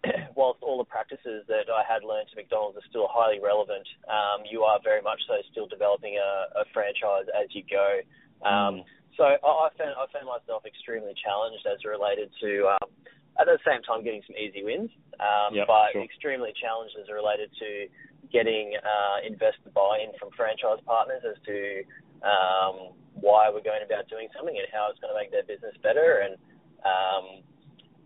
whilst 0.36 0.62
all 0.62 0.78
the 0.78 0.88
practices 0.88 1.44
that 1.48 1.72
I 1.72 1.82
had 1.86 2.04
learned 2.04 2.28
to 2.30 2.36
McDonald's 2.36 2.78
are 2.78 2.88
still 2.90 3.08
highly 3.10 3.40
relevant, 3.40 3.86
um, 4.08 4.44
you 4.48 4.62
are 4.62 4.78
very 4.82 5.02
much 5.02 5.20
so 5.26 5.40
still 5.50 5.66
developing 5.66 6.16
a, 6.16 6.60
a 6.60 6.64
franchise 6.72 7.26
as 7.32 7.48
you 7.54 7.62
go. 7.68 8.00
Um, 8.46 8.82
mm. 8.82 8.84
So 9.16 9.22
I, 9.24 9.38
I 9.38 9.68
found 9.78 9.94
I 9.94 10.10
found 10.10 10.26
myself 10.26 10.66
extremely 10.66 11.14
challenged 11.14 11.62
as 11.70 11.78
related 11.86 12.34
to 12.42 12.74
um, 12.74 12.90
at 13.38 13.46
the 13.46 13.58
same 13.62 13.82
time 13.82 14.02
getting 14.02 14.22
some 14.26 14.34
easy 14.34 14.62
wins, 14.62 14.90
um, 15.22 15.54
yep, 15.54 15.66
but 15.66 15.94
sure. 15.94 16.02
extremely 16.02 16.50
challenged 16.58 16.94
as 16.98 17.06
related 17.10 17.50
to 17.62 17.86
getting 18.34 18.74
uh, 18.74 19.22
investor 19.22 19.70
buy-in 19.70 20.10
from 20.18 20.34
franchise 20.34 20.82
partners 20.82 21.22
as 21.22 21.38
to 21.46 21.86
um, 22.26 22.94
why 23.14 23.46
we're 23.50 23.62
going 23.62 23.86
about 23.86 24.10
doing 24.10 24.26
something 24.34 24.54
and 24.58 24.66
how 24.74 24.90
it's 24.90 24.98
going 24.98 25.14
to 25.14 25.18
make 25.18 25.30
their 25.30 25.46
business 25.46 25.74
better. 25.82 26.26
And 26.26 26.34
um, 26.82 27.24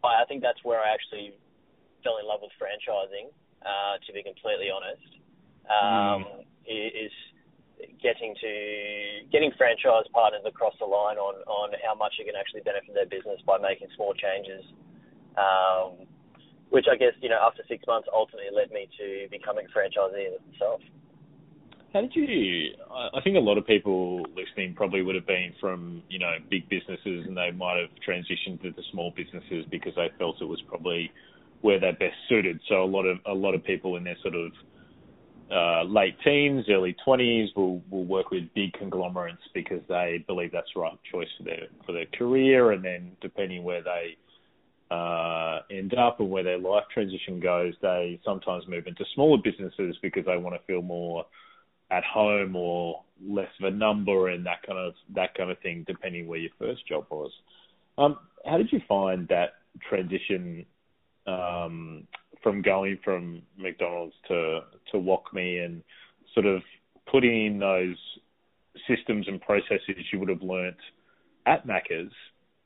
I, 0.04 0.22
I 0.22 0.24
think 0.28 0.44
that's 0.44 0.60
where 0.64 0.80
I 0.80 0.92
actually 0.92 1.32
fell 2.08 2.16
in 2.16 2.24
love 2.24 2.40
with 2.40 2.56
franchising. 2.56 3.28
Uh, 3.60 4.00
to 4.06 4.10
be 4.16 4.24
completely 4.24 4.72
honest, 4.72 5.04
um, 5.68 6.24
mm. 6.24 6.48
is 6.72 7.12
getting 8.00 8.32
to 8.40 8.52
getting 9.28 9.52
franchise 9.58 10.08
partners 10.14 10.40
across 10.46 10.72
the 10.80 10.86
line 10.86 11.18
on 11.18 11.42
on 11.44 11.74
how 11.84 11.92
much 11.92 12.16
you 12.16 12.24
can 12.24 12.38
actually 12.38 12.62
benefit 12.64 12.94
their 12.94 13.10
business 13.10 13.42
by 13.44 13.58
making 13.58 13.88
small 13.92 14.14
changes. 14.14 14.64
Um, 15.36 16.08
which 16.70 16.86
I 16.90 16.96
guess 16.96 17.12
you 17.20 17.28
know 17.28 17.42
after 17.42 17.66
six 17.68 17.84
months 17.86 18.08
ultimately 18.14 18.54
led 18.54 18.70
me 18.70 18.88
to 18.96 19.28
becoming 19.28 19.66
a 19.66 19.70
franchisee 19.74 20.38
myself. 20.54 20.80
How 21.92 22.02
did 22.02 22.14
you? 22.14 22.78
I 22.94 23.20
think 23.24 23.36
a 23.36 23.42
lot 23.42 23.58
of 23.58 23.66
people 23.66 24.22
listening 24.36 24.74
probably 24.76 25.02
would 25.02 25.16
have 25.16 25.26
been 25.26 25.52
from 25.58 26.02
you 26.08 26.18
know 26.18 26.38
big 26.48 26.68
businesses, 26.68 27.26
and 27.26 27.36
they 27.36 27.50
might 27.50 27.82
have 27.82 27.90
transitioned 28.06 28.62
to 28.62 28.70
the 28.70 28.86
small 28.92 29.12
businesses 29.16 29.66
because 29.70 29.94
they 29.96 30.08
felt 30.18 30.40
it 30.40 30.44
was 30.44 30.62
probably 30.68 31.10
where 31.60 31.80
they're 31.80 31.92
best 31.92 32.16
suited. 32.28 32.60
So 32.68 32.82
a 32.82 32.86
lot 32.86 33.04
of 33.04 33.18
a 33.26 33.34
lot 33.34 33.54
of 33.54 33.64
people 33.64 33.96
in 33.96 34.04
their 34.04 34.16
sort 34.22 34.34
of 34.34 34.52
uh, 35.50 35.82
late 35.84 36.16
teens, 36.24 36.66
early 36.68 36.94
20s 37.06 37.56
will 37.56 37.82
will 37.90 38.04
work 38.04 38.30
with 38.30 38.44
big 38.54 38.72
conglomerates 38.74 39.42
because 39.54 39.80
they 39.88 40.24
believe 40.26 40.52
that's 40.52 40.68
the 40.74 40.80
right 40.80 40.98
choice 41.10 41.28
for 41.38 41.44
their 41.44 41.66
for 41.86 41.92
their 41.92 42.06
career, 42.06 42.72
and 42.72 42.84
then 42.84 43.12
depending 43.20 43.64
where 43.64 43.82
they 43.82 44.16
uh, 44.90 45.60
end 45.70 45.94
up 45.94 46.20
and 46.20 46.30
where 46.30 46.42
their 46.42 46.58
life 46.58 46.84
transition 46.92 47.40
goes, 47.40 47.74
they 47.82 48.20
sometimes 48.24 48.66
move 48.68 48.86
into 48.86 49.04
smaller 49.14 49.38
businesses 49.42 49.96
because 50.02 50.24
they 50.26 50.36
want 50.36 50.54
to 50.54 50.66
feel 50.66 50.82
more 50.82 51.26
at 51.90 52.04
home 52.04 52.54
or 52.54 53.02
less 53.26 53.48
of 53.60 53.72
a 53.72 53.76
number 53.76 54.28
and 54.28 54.44
that 54.46 54.62
kind 54.66 54.78
of 54.78 54.94
that 55.14 55.34
kind 55.34 55.50
of 55.50 55.58
thing, 55.60 55.84
depending 55.86 56.26
where 56.26 56.38
your 56.38 56.50
first 56.58 56.86
job 56.86 57.06
was. 57.10 57.30
Um, 57.96 58.18
how 58.46 58.58
did 58.58 58.70
you 58.70 58.80
find 58.86 59.26
that 59.28 59.54
transition 59.88 60.64
um, 61.28 62.06
from 62.42 62.62
going 62.62 62.98
from 63.04 63.42
McDonald's 63.56 64.14
to 64.28 64.60
to 64.92 64.98
Wok 64.98 65.32
Me 65.34 65.58
and 65.58 65.82
sort 66.34 66.46
of 66.46 66.62
putting 67.10 67.46
in 67.46 67.58
those 67.58 67.96
systems 68.88 69.26
and 69.28 69.40
processes 69.40 70.04
you 70.12 70.18
would 70.18 70.28
have 70.28 70.42
learnt 70.42 70.76
at 71.46 71.66
Macca's 71.66 72.12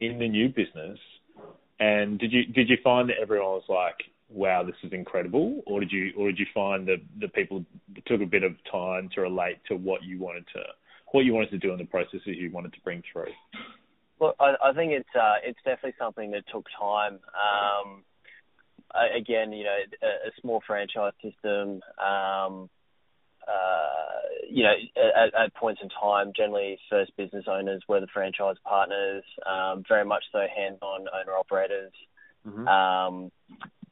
in 0.01 0.19
the 0.19 0.29
new 0.29 0.49
business. 0.49 0.99
And 1.81 2.19
did 2.19 2.33
you 2.33 2.45
did 2.45 2.69
you 2.69 2.77
find 2.85 3.09
that 3.09 3.17
everyone 3.21 3.53
was 3.53 3.65
like, 3.69 3.97
"Wow, 4.29 4.63
this 4.63 4.77
is 4.85 4.93
incredible," 4.93 5.63
or 5.67 5.81
did 5.81 5.91
you 5.91 6.13
or 6.17 6.29
did 6.29 6.39
you 6.39 6.47
find 6.55 6.87
that 6.89 7.01
the 7.21 7.29
people 7.29 7.65
took 8.07 8.21
a 8.21 8.27
bit 8.27 8.45
of 8.45 8.53
time 8.71 9.09
to 9.15 9.23
relate 9.23 9.59
to 9.69 9.77
what 9.77 10.03
you 10.03 10.19
wanted 10.21 10.47
to 10.55 10.63
what 11.13 11.25
you 11.25 11.35
wanted 11.35 11.51
to 11.51 11.59
do 11.59 11.73
in 11.73 11.79
the 11.79 11.85
processes 11.85 12.23
you 12.25 12.51
wanted 12.53 12.73
to 12.73 12.81
bring 12.81 13.03
through? 13.13 13.33
Well, 14.19 14.35
I, 14.39 14.55
I 14.63 14.73
think 14.73 14.93
it's 14.93 15.09
uh, 15.17 15.37
it's 15.43 15.59
definitely 15.65 15.95
something 15.99 16.31
that 16.33 16.45
took 16.53 16.67
time. 16.79 17.19
Um, 17.35 18.05
again, 19.17 19.53
you 19.53 19.65
know, 19.65 19.77
a, 20.03 20.29
a 20.29 20.31
small 20.41 20.63
franchise 20.67 21.13
system, 21.23 21.81
um, 21.99 22.69
uh, 23.47 24.23
you 24.49 24.63
know, 24.63 24.73
at, 24.97 25.35
at, 25.35 25.55
points 25.55 25.81
in 25.83 25.89
time, 25.89 26.33
generally 26.37 26.79
first 26.89 27.17
business 27.17 27.45
owners 27.49 27.83
were 27.89 28.01
the 28.01 28.07
franchise 28.13 28.57
partners, 28.65 29.25
um, 29.47 29.83
very 29.89 30.05
much 30.05 30.23
so 30.31 30.39
hands-on 30.39 31.07
owner 31.09 31.37
operators. 31.37 31.93
Mm-hmm. 32.47 32.67
Um, 32.67 33.33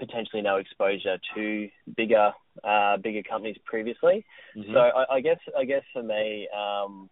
potentially 0.01 0.43
no 0.43 0.57
exposure 0.57 1.19
to 1.35 1.69
bigger 1.97 2.33
uh, 2.65 2.97
bigger 2.97 3.23
companies 3.23 3.57
previously. 3.65 4.25
Mm-hmm. 4.57 4.73
So 4.73 4.79
I, 4.81 5.17
I, 5.17 5.21
guess 5.21 5.39
I 5.57 5.65
guess 5.65 5.83
for 5.93 6.03
me, 6.03 6.49
um, 6.57 7.09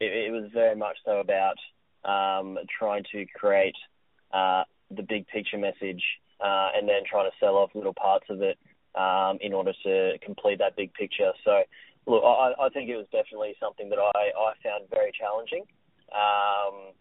it, 0.00 0.28
it, 0.28 0.32
was 0.32 0.50
very 0.52 0.74
much 0.74 0.96
so 1.04 1.20
about 1.20 1.56
um, 2.04 2.58
trying 2.78 3.04
to 3.12 3.24
create 3.34 3.76
uh, 4.32 4.64
the 4.90 5.02
big 5.02 5.26
picture 5.28 5.58
message 5.58 6.02
uh, 6.40 6.68
and 6.74 6.88
then 6.88 7.02
trying 7.08 7.30
to 7.30 7.36
sell 7.38 7.56
off 7.56 7.70
little 7.74 7.94
parts 7.94 8.26
of 8.30 8.42
it 8.42 8.58
um, 8.94 9.38
in 9.40 9.52
order 9.52 9.72
to 9.84 10.18
complete 10.24 10.58
that 10.58 10.76
big 10.76 10.92
picture. 10.94 11.32
So, 11.44 11.62
look, 12.06 12.22
I, 12.24 12.52
I 12.58 12.68
think 12.70 12.88
it 12.90 12.96
was 12.96 13.06
definitely 13.12 13.54
something 13.60 13.88
that 13.90 13.98
I, 13.98 14.30
I 14.34 14.52
found 14.62 14.88
very 14.90 15.12
challenging. 15.12 15.64
Um, 16.12 16.92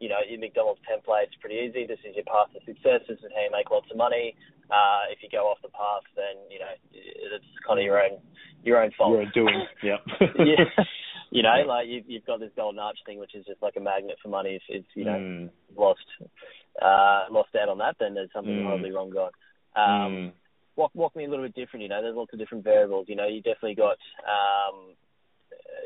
you 0.00 0.08
know, 0.08 0.18
your 0.28 0.40
McDonald's 0.40 0.80
template 0.88 1.30
is 1.30 1.36
pretty 1.40 1.56
easy. 1.62 1.86
This 1.86 2.00
is 2.08 2.16
your 2.16 2.24
path 2.24 2.50
to 2.54 2.60
success. 2.66 3.06
This 3.08 3.18
is 3.18 3.30
how 3.34 3.42
you 3.44 3.50
make 3.52 3.70
lots 3.70 3.86
of 3.90 3.96
money. 3.96 4.34
Uh, 4.70 5.06
if 5.12 5.22
you 5.22 5.28
go 5.30 5.46
off 5.46 5.58
the 5.62 5.68
path, 5.68 6.02
then 6.16 6.40
you 6.50 6.58
know 6.58 6.72
it's 6.92 7.44
kind 7.66 7.78
of 7.78 7.84
your 7.84 8.00
own 8.02 8.18
your 8.64 8.82
own 8.82 8.90
fault. 8.96 9.12
Your 9.12 9.22
own 9.22 9.30
doing. 9.34 9.62
yeah. 9.82 9.96
yeah. 10.38 10.64
You 11.30 11.42
know, 11.42 11.54
Yeah. 11.58 11.64
like 11.66 11.86
you, 11.88 12.02
you've 12.06 12.24
got 12.26 12.40
this 12.40 12.50
golden 12.56 12.78
arch 12.80 12.98
thing, 13.06 13.18
which 13.18 13.34
is 13.34 13.44
just 13.46 13.62
like 13.62 13.76
a 13.76 13.80
magnet 13.80 14.16
for 14.22 14.28
money. 14.28 14.56
If 14.56 14.62
it's 14.68 14.88
you 14.94 15.04
know 15.04 15.18
Mm. 15.18 15.50
lost 15.76 16.00
uh, 16.80 17.26
lost 17.30 17.54
out 17.54 17.68
on 17.68 17.78
that, 17.78 17.96
then 17.98 18.14
there's 18.14 18.32
something 18.32 18.56
Mm. 18.56 18.64
horribly 18.64 18.90
wrong 18.92 19.10
going. 19.10 19.32
Um, 19.76 20.12
Mm. 20.12 20.32
walk 20.76 20.90
Wok 20.94 21.14
Me 21.16 21.24
a 21.24 21.28
little 21.28 21.44
bit 21.44 21.54
different. 21.54 21.82
You 21.82 21.88
know, 21.88 22.00
there's 22.00 22.16
lots 22.16 22.32
of 22.32 22.38
different 22.38 22.64
variables. 22.64 23.08
You 23.08 23.16
know, 23.16 23.26
you 23.26 23.40
definitely 23.42 23.74
got. 23.74 23.98
Um, 24.24 24.96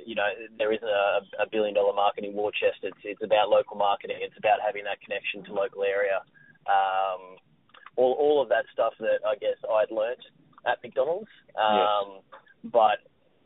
you 0.05 0.14
know, 0.14 0.29
there 0.59 0.72
isn't 0.72 0.88
a, 0.88 1.20
a 1.40 1.46
billion 1.51 1.75
dollar 1.75 1.92
marketing 1.92 2.35
war 2.35 2.53
chest. 2.53 2.79
It's 2.83 2.99
it's 3.03 3.22
about 3.22 3.49
local 3.49 3.77
marketing. 3.77 4.18
It's 4.20 4.37
about 4.38 4.61
having 4.61 4.85
that 4.85 5.01
connection 5.01 5.42
to 5.44 5.53
local 5.53 5.83
area. 5.83 6.22
Um, 6.66 7.37
all 7.96 8.12
all 8.12 8.40
of 8.42 8.49
that 8.51 8.66
stuff 8.72 8.94
that 9.01 9.20
I 9.27 9.35
guess 9.37 9.57
I'd 9.68 9.90
learnt 9.90 10.22
at 10.66 10.83
McDonald's. 10.83 11.31
Um, 11.57 12.20
But 12.64 12.99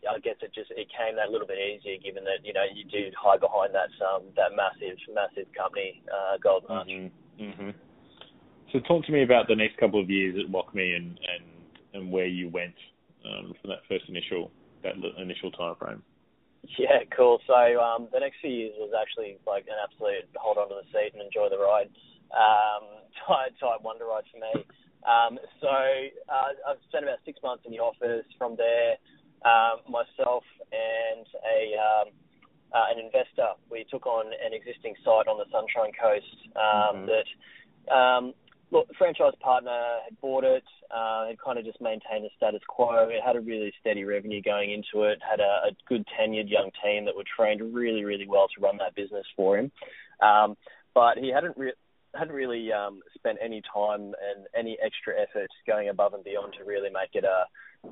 I 0.08 0.18
guess 0.18 0.36
it 0.40 0.52
just 0.54 0.70
it 0.72 0.88
came 0.96 1.16
that 1.16 1.30
little 1.30 1.46
bit 1.46 1.58
easier 1.58 1.96
given 1.98 2.24
that 2.24 2.44
you 2.44 2.52
know 2.52 2.64
you 2.64 2.84
do 2.84 3.10
hide 3.16 3.40
behind 3.40 3.74
that 3.74 3.90
um 4.00 4.22
that 4.36 4.56
massive 4.56 4.96
massive 5.12 5.52
company 5.52 6.02
uh, 6.08 6.36
Golden 6.38 6.70
Arch. 6.70 6.88
Mm-hmm. 6.88 7.08
Hmm 7.40 7.70
So 8.72 8.80
talk 8.80 9.04
to 9.06 9.12
me 9.12 9.22
about 9.22 9.48
the 9.48 9.56
next 9.56 9.78
couple 9.78 10.00
of 10.00 10.10
years 10.10 10.36
at 10.38 10.50
Wok 10.50 10.74
Me 10.74 10.92
and 10.92 11.18
and 11.18 11.44
and 11.94 12.12
where 12.12 12.26
you 12.26 12.48
went 12.48 12.74
um, 13.24 13.54
from 13.60 13.70
that 13.70 13.80
first 13.88 14.04
initial 14.08 14.50
that 14.82 14.94
initial 15.18 15.50
time 15.50 15.74
frame. 15.76 16.02
Yeah, 16.78 17.00
cool. 17.16 17.40
So 17.46 17.80
um, 17.80 18.08
the 18.12 18.20
next 18.20 18.36
few 18.40 18.50
years 18.50 18.74
was 18.76 18.92
actually 18.92 19.38
like 19.46 19.64
an 19.64 19.80
absolute 19.82 20.28
hold 20.36 20.58
on 20.58 20.68
to 20.68 20.84
the 20.84 20.86
seat 20.92 21.12
and 21.14 21.22
enjoy 21.22 21.48
the 21.48 21.58
ride 21.58 21.88
um, 22.36 23.00
type, 23.26 23.56
type 23.58 23.80
wonder 23.80 24.04
ride 24.04 24.24
for 24.28 24.38
me. 24.38 24.64
Um, 25.08 25.40
so 25.60 25.72
uh, 26.28 26.52
I've 26.68 26.82
spent 26.88 27.04
about 27.04 27.24
six 27.24 27.40
months 27.42 27.64
in 27.64 27.72
the 27.72 27.80
office. 27.80 28.28
From 28.36 28.56
there, 28.60 29.00
um, 29.48 29.80
myself 29.88 30.44
and 30.68 31.24
a 31.40 31.60
um, 31.80 32.08
uh, 32.72 32.86
an 32.90 32.98
investor, 32.98 33.48
we 33.70 33.84
took 33.90 34.06
on 34.06 34.26
an 34.26 34.52
existing 34.52 34.94
site 35.04 35.26
on 35.26 35.38
the 35.38 35.46
Sunshine 35.50 35.92
Coast 35.92 36.36
um, 36.56 37.06
Mhm. 37.06 37.06
that 37.06 37.28
um, 37.94 38.34
look, 38.70 38.86
the 38.88 38.94
franchise 38.94 39.34
partner 39.40 39.98
had 40.04 40.20
bought 40.20 40.44
it, 40.44 40.64
uh, 40.90 41.26
had 41.26 41.38
kind 41.40 41.58
of 41.58 41.64
just 41.64 41.80
maintained 41.80 42.24
the 42.24 42.30
status 42.36 42.62
quo. 42.68 43.08
It 43.08 43.22
had 43.22 43.36
a 43.36 43.40
really 43.40 43.72
steady 43.80 44.04
revenue 44.04 44.40
going 44.40 44.70
into 44.70 45.04
it, 45.04 45.18
had 45.28 45.40
a, 45.40 45.68
a 45.68 45.70
good 45.88 46.06
tenured 46.18 46.48
young 46.48 46.70
team 46.82 47.04
that 47.06 47.16
were 47.16 47.24
trained 47.36 47.74
really, 47.74 48.04
really 48.04 48.28
well 48.28 48.46
to 48.54 48.60
run 48.60 48.76
that 48.78 48.94
business 48.94 49.26
for 49.34 49.58
him. 49.58 49.72
Um, 50.22 50.56
but 50.94 51.18
he 51.18 51.30
hadn't 51.30 51.56
re- 51.56 51.72
hadn't 52.14 52.34
really 52.34 52.72
um, 52.72 53.00
spent 53.14 53.38
any 53.40 53.62
time 53.72 54.00
and 54.02 54.46
any 54.54 54.76
extra 54.84 55.14
effort 55.20 55.48
going 55.66 55.88
above 55.88 56.12
and 56.14 56.24
beyond 56.24 56.54
to 56.58 56.64
really 56.64 56.90
make 56.90 57.10
it 57.14 57.24
a 57.24 57.44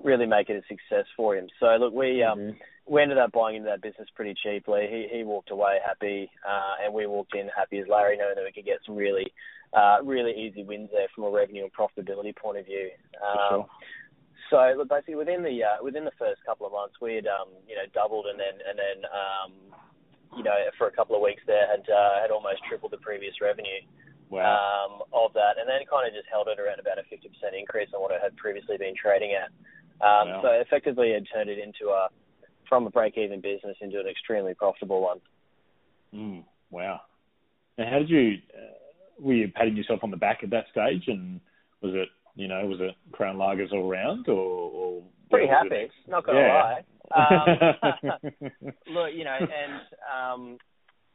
really 0.03 0.27
make 0.27 0.51
it 0.51 0.57
a 0.57 0.67
success 0.69 1.07
for 1.17 1.37
him. 1.37 1.49
So 1.61 1.67
look, 1.77 1.95
we 1.95 2.23
um, 2.23 2.39
Mhm. 2.39 2.57
We 2.89 3.03
ended 3.03 3.19
up 3.19 3.33
buying 3.33 3.57
into 3.57 3.69
that 3.69 3.83
business 3.83 4.09
pretty 4.15 4.35
cheaply. 4.43 4.87
He 4.91 5.19
he 5.19 5.25
walked 5.25 5.51
away 5.51 5.79
happy, 5.85 6.31
uh, 6.47 6.85
and 6.85 6.95
we 6.95 7.07
walked 7.07 7.35
in 7.35 7.49
happy 7.55 7.79
as 7.79 7.87
Larry, 7.89 8.17
knowing 8.17 8.35
that 8.35 8.45
we 8.45 8.53
could 8.53 8.65
get 8.65 8.79
some 8.87 8.97
really 8.97 9.33
uh, 9.73 9.99
really 10.03 10.33
easy 10.33 10.65
wins 10.65 10.89
there 10.93 11.09
from 11.15 11.25
a 11.25 11.31
revenue 11.31 11.65
and 11.65 11.73
profitability 11.73 12.35
point 12.35 12.59
of 12.59 12.65
view. 12.65 12.89
Um, 13.21 13.67
sure. 14.51 14.75
so 14.79 14.85
basically 14.89 15.17
within 15.17 15.43
the 15.43 15.63
uh, 15.63 15.85
within 15.85 16.05
the 16.05 16.17
first 16.19 16.41
couple 16.47 16.67
of 16.67 16.73
months, 16.73 16.97
we 17.01 17.15
had 17.15 17.27
um, 17.27 17.49
you 17.69 17.77
know 17.77 17.85
doubled 17.93 18.27
and 18.27 18.41
then 18.41 18.57
and 18.65 18.79
then 18.79 18.99
um, 19.13 19.53
you 20.37 20.43
know 20.43 20.57
for 20.79 20.87
a 20.89 20.93
couple 20.93 21.15
of 21.15 21.23
weeks 21.23 21.43
there 21.47 21.69
had 21.69 21.85
uh, 21.93 22.21
had 22.23 22.31
almost 22.31 22.65
tripled 22.69 22.93
the 22.93 23.03
previous 23.05 23.41
revenue 23.41 23.85
Wow. 24.31 24.45
um, 24.45 24.93
of 25.17 25.33
that, 25.33 25.57
and 25.57 25.65
then 25.65 25.81
kind 25.89 26.05
of 26.05 26.13
just 26.13 26.29
held 26.29 26.49
it 26.53 26.61
around 26.61 26.81
about 26.81 27.01
a 27.01 27.05
50% 27.09 27.33
increase 27.57 27.89
on 27.97 28.03
what 28.05 28.13
it 28.13 28.21
had 28.21 28.37
previously 28.37 28.77
been 28.77 28.93
trading 28.93 29.33
at. 29.33 29.49
Um, 30.05 30.29
Wow. 30.29 30.41
So 30.45 30.49
effectively, 30.61 31.17
it 31.17 31.25
turned 31.33 31.49
it 31.49 31.57
into 31.57 31.89
a 31.89 32.13
from 32.69 32.87
a 32.87 32.91
break-even 32.91 33.41
business 33.41 33.77
into 33.81 33.99
an 34.01 34.07
extremely 34.07 34.55
profitable 34.55 35.01
one. 35.03 35.21
Mm, 36.15 36.45
wow. 36.71 37.01
And 37.77 37.89
how 37.89 37.99
did 37.99 38.11
you? 38.11 38.39
Uh, 38.55 38.75
were 39.21 39.35
you 39.35 39.49
patting 39.49 39.77
yourself 39.77 40.01
on 40.03 40.11
the 40.11 40.17
back 40.17 40.41
at 40.43 40.51
that 40.51 40.67
stage, 40.71 41.05
and 41.09 41.41
was 41.83 41.93
it 41.95 42.09
you 42.35 42.49
know 42.49 42.65
was 42.67 42.79
it 42.81 42.95
Crown 43.13 43.37
Lagers 43.37 43.73
all 43.73 43.89
round, 43.89 44.29
or, 44.29 44.35
or 44.35 45.03
Pretty 45.31 45.49
happy, 45.49 45.91
not 46.07 46.25
gonna 46.25 46.39
Yeah. 46.41 46.55
lie. 46.55 46.85
Um, 47.09 47.57
look, 48.87 49.15
you 49.15 49.25
know, 49.25 49.39
and 49.41 49.81
um, 50.13 50.59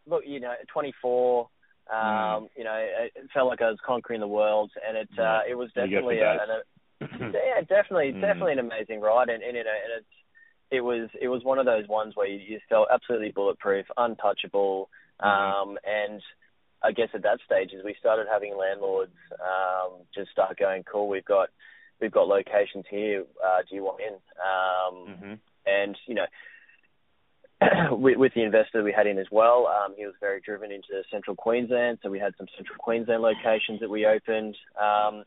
look, 0.08 0.24
you 0.26 0.40
know, 0.40 0.54
24. 0.74 1.42
Um, 1.42 1.48
Mm. 1.94 2.48
You 2.58 2.64
know, 2.64 2.74
it 2.76 3.12
felt 3.32 3.48
like 3.48 3.62
I 3.62 3.70
was 3.70 3.78
conquering 3.86 4.20
the 4.20 4.28
world, 4.28 4.72
and 4.88 4.98
it 4.98 5.10
uh, 5.20 5.42
it 5.48 5.54
was 5.54 5.70
definitely 5.76 6.20
a, 6.20 6.32
an, 6.32 6.50
yeah, 7.32 7.62
definitely, 7.70 8.14
Mm. 8.16 8.22
definitely 8.22 8.54
an 8.54 8.60
amazing 8.60 9.02
ride, 9.02 9.30
and, 9.30 9.44
and 9.44 9.56
you 9.56 9.64
know, 9.64 9.70
and 9.70 10.02
it's 10.02 10.08
it 10.74 10.82
was 10.82 11.08
it 11.22 11.28
was 11.28 11.44
one 11.44 11.60
of 11.60 11.66
those 11.68 11.88
ones 11.88 12.16
where 12.16 12.28
you, 12.28 12.40
you 12.40 12.60
felt 12.68 12.88
absolutely 12.92 13.32
bulletproof, 13.32 13.86
untouchable, 13.96 14.90
Mhm. 15.22 15.28
um, 15.28 15.78
and 15.84 16.22
I 16.82 16.92
guess 16.92 17.10
at 17.14 17.22
that 17.22 17.40
stage, 17.46 17.72
as 17.78 17.84
we 17.86 17.94
started 18.00 18.26
having 18.30 18.58
landlords 18.58 19.16
um, 19.40 20.02
just 20.14 20.32
start 20.32 20.58
going, 20.58 20.84
cool, 20.84 21.08
we've 21.08 21.24
got 21.24 21.50
we've 22.02 22.12
got 22.12 22.28
locations 22.28 22.86
here. 22.90 23.24
Uh, 23.46 23.62
do 23.70 23.76
you 23.76 23.84
want 23.84 24.02
in? 24.02 24.16
Um, 24.42 24.96
Mhm. 25.08 25.40
and 25.68 25.98
you 26.08 26.16
know, 26.16 26.26
with, 27.96 28.18
with 28.18 28.34
the 28.34 28.42
investor 28.42 28.84
we 28.84 28.92
had 28.92 29.06
in 29.06 29.20
as 29.20 29.30
well, 29.32 29.68
um, 29.68 29.94
he 29.96 30.08
was 30.08 30.16
very 30.20 30.42
driven 30.42 30.72
into 30.72 31.04
central 31.12 31.36
Queensland, 31.36 32.00
so 32.02 32.10
we 32.10 32.20
had 32.20 32.36
some 32.36 32.48
central 32.58 32.78
Queensland 32.80 33.22
locations 33.22 33.80
that 33.80 33.90
we 33.92 34.08
opened. 34.08 34.58
Um, 34.82 35.24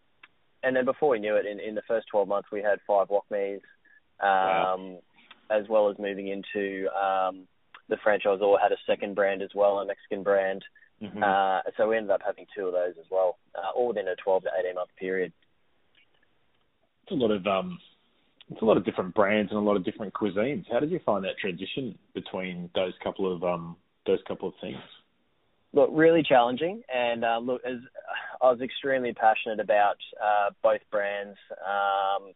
and 0.65 0.75
then 0.75 0.85
before 0.85 1.11
we 1.11 1.21
knew 1.21 1.37
it, 1.37 1.47
in, 1.47 1.61
in 1.61 1.77
the 1.77 1.83
first 1.87 2.09
12 2.09 2.27
months, 2.27 2.49
we 2.51 2.61
had 2.61 2.81
five 2.85 3.09
Wok 3.09 3.25
Me's, 3.31 3.61
um, 4.21 4.29
Wow. 4.29 4.99
As 5.51 5.69
well 5.69 5.91
as 5.91 5.99
moving 5.99 6.29
into 6.29 6.89
um, 6.95 7.47
the 7.89 7.97
franchise 8.03 8.39
or 8.41 8.59
had 8.59 8.73
a 8.73 8.77
second 8.87 9.15
brand 9.15 9.43
as 9.43 9.51
well, 9.55 9.79
a 9.79 9.87
Mexican 9.87 10.23
brand. 10.23 10.65
Mhm. 11.03 11.23
Uh, 11.23 11.63
so 11.77 11.89
we 11.89 11.97
ended 11.97 12.11
up 12.11 12.23
having 12.25 12.47
two 12.55 12.67
of 12.67 12.73
those 12.73 12.95
as 12.99 13.05
well, 13.11 13.39
uh, 13.55 13.71
all 13.75 13.89
within 13.89 14.09
a 14.09 14.17
12 14.17 14.45
to 14.45 14.51
18 14.59 14.75
month 14.75 14.91
period. 14.97 15.33
it's 17.03 17.13
a 17.13 17.15
lot 17.15 17.31
of 17.31 17.47
um, 17.47 17.79
it's 18.51 18.63
a 18.63 18.65
lot 18.65 18.77
of 18.77 18.85
different 18.85 19.15
brands 19.15 19.51
and 19.51 19.59
a 19.59 19.63
lot 19.63 19.77
of 19.77 19.85
different 19.85 20.13
cuisines. 20.13 20.65
How 20.71 20.81
did 20.81 20.91
you 20.91 21.01
find 21.01 21.25
that 21.25 21.39
transition 21.39 21.99
between 22.15 22.71
those 22.75 22.95
couple 23.03 23.33
of 23.33 23.45
um, 23.45 23.77
those 24.07 24.19
couple 24.27 24.49
of 24.49 24.55
things? 24.61 24.79
Look, 25.73 25.91
really 25.93 26.23
challenging, 26.23 26.83
and 26.93 27.25
uh, 27.25 27.39
look, 27.39 27.61
as 27.65 27.79
I 28.41 28.47
was 28.51 28.61
extremely 28.61 29.13
passionate 29.13 29.61
about 29.61 29.99
uh, 30.23 30.51
both 30.63 30.81
brands, 30.91 31.37
um, 31.65 32.33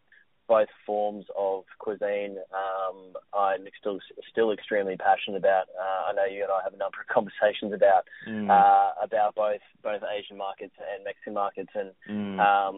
both 0.50 0.68
forms 0.84 1.26
of 1.38 1.62
cuisine. 1.78 2.36
Um, 2.62 3.14
I'm 3.32 3.62
still 3.80 4.00
still 4.28 4.50
extremely 4.50 4.96
passionate 4.96 5.36
about. 5.38 5.66
Uh, 5.78 6.10
I 6.10 6.12
know 6.12 6.24
you 6.24 6.42
and 6.42 6.50
I 6.50 6.60
have 6.64 6.74
a 6.74 6.82
number 6.84 6.98
of 7.00 7.06
conversations 7.06 7.72
about 7.72 8.04
Mm. 8.28 8.50
uh, 8.50 8.90
about 9.00 9.36
both 9.36 9.62
both 9.82 10.02
Asian 10.18 10.36
markets 10.36 10.74
and 10.92 11.04
Mexican 11.04 11.34
markets, 11.34 11.70
and 11.74 11.90
Mm. 12.10 12.38
um, 12.40 12.76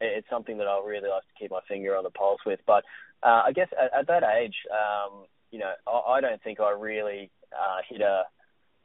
it- 0.00 0.12
it's 0.18 0.28
something 0.28 0.58
that 0.58 0.66
I 0.66 0.76
really 0.84 1.08
like 1.08 1.22
to 1.22 1.34
keep 1.38 1.52
my 1.52 1.60
finger 1.68 1.96
on 1.96 2.02
the 2.02 2.10
pulse 2.10 2.44
with. 2.44 2.60
But 2.66 2.84
uh, 3.22 3.42
I 3.46 3.52
guess 3.52 3.68
at, 3.80 3.90
at 4.00 4.06
that 4.08 4.24
age, 4.24 4.56
um, 4.82 5.26
you 5.52 5.60
know, 5.60 5.72
I, 5.86 5.98
I 6.16 6.20
don't 6.20 6.42
think 6.42 6.58
I 6.58 6.70
really 6.72 7.30
uh, 7.52 7.78
hit 7.88 8.00
a 8.00 8.24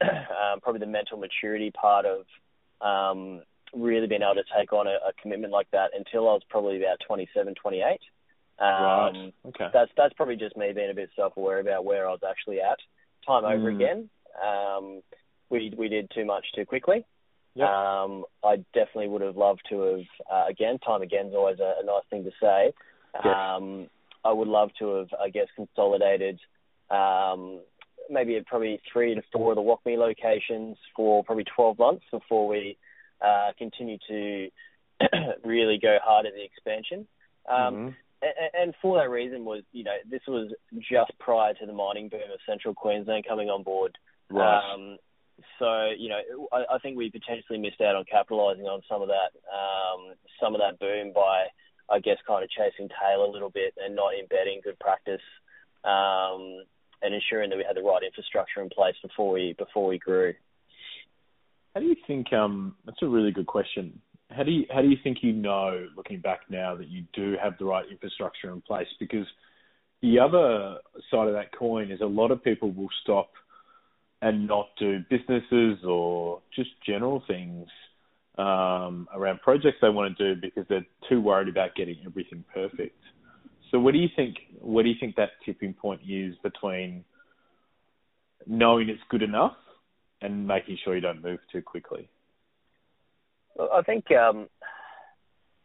um, 0.00 0.60
probably 0.62 0.78
the 0.78 0.86
mental 0.86 1.18
maturity 1.18 1.70
part 1.72 2.06
of 2.06 2.20
um, 2.80 3.42
really 3.74 4.06
being 4.06 4.22
able 4.22 4.34
to 4.36 4.44
take 4.56 4.72
on 4.72 4.86
a, 4.86 4.96
a 5.08 5.12
commitment 5.20 5.52
like 5.52 5.70
that 5.72 5.90
until 5.96 6.28
I 6.28 6.32
was 6.32 6.42
probably 6.48 6.76
about 6.82 6.98
27, 7.06 7.54
28. 7.54 8.00
Um, 8.60 8.68
right. 8.68 9.34
Okay. 9.46 9.68
that's 9.72 9.90
that's 9.96 10.14
probably 10.14 10.36
just 10.36 10.56
me 10.56 10.72
being 10.72 10.90
a 10.90 10.94
bit 10.94 11.10
self-aware 11.16 11.60
about 11.60 11.84
where 11.84 12.06
I 12.06 12.10
was 12.10 12.20
actually 12.28 12.60
at. 12.60 12.78
Time 13.26 13.44
over 13.44 13.70
Mm. 13.70 13.74
again, 13.74 14.10
um, 14.44 15.02
we 15.48 15.72
we 15.76 15.88
did 15.88 16.10
too 16.14 16.24
much 16.24 16.44
too 16.54 16.66
quickly. 16.66 17.04
Yep. 17.54 17.68
Um, 17.68 18.24
I 18.44 18.56
definitely 18.74 19.08
would 19.08 19.22
have 19.22 19.36
loved 19.36 19.62
to 19.70 19.80
have 19.80 20.06
uh, 20.30 20.44
again. 20.48 20.78
Time 20.78 21.02
again 21.02 21.26
is 21.26 21.34
always 21.34 21.58
a, 21.58 21.74
a 21.80 21.84
nice 21.84 22.04
thing 22.10 22.24
to 22.24 22.30
say. 22.40 22.72
Yes. 23.24 23.34
Um, 23.36 23.88
I 24.24 24.32
would 24.32 24.48
love 24.48 24.70
to 24.78 24.96
have, 24.96 25.08
I 25.18 25.30
guess, 25.30 25.48
consolidated 25.56 26.38
um, 26.90 27.60
maybe 28.10 28.36
at 28.36 28.46
probably 28.46 28.80
three 28.92 29.14
to 29.14 29.22
four 29.32 29.52
of 29.52 29.56
the 29.56 29.62
Wok 29.62 29.80
Me 29.86 29.96
locations 29.96 30.76
for 30.94 31.24
probably 31.24 31.44
12 31.56 31.78
months 31.78 32.04
before 32.10 32.46
we 32.46 32.76
uh, 33.24 33.50
continue 33.56 33.96
to 34.08 34.48
really 35.44 35.78
go 35.78 35.96
hard 36.04 36.26
at 36.26 36.34
the 36.34 36.44
expansion. 36.44 37.06
Um, 37.48 37.74
Mhm. 37.74 37.94
And, 38.22 38.50
and 38.54 38.74
for 38.82 38.98
that 38.98 39.10
reason 39.10 39.44
was, 39.44 39.62
you 39.72 39.84
know, 39.84 39.96
this 40.10 40.22
was 40.28 40.52
just 40.78 41.12
prior 41.18 41.54
to 41.54 41.66
the 41.66 41.72
mining 41.72 42.08
boom 42.08 42.30
of 42.32 42.40
Central 42.46 42.74
Queensland 42.74 43.24
coming 43.28 43.48
on 43.48 43.62
board. 43.62 43.96
Right. 44.30 44.74
Um, 44.74 44.98
so, 45.58 45.90
you 45.96 46.08
know, 46.08 46.48
I, 46.52 46.74
I 46.74 46.78
think 46.78 46.96
we 46.96 47.10
potentially 47.10 47.58
missed 47.58 47.80
out 47.80 47.96
on 47.96 48.04
capitalising 48.04 48.66
on 48.66 48.82
some 48.88 49.02
of 49.02 49.08
that, 49.08 49.32
um, 49.48 50.14
some 50.40 50.54
of 50.54 50.60
that 50.60 50.78
boom 50.78 51.12
by, 51.14 51.46
I 51.88 51.98
guess, 51.98 52.18
kind 52.26 52.44
of 52.44 52.50
chasing 52.50 52.88
tail 52.88 53.24
a 53.24 53.30
little 53.30 53.50
bit 53.50 53.74
and 53.78 53.96
not 53.96 54.12
embedding 54.14 54.60
good 54.62 54.78
practice, 54.78 55.22
um, 55.84 56.64
and 57.02 57.14
ensuring 57.14 57.48
that 57.50 57.56
we 57.56 57.64
had 57.66 57.76
the 57.76 57.82
right 57.82 58.02
infrastructure 58.02 58.60
in 58.60 58.68
place 58.68 58.96
before 59.02 59.32
we 59.32 59.54
before 59.56 59.86
we 59.86 59.98
grew. 59.98 60.34
How 61.74 61.80
do 61.80 61.86
you 61.86 61.96
think? 62.06 62.32
Um, 62.32 62.76
that's 62.84 63.00
a 63.02 63.08
really 63.08 63.30
good 63.30 63.46
question. 63.46 64.00
How 64.30 64.44
do 64.44 64.50
you 64.50 64.64
how 64.70 64.80
do 64.80 64.88
you 64.88 64.96
think 65.02 65.18
you 65.22 65.32
know, 65.32 65.88
looking 65.96 66.20
back 66.20 66.40
now, 66.48 66.76
that 66.76 66.88
you 66.88 67.04
do 67.12 67.36
have 67.42 67.54
the 67.58 67.64
right 67.64 67.84
infrastructure 67.90 68.52
in 68.52 68.60
place? 68.60 68.86
Because 68.98 69.26
the 70.02 70.18
other 70.18 70.78
side 71.10 71.28
of 71.28 71.34
that 71.34 71.52
coin 71.56 71.90
is 71.90 72.00
a 72.00 72.06
lot 72.06 72.30
of 72.30 72.42
people 72.42 72.70
will 72.70 72.88
stop 73.02 73.30
and 74.22 74.46
not 74.46 74.68
do 74.78 75.00
businesses 75.10 75.78
or 75.84 76.40
just 76.54 76.70
general 76.86 77.22
things 77.26 77.66
um, 78.38 79.08
around 79.14 79.40
projects 79.40 79.78
they 79.82 79.88
want 79.88 80.16
to 80.16 80.34
do 80.34 80.40
because 80.40 80.64
they're 80.68 80.86
too 81.08 81.20
worried 81.20 81.48
about 81.48 81.74
getting 81.74 81.96
everything 82.06 82.44
perfect. 82.52 82.96
So, 83.70 83.78
what 83.78 83.92
do 83.92 83.98
you 83.98 84.08
think? 84.16 84.36
What 84.60 84.82
do 84.82 84.88
you 84.88 84.96
think 84.98 85.16
that 85.16 85.30
tipping 85.44 85.74
point 85.74 86.00
is 86.08 86.34
between 86.42 87.04
knowing 88.46 88.88
it's 88.88 89.02
good 89.10 89.22
enough 89.22 89.56
and 90.22 90.46
making 90.46 90.78
sure 90.82 90.94
you 90.94 91.00
don't 91.00 91.22
move 91.22 91.38
too 91.52 91.62
quickly? 91.62 92.08
I 93.72 93.82
think 93.82 94.10
um, 94.12 94.48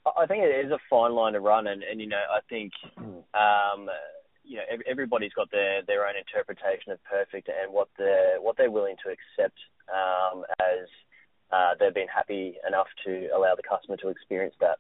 I 0.06 0.26
think 0.26 0.44
it 0.44 0.66
is 0.66 0.72
a 0.72 0.80
fine 0.90 1.14
line 1.14 1.34
to 1.34 1.40
run, 1.40 1.68
and, 1.68 1.84
and 1.84 2.00
you 2.00 2.08
know, 2.08 2.22
I 2.30 2.40
think 2.50 2.74
um, 3.34 3.90
you 4.44 4.58
know 4.58 4.64
everybody's 4.88 5.34
got 5.34 5.52
their 5.52 5.82
their 5.84 6.06
own 6.06 6.14
interpretation 6.18 6.92
of 6.92 7.04
perfect 7.04 7.50
and 7.50 7.74
what 7.74 7.90
they're 7.98 8.40
what 8.40 8.58
they're 8.58 8.72
willing 8.72 8.96
to 9.04 9.12
accept 9.12 9.58
um, 9.90 10.44
as 10.60 10.88
uh, 11.52 11.72
they've 11.80 11.94
been 11.94 12.08
happy 12.08 12.56
enough 12.68 12.88
to 13.06 13.28
allow 13.36 13.56
the 13.56 13.64
customer 13.64 13.98
to 13.98 14.10
experience 14.10 14.56
that. 14.60 14.78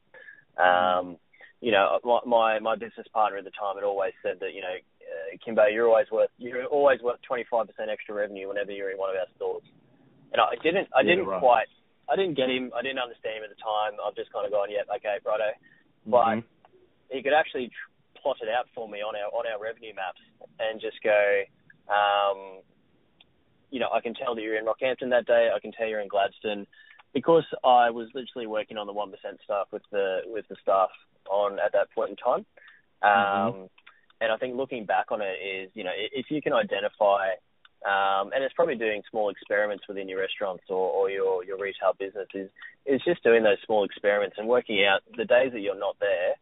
Um, 0.61 1.17
you 1.61 1.71
know, 1.71 1.99
my 2.25 2.59
my 2.59 2.75
business 2.75 3.07
partner 3.13 3.39
at 3.39 3.43
the 3.43 3.51
time 3.51 3.75
had 3.75 3.83
always 3.83 4.13
said 4.21 4.37
that 4.41 4.53
you 4.53 4.61
know, 4.61 4.75
uh, 4.75 5.37
Kimbo, 5.43 5.65
you're 5.65 5.87
always 5.87 6.07
worth 6.11 6.29
you're 6.37 6.65
always 6.65 7.01
worth 7.01 7.19
25% 7.29 7.65
extra 7.89 8.13
revenue 8.13 8.47
whenever 8.47 8.71
you're 8.71 8.91
in 8.91 8.97
one 8.97 9.09
of 9.09 9.15
our 9.15 9.27
stores. 9.35 9.63
And 10.31 10.41
I 10.41 10.55
didn't 10.61 10.89
I 10.95 11.01
didn't 11.01 11.25
right. 11.25 11.39
quite 11.39 11.67
I 12.09 12.15
didn't 12.15 12.35
get 12.35 12.49
him 12.49 12.71
I 12.75 12.81
didn't 12.81 12.99
understand 12.99 13.37
him 13.37 13.43
at 13.43 13.49
the 13.49 13.61
time. 13.61 13.93
I've 14.03 14.15
just 14.15 14.31
kind 14.31 14.45
of 14.45 14.51
gone, 14.51 14.69
yeah, 14.71 14.83
okay, 14.95 15.17
righto. 15.25 15.51
But 16.05 16.25
Mhm. 16.25 16.43
he 17.11 17.23
could 17.23 17.33
actually 17.33 17.69
tr- 17.69 18.19
plot 18.21 18.37
it 18.41 18.49
out 18.49 18.67
for 18.75 18.87
me 18.87 19.01
on 19.01 19.15
our 19.15 19.29
on 19.33 19.47
our 19.47 19.59
revenue 19.59 19.93
maps 19.93 20.21
and 20.59 20.79
just 20.79 21.01
go, 21.01 21.43
um, 21.89 22.61
you 23.71 23.79
know, 23.79 23.89
I 23.91 24.01
can 24.01 24.13
tell 24.13 24.35
that 24.35 24.41
you're 24.41 24.57
in 24.57 24.65
Rockhampton 24.65 25.09
that 25.09 25.25
day. 25.25 25.51
I 25.53 25.59
can 25.59 25.71
tell 25.71 25.87
you're 25.87 25.99
in 25.99 26.07
Gladstone 26.07 26.67
because 27.13 27.45
I 27.63 27.89
was 27.89 28.13
literally 28.13 28.47
working 28.47 28.77
on 28.77 28.87
the 28.87 28.93
one 28.93 29.11
percent 29.11 29.39
stuff 29.43 29.67
with 29.71 29.83
the 29.91 30.21
with 30.27 30.47
the 30.47 30.55
staff 30.61 30.89
on 31.29 31.59
at 31.59 31.71
that 31.73 31.91
point 31.91 32.11
in 32.11 32.15
time. 32.17 32.45
Um, 33.01 33.69
And 34.21 34.31
I 34.31 34.37
think 34.37 34.55
looking 34.55 34.85
back 34.85 35.11
on 35.11 35.21
it 35.21 35.37
is, 35.43 35.69
you 35.73 35.83
know, 35.83 35.91
if 35.93 36.31
you 36.31 36.41
can 36.41 36.53
identify, 36.53 37.31
um, 37.85 38.31
and 38.33 38.43
it's 38.43 38.53
probably 38.53 38.75
doing 38.75 39.03
small 39.09 39.29
experiments 39.29 39.83
within 39.87 40.09
your 40.09 40.19
restaurants 40.19 40.63
or, 40.69 40.89
or 40.89 41.09
your 41.09 41.43
your 41.43 41.57
retail 41.59 41.93
business 41.97 42.27
is 42.33 42.49
is 42.85 43.01
just 43.05 43.23
doing 43.23 43.43
those 43.43 43.57
small 43.65 43.83
experiments 43.83 44.37
and 44.37 44.47
working 44.47 44.83
out 44.85 45.01
the 45.17 45.25
days 45.25 45.51
that 45.53 45.61
you're 45.61 45.77
not 45.77 45.95
there, 45.99 46.33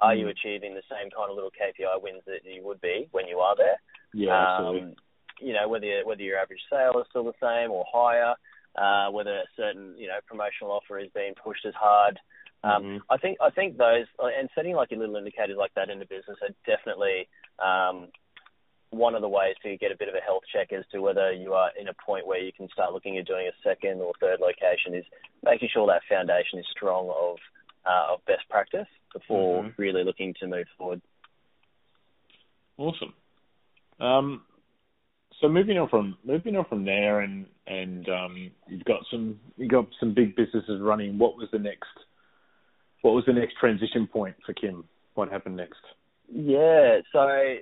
are 0.00 0.14
you 0.14 0.26
Mm. 0.26 0.30
achieving 0.30 0.74
the 0.74 0.82
same 0.90 1.10
kind 1.10 1.30
of 1.30 1.34
little 1.36 1.50
KPI 1.50 2.02
wins 2.02 2.22
that 2.26 2.44
you 2.44 2.62
would 2.64 2.80
be 2.80 3.08
when 3.12 3.26
you 3.28 3.38
are 3.38 3.56
there? 3.56 3.80
Yeah, 4.12 4.32
absolutely. 4.34 4.80
Um, 4.82 4.94
you 5.40 5.52
know, 5.52 5.68
whether 5.68 6.02
whether 6.04 6.22
your 6.22 6.38
average 6.38 6.62
sale 6.70 6.98
is 7.00 7.06
still 7.10 7.24
the 7.24 7.38
same 7.40 7.70
or 7.70 7.84
higher, 7.92 8.34
uh, 8.76 9.10
whether 9.10 9.36
a 9.38 9.44
certain 9.56 9.94
you 9.96 10.08
know 10.08 10.18
promotional 10.26 10.72
offer 10.72 10.98
is 10.98 11.10
being 11.14 11.34
pushed 11.34 11.64
as 11.64 11.74
hard. 11.74 12.18
Um, 12.64 12.82
Mhm. 12.82 13.02
I 13.08 13.16
think 13.18 13.38
I 13.40 13.50
think 13.50 13.76
those 13.76 14.06
and 14.18 14.50
setting 14.54 14.74
like 14.74 14.90
your 14.90 14.98
little 15.00 15.16
indicators 15.16 15.56
like 15.56 15.74
that 15.74 15.90
in 15.90 16.00
the 16.00 16.06
business 16.06 16.38
are 16.42 16.54
definitely 16.66 17.28
um, 17.60 18.08
one 18.90 19.14
of 19.14 19.20
the 19.20 19.28
ways 19.28 19.54
to 19.62 19.76
get 19.76 19.92
a 19.92 19.96
bit 19.96 20.08
of 20.08 20.14
a 20.14 20.20
health 20.20 20.42
check 20.52 20.72
as 20.72 20.84
to 20.92 21.00
whether 21.00 21.32
you 21.32 21.52
are 21.52 21.70
in 21.78 21.88
a 21.88 21.94
point 21.94 22.26
where 22.26 22.38
you 22.38 22.52
can 22.52 22.68
start 22.70 22.92
looking 22.92 23.18
at 23.18 23.26
doing 23.26 23.46
a 23.46 23.68
second 23.68 24.00
or 24.00 24.12
third 24.20 24.40
location 24.40 24.94
is 24.94 25.04
making 25.44 25.68
sure 25.72 25.86
that 25.86 26.02
foundation 26.08 26.58
is 26.58 26.66
strong 26.70 27.08
of 27.10 27.36
uh, 27.86 28.12
of 28.12 28.24
best 28.26 28.46
practice 28.50 28.88
before 29.12 29.62
Mhm. 29.62 29.74
really 29.78 30.04
looking 30.04 30.34
to 30.34 30.46
move 30.46 30.68
forward. 30.76 31.00
Awesome. 32.76 33.14
Um, 33.98 34.44
so 35.40 35.48
moving 35.48 35.78
on 35.78 35.88
from 35.88 36.18
moving 36.24 36.56
on 36.56 36.64
from 36.66 36.84
there, 36.84 37.20
and 37.20 37.46
and 37.66 38.08
um, 38.08 38.50
you've 38.66 38.84
got 38.84 39.04
some 39.10 39.38
you 39.56 39.68
got 39.68 39.86
some 40.00 40.12
big 40.14 40.34
businesses 40.36 40.80
running. 40.80 41.18
What 41.18 41.36
was 41.36 41.50
the 41.50 41.58
next? 41.58 41.88
What 43.02 43.14
was 43.14 43.24
the 43.26 43.32
next 43.32 43.56
transition 43.58 44.06
point 44.06 44.36
for 44.44 44.52
Kim? 44.52 44.88
What 45.14 45.30
happened 45.30 45.56
next? 45.56 45.80
Yeah, 46.30 47.00
so 47.12 47.56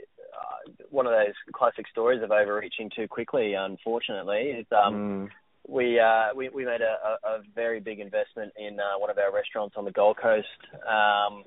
one 0.90 1.06
of 1.06 1.12
those 1.12 1.34
classic 1.52 1.86
stories 1.88 2.22
of 2.22 2.30
overreaching 2.30 2.90
too 2.94 3.08
quickly, 3.08 3.54
unfortunately, 3.54 4.54
is 4.60 4.66
um, 4.72 4.94
Mm. 4.94 5.28
we 5.68 5.98
uh, 5.98 6.34
we 6.34 6.48
we 6.48 6.64
made 6.64 6.80
a, 6.80 7.26
a, 7.26 7.42
very 7.54 7.80
big 7.80 8.00
investment 8.00 8.52
in 8.56 8.78
uh, 8.80 8.98
one 8.98 9.10
of 9.10 9.18
our 9.18 9.32
restaurants 9.32 9.74
on 9.76 9.84
the 9.84 9.90
Gold 9.90 10.16
Coast, 10.16 10.46
um, 10.86 11.44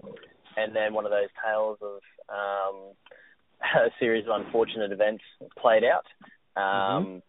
and 0.58 0.76
then 0.76 0.94
one 0.94 1.06
of 1.06 1.12
those 1.12 1.30
tales 1.44 1.78
of 1.82 2.02
um, 2.30 2.94
a 3.62 3.90
series 4.00 4.26
of 4.28 4.42
unfortunate 4.42 4.92
events 4.92 5.24
played 5.58 5.84
out. 5.84 6.06
Um, 6.62 7.22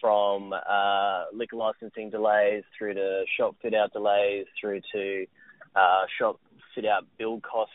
From 0.00 0.52
uh, 0.52 1.24
liquor 1.32 1.56
licensing 1.56 2.10
delays 2.10 2.64
through 2.76 2.94
to 2.94 3.24
shop 3.36 3.56
fit 3.62 3.74
out 3.74 3.92
delays 3.94 4.44
through 4.60 4.82
to 4.92 5.26
uh, 5.74 6.04
shop 6.18 6.38
fit 6.74 6.84
out 6.84 7.06
build 7.18 7.42
costs 7.42 7.72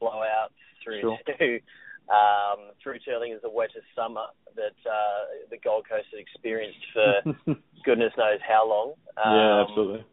blowouts 0.00 0.56
through 0.82 1.00
Sure. 1.00 1.18
to 1.38 1.60
um, 2.08 2.72
through 2.82 2.98
to 3.04 3.16
I 3.16 3.20
think 3.20 3.32
it 3.32 3.40
was 3.40 3.48
the 3.48 3.50
wettest 3.50 3.86
summer 3.94 4.26
that 4.56 4.76
uh, 4.88 5.20
the 5.50 5.58
Gold 5.62 5.86
Coast 5.88 6.06
had 6.10 6.20
experienced 6.20 6.80
for 6.92 7.54
goodness 7.84 8.12
knows 8.16 8.40
how 8.46 8.68
long. 8.68 8.88
Um, 9.16 9.34
yeah, 9.34 9.64
absolutely. 9.68 10.04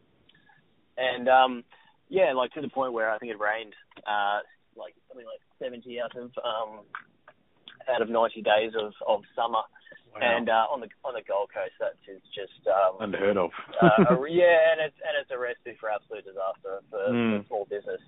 And 0.96 1.28
um, 1.28 1.64
yeah, 2.08 2.32
like 2.32 2.52
to 2.52 2.60
the 2.60 2.68
point 2.68 2.92
where 2.92 3.10
I 3.10 3.18
think 3.18 3.32
it 3.32 3.40
rained 3.40 3.74
uh, 4.06 4.40
like 4.76 4.94
something 5.08 5.26
like 5.26 5.40
70 5.58 6.00
out 6.00 6.16
of 6.16 6.30
um, 6.44 6.84
out 7.88 8.02
of 8.02 8.08
90 8.08 8.42
days 8.42 8.72
of, 8.78 8.92
of 9.06 9.20
summer. 9.34 9.62
Wow. 10.16 10.20
And 10.24 10.48
uh, 10.48 10.64
on 10.72 10.80
the 10.80 10.88
on 11.04 11.12
the 11.12 11.20
Gold 11.28 11.52
Coast, 11.52 11.76
that 11.80 12.00
is 12.08 12.22
just 12.32 12.64
um, 12.68 12.96
Unheard 13.04 13.36
of. 13.36 13.50
uh, 13.82 14.16
a, 14.16 14.28
yeah, 14.32 14.72
and 14.72 14.80
it's 14.80 14.96
and 15.04 15.12
it's 15.20 15.28
a 15.28 15.36
recipe 15.36 15.76
for 15.80 15.90
absolute 15.92 16.24
disaster 16.24 16.80
for, 16.88 17.12
Mm. 17.12 17.42
for 17.44 17.46
small 17.48 17.64
business. 17.68 18.00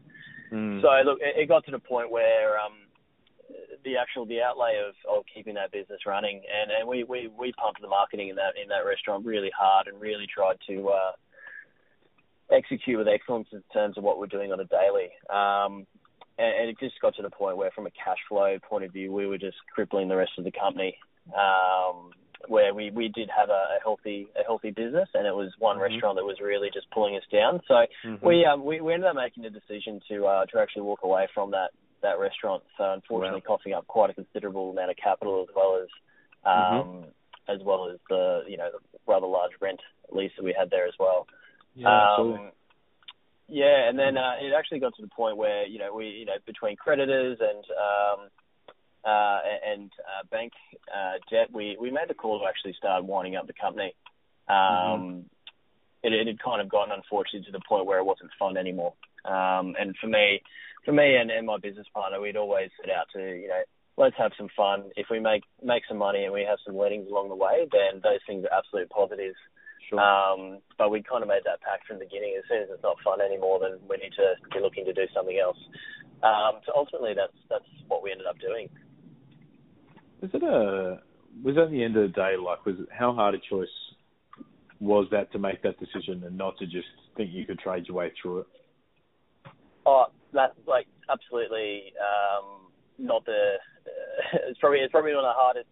Mm. 0.48 0.80
So 0.80 0.88
look, 1.04 1.20
it, 1.20 1.36
it 1.44 1.48
got 1.52 1.66
to 1.66 1.70
the 1.70 1.78
point 1.78 2.10
where 2.10 2.56
um, 2.56 2.87
the 3.84 3.96
actual 3.96 4.26
the 4.26 4.42
outlay 4.42 4.80
of, 4.86 4.94
of 5.08 5.24
keeping 5.32 5.54
that 5.54 5.72
business 5.72 6.00
running, 6.06 6.42
and, 6.46 6.70
and 6.70 6.88
we, 6.88 7.04
we, 7.04 7.28
we 7.28 7.52
pumped 7.52 7.80
the 7.80 7.88
marketing 7.88 8.28
in 8.28 8.36
that 8.36 8.54
in 8.60 8.68
that 8.68 8.84
restaurant 8.86 9.24
really 9.24 9.50
hard, 9.56 9.86
and 9.86 10.00
really 10.00 10.26
tried 10.26 10.56
to 10.68 10.88
uh, 10.88 11.12
execute 12.50 12.98
with 12.98 13.08
excellence 13.08 13.48
in 13.52 13.62
terms 13.72 13.98
of 13.98 14.04
what 14.04 14.18
we're 14.18 14.26
doing 14.26 14.52
on 14.52 14.60
a 14.60 14.64
daily. 14.64 15.10
Um, 15.30 15.86
and, 16.38 16.54
and 16.60 16.68
it 16.70 16.76
just 16.80 17.00
got 17.00 17.14
to 17.16 17.22
the 17.22 17.30
point 17.30 17.56
where, 17.56 17.70
from 17.70 17.86
a 17.86 17.90
cash 17.90 18.18
flow 18.28 18.58
point 18.68 18.84
of 18.84 18.92
view, 18.92 19.12
we 19.12 19.26
were 19.26 19.38
just 19.38 19.56
crippling 19.74 20.08
the 20.08 20.16
rest 20.16 20.32
of 20.38 20.44
the 20.44 20.52
company. 20.52 20.96
Um, 21.28 22.10
where 22.46 22.72
we, 22.72 22.92
we 22.92 23.08
did 23.08 23.28
have 23.36 23.50
a, 23.50 23.52
a 23.52 23.78
healthy 23.82 24.28
a 24.38 24.44
healthy 24.44 24.70
business, 24.70 25.08
and 25.12 25.26
it 25.26 25.34
was 25.34 25.52
one 25.58 25.76
Mhm. 25.76 25.90
restaurant 25.90 26.16
that 26.16 26.24
was 26.24 26.38
really 26.40 26.70
just 26.72 26.88
pulling 26.90 27.16
us 27.16 27.24
down. 27.32 27.60
So 27.66 27.84
Mhm. 28.04 28.22
we 28.22 28.44
um 28.44 28.64
we, 28.64 28.80
we 28.80 28.94
ended 28.94 29.08
up 29.08 29.16
making 29.16 29.42
the 29.42 29.50
decision 29.50 30.00
to 30.08 30.24
uh 30.24 30.46
to 30.46 30.60
actually 30.60 30.82
walk 30.82 31.00
away 31.02 31.26
from 31.34 31.50
that 31.50 31.72
that 32.02 32.18
restaurant. 32.18 32.62
So 32.76 32.92
unfortunately, 32.92 33.40
costing 33.40 33.72
up 33.72 33.86
quite 33.86 34.10
a 34.10 34.14
considerable 34.14 34.70
amount 34.70 34.90
of 34.90 34.96
capital 34.96 35.46
as 35.48 35.54
well 35.54 35.82
as 35.82 35.88
um 36.44 37.04
as 37.48 37.60
well 37.64 37.90
as 37.90 37.98
the 38.08 38.42
you 38.46 38.56
know 38.56 38.68
the 38.72 38.98
rather 39.06 39.26
large 39.26 39.52
rent 39.60 39.80
lease 40.10 40.32
that 40.36 40.44
we 40.44 40.54
had 40.58 40.70
there 40.70 40.86
as 40.86 40.94
well. 40.98 41.26
yeah, 41.74 41.88
absolutely. 41.88 42.46
Um, 42.46 42.52
yeah, 43.48 43.88
and 43.88 43.98
then 43.98 44.18
uh, 44.18 44.34
it 44.40 44.52
actually 44.56 44.80
got 44.80 44.94
to 44.96 45.02
the 45.02 45.08
point 45.08 45.36
where 45.36 45.66
you 45.66 45.78
know 45.78 45.94
we 45.94 46.06
you 46.06 46.26
know 46.26 46.36
between 46.46 46.76
creditors 46.76 47.38
and 47.40 47.64
um, 47.70 48.28
uh, 49.04 49.40
and 49.66 49.90
uh, 50.04 50.26
bank 50.30 50.52
uh, 50.94 51.14
debt, 51.30 51.48
we 51.52 51.76
we 51.80 51.90
made 51.90 52.08
the 52.08 52.14
call 52.14 52.40
to 52.40 52.46
actually 52.46 52.74
start 52.74 53.04
winding 53.04 53.36
up 53.36 53.46
the 53.46 53.54
company. 53.54 53.94
Um, 54.48 55.24
it, 56.02 56.12
it 56.12 56.26
had 56.26 56.42
kind 56.42 56.60
of 56.60 56.68
gotten 56.68 56.92
unfortunately 56.94 57.46
to 57.46 57.52
the 57.52 57.64
point 57.66 57.86
where 57.86 57.98
it 57.98 58.04
wasn't 58.04 58.30
fun 58.38 58.56
anymore. 58.56 58.94
Um, 59.24 59.74
and 59.78 59.96
for 60.00 60.06
me, 60.06 60.42
for 60.88 60.96
me 60.96 61.16
and, 61.20 61.30
and 61.30 61.46
my 61.46 61.58
business 61.58 61.86
partner, 61.92 62.18
we'd 62.18 62.40
always 62.40 62.70
set 62.80 62.88
out 62.88 63.04
to 63.12 63.20
you 63.20 63.46
know 63.46 63.60
let's 63.98 64.16
have 64.16 64.32
some 64.38 64.48
fun. 64.56 64.88
If 64.96 65.08
we 65.10 65.20
make 65.20 65.42
make 65.62 65.82
some 65.86 65.98
money 65.98 66.24
and 66.24 66.32
we 66.32 66.48
have 66.48 66.56
some 66.64 66.78
learnings 66.78 67.10
along 67.10 67.28
the 67.28 67.36
way, 67.36 67.68
then 67.70 68.00
those 68.02 68.24
things 68.26 68.46
are 68.48 68.56
absolute 68.56 68.88
positives. 68.88 69.36
Sure. 69.90 70.00
Um, 70.00 70.60
but 70.78 70.90
we 70.90 71.02
kind 71.02 71.20
of 71.22 71.28
made 71.28 71.44
that 71.44 71.60
pact 71.60 71.86
from 71.86 71.98
the 71.98 72.06
beginning. 72.08 72.40
As 72.40 72.44
soon 72.48 72.62
as 72.62 72.68
it's 72.72 72.82
not 72.82 72.96
fun 73.04 73.20
anymore, 73.20 73.60
then 73.60 73.76
we 73.84 74.00
need 74.00 74.16
to 74.16 74.40
be 74.48 74.64
looking 74.64 74.86
to 74.86 74.94
do 74.94 75.04
something 75.12 75.36
else. 75.36 75.60
Um, 76.24 76.64
so 76.64 76.72
ultimately, 76.74 77.12
that's 77.12 77.36
that's 77.52 77.68
what 77.88 78.02
we 78.02 78.10
ended 78.10 78.26
up 78.26 78.40
doing. 78.40 78.72
Was 80.22 80.30
it 80.32 80.42
a 80.42 81.04
was 81.44 81.56
that 81.56 81.68
at 81.68 81.70
the 81.70 81.84
end 81.84 82.00
of 82.00 82.08
the 82.08 82.16
day 82.16 82.40
like 82.40 82.64
was 82.64 82.80
it, 82.80 82.88
how 82.88 83.12
hard 83.12 83.34
a 83.34 83.38
choice 83.44 83.68
was 84.80 85.04
that 85.10 85.30
to 85.32 85.38
make 85.38 85.60
that 85.68 85.76
decision 85.78 86.24
and 86.24 86.38
not 86.38 86.56
to 86.56 86.64
just 86.64 86.88
think 87.14 87.28
you 87.30 87.44
could 87.44 87.58
trade 87.58 87.84
your 87.88 87.96
way 87.98 88.10
through 88.22 88.40
it? 88.40 88.46
Oh, 89.88 90.04
that's 90.34 90.52
like 90.66 90.86
absolutely 91.10 91.92
um, 91.96 92.70
not 92.98 93.24
the. 93.24 93.54
it's 94.48 94.58
probably 94.60 94.80
it's 94.80 94.92
probably 94.92 95.14
one 95.14 95.24
of 95.24 95.30
the 95.30 95.40
hardest 95.44 95.68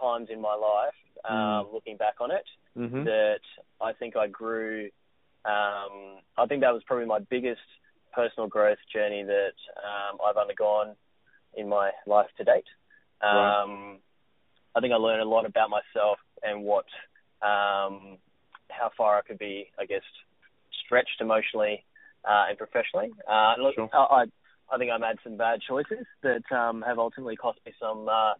times 0.00 0.28
in 0.32 0.40
my 0.40 0.54
life. 0.54 0.94
Um, 1.28 1.68
Looking 1.72 1.96
back 1.96 2.14
on 2.20 2.30
it, 2.30 2.44
Mm-hmm. 2.76 3.04
that 3.04 3.40
I 3.80 3.92
think 3.92 4.16
I 4.16 4.26
grew. 4.28 4.88
Um, 5.44 6.20
I 6.36 6.46
think 6.48 6.60
that 6.62 6.72
was 6.72 6.82
probably 6.86 7.06
my 7.06 7.18
biggest 7.30 7.60
personal 8.14 8.48
growth 8.48 8.78
journey 8.92 9.22
that 9.24 9.56
um, 9.88 10.18
I've 10.26 10.36
undergone 10.36 10.94
in 11.56 11.68
my 11.68 11.90
life 12.06 12.26
to 12.38 12.44
date. 12.44 12.64
Um, 13.22 13.36
Right. 13.36 13.98
I 14.76 14.80
think 14.80 14.92
I 14.92 14.96
learned 14.96 15.22
a 15.22 15.28
lot 15.28 15.44
about 15.46 15.70
myself 15.70 16.18
and 16.42 16.62
what 16.62 16.84
um, 17.42 18.18
how 18.70 18.90
far 18.96 19.18
I 19.18 19.22
could 19.22 19.38
be, 19.38 19.70
I 19.78 19.86
guess, 19.86 20.02
stretched 20.84 21.20
emotionally 21.20 21.84
uh, 22.24 22.44
and 22.48 22.58
professionally. 22.58 23.10
Uh, 23.26 23.54
and 23.54 23.62
look, 23.62 23.74
Sure. 23.74 23.90
I, 23.92 24.24
I 24.72 24.78
think 24.78 24.90
I 24.90 24.98
made 24.98 25.16
some 25.24 25.36
bad 25.36 25.60
choices 25.66 26.06
that 26.22 26.44
um, 26.54 26.82
have 26.86 26.98
ultimately 26.98 27.36
cost 27.36 27.58
me 27.64 27.72
some 27.80 28.08
uh, 28.08 28.34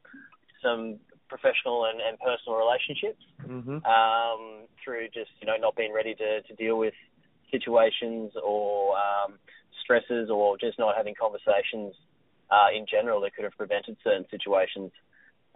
some 0.62 0.98
professional 1.28 1.84
and, 1.84 2.00
and 2.00 2.18
personal 2.18 2.58
relationships 2.58 3.22
Mm-hmm. 3.48 3.80
um, 3.86 4.66
through 4.84 5.06
just 5.08 5.30
you 5.40 5.46
know 5.46 5.56
not 5.56 5.74
being 5.74 5.92
ready 5.94 6.14
to, 6.14 6.42
to 6.42 6.54
deal 6.54 6.76
with 6.76 6.92
situations 7.50 8.32
or 8.44 8.94
um, 8.96 9.38
stresses 9.82 10.28
or 10.28 10.58
just 10.58 10.78
not 10.78 10.96
having 10.96 11.14
conversations 11.18 11.94
uh, 12.50 12.68
in 12.76 12.84
general 12.90 13.22
that 13.22 13.34
could 13.34 13.44
have 13.44 13.56
prevented 13.56 13.96
certain 14.04 14.26
situations. 14.30 14.90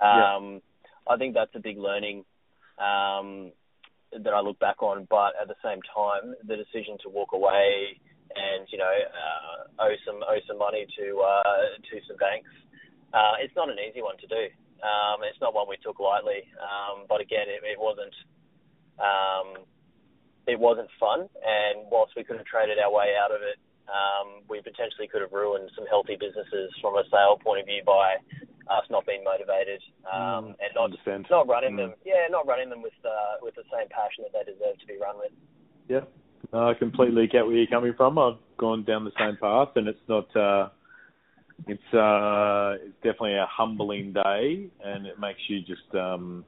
Yeah. 0.00 0.36
Um, 0.36 0.62
I 1.06 1.16
think 1.16 1.34
that's 1.34 1.54
a 1.54 1.60
big 1.60 1.76
learning 1.78 2.24
um, 2.78 3.52
that 4.12 4.32
I 4.32 4.40
look 4.40 4.58
back 4.58 4.82
on, 4.82 5.06
but 5.10 5.32
at 5.40 5.48
the 5.48 5.56
same 5.62 5.80
time, 5.94 6.34
the 6.46 6.56
decision 6.56 6.96
to 7.02 7.10
walk 7.10 7.32
away 7.32 8.00
and 8.36 8.66
you 8.70 8.78
know 8.78 8.90
uh, 8.90 9.82
owe 9.84 9.96
some 10.06 10.22
owe 10.22 10.40
some 10.46 10.58
money 10.58 10.86
to 10.98 11.06
uh, 11.20 11.76
to 11.90 11.94
some 12.08 12.16
banks, 12.16 12.50
uh, 13.12 13.40
it's 13.40 13.54
not 13.56 13.68
an 13.68 13.76
easy 13.78 14.02
one 14.02 14.16
to 14.18 14.26
do. 14.26 14.44
Um, 14.82 15.22
it's 15.22 15.38
not 15.40 15.54
one 15.54 15.68
we 15.70 15.78
took 15.78 16.00
lightly, 16.00 16.42
um, 16.58 17.06
but 17.08 17.20
again, 17.20 17.46
it, 17.46 17.62
it 17.62 17.78
wasn't 17.78 18.14
um, 18.98 19.62
it 20.46 20.58
wasn't 20.58 20.88
fun. 20.98 21.30
And 21.38 21.86
whilst 21.90 22.14
we 22.16 22.24
could 22.24 22.36
have 22.36 22.46
traded 22.46 22.78
our 22.78 22.90
way 22.90 23.14
out 23.14 23.30
of 23.30 23.42
it, 23.42 23.58
um, 23.86 24.42
we 24.50 24.58
potentially 24.60 25.06
could 25.06 25.22
have 25.22 25.32
ruined 25.32 25.70
some 25.76 25.86
healthy 25.86 26.16
businesses 26.18 26.74
from 26.80 26.94
a 26.98 27.04
sale 27.10 27.38
point 27.38 27.60
of 27.60 27.66
view 27.66 27.82
by 27.86 28.18
us 28.70 28.84
not 28.90 29.06
being 29.06 29.22
motivated 29.22 29.82
um, 30.06 30.54
and 30.62 30.70
not 30.74 30.90
not 31.30 31.46
running 31.48 31.74
Mm. 31.74 31.76
them. 31.76 31.94
Yeah, 32.04 32.26
not 32.30 32.46
running 32.46 32.70
them 32.70 32.82
with 32.82 32.96
uh, 33.04 33.38
with 33.42 33.54
the 33.54 33.64
same 33.70 33.88
passion 33.90 34.24
that 34.26 34.32
they 34.34 34.52
deserve 34.52 34.78
to 34.78 34.86
be 34.86 34.98
run 34.98 35.18
with. 35.18 35.32
Yeah, 35.88 36.06
no, 36.52 36.68
I 36.70 36.74
completely 36.74 37.26
get 37.26 37.46
where 37.46 37.56
you're 37.56 37.66
coming 37.66 37.94
from. 37.96 38.18
I've 38.18 38.38
gone 38.58 38.84
down 38.84 39.04
the 39.04 39.12
same 39.18 39.36
path, 39.40 39.70
and 39.76 39.88
it's 39.88 39.98
not. 40.08 40.36
Uh, 40.36 40.68
it's 41.66 41.94
uh, 41.94 42.84
it's 42.84 42.94
definitely 42.96 43.34
a 43.34 43.46
humbling 43.48 44.12
day, 44.12 44.68
and 44.84 45.06
it 45.06 45.18
makes 45.18 45.38
you 45.48 45.60
just 45.60 45.94
um, 45.94 46.44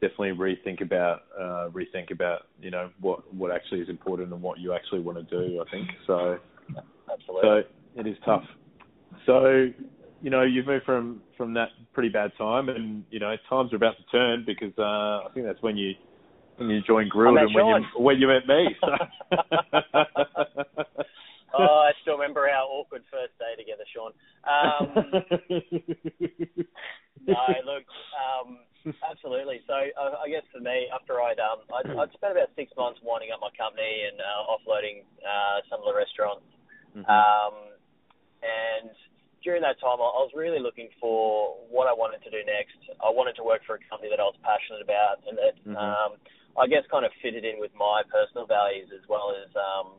definitely 0.00 0.30
rethink 0.32 0.82
about 0.82 1.22
uh, 1.38 1.68
rethink 1.70 2.10
about 2.10 2.42
you 2.60 2.70
know 2.70 2.90
what 3.00 3.32
what 3.34 3.50
actually 3.50 3.80
is 3.80 3.88
important 3.88 4.32
and 4.32 4.42
what 4.42 4.58
you 4.58 4.72
actually 4.72 5.00
want 5.00 5.18
to 5.18 5.24
do. 5.48 5.60
I 5.60 5.70
think 5.70 5.88
so. 6.06 6.38
Absolutely. 7.10 7.42
So 7.42 8.00
it 8.00 8.06
is 8.06 8.16
tough. 8.24 8.44
So 9.26 9.66
you 10.20 10.30
know 10.30 10.42
you've 10.42 10.66
moved 10.66 10.84
from 10.84 11.22
from 11.36 11.54
that 11.54 11.68
pretty 11.94 12.10
bad 12.10 12.32
time, 12.38 12.68
and 12.68 13.04
you 13.10 13.18
know 13.18 13.34
times 13.48 13.72
are 13.72 13.76
about 13.76 13.96
to 13.96 14.04
turn 14.12 14.44
because 14.46 14.72
uh, 14.78 15.26
I 15.26 15.28
think 15.34 15.46
that's 15.46 15.62
when 15.62 15.76
you 15.76 15.94
you 16.70 16.80
joined 16.82 17.10
and 17.14 17.54
when 17.54 17.66
you 17.66 17.84
when 17.96 18.18
you 18.18 18.28
met 18.28 18.46
me. 18.46 18.76
So. 21.52 21.68
oh, 21.68 21.84
I 21.84 21.92
still 22.00 22.16
remember 22.16 22.48
our 22.48 22.64
awkward 22.64 23.04
first 23.12 23.36
day 23.36 23.52
together, 23.60 23.84
Sean. 23.92 24.16
Um, 24.48 24.96
no, 27.28 27.44
look, 27.68 27.84
um, 28.16 28.64
absolutely. 29.04 29.60
So 29.68 29.76
uh, 29.76 30.16
I 30.24 30.32
guess 30.32 30.48
for 30.48 30.60
me, 30.60 30.88
after 30.88 31.20
I'd 31.20 31.38
um, 31.38 31.60
I'd, 31.68 31.92
I'd 31.92 32.12
spent 32.16 32.32
about 32.32 32.48
six 32.56 32.72
months 32.76 33.00
winding 33.04 33.36
up 33.36 33.40
my 33.44 33.52
company 33.52 34.08
and 34.08 34.16
uh, 34.16 34.48
offloading 34.48 35.04
uh, 35.20 35.60
some 35.68 35.80
of 35.80 35.86
the 35.92 35.96
restaurants. 35.96 36.48
Mhm. 36.96 37.04
Um, 37.04 37.54
and 38.40 38.90
during 39.44 39.60
that 39.62 39.78
time, 39.80 40.00
I 40.00 40.08
I 40.08 40.20
was 40.24 40.32
really 40.34 40.58
looking 40.60 40.88
for 41.00 41.56
what 41.68 41.86
I 41.86 41.92
wanted 41.92 42.22
to 42.24 42.30
do 42.30 42.40
next. 42.46 42.80
I 43.02 43.10
wanted 43.10 43.36
to 43.36 43.44
work 43.44 43.60
for 43.66 43.74
a 43.76 43.82
company 43.90 44.08
that 44.08 44.20
I 44.20 44.24
was 44.24 44.36
passionate 44.40 44.80
about 44.82 45.20
and 45.28 45.36
that 45.36 45.54
Mhm. 45.68 45.76
um, 45.76 46.16
I 46.58 46.66
guess 46.68 46.84
kind 46.90 47.04
of 47.04 47.12
fitted 47.22 47.44
in 47.44 47.56
with 47.58 47.72
my 47.72 48.02
personal 48.12 48.46
values 48.46 48.92
as 48.92 49.00
well 49.08 49.32
as 49.32 49.48
um, 49.56 49.96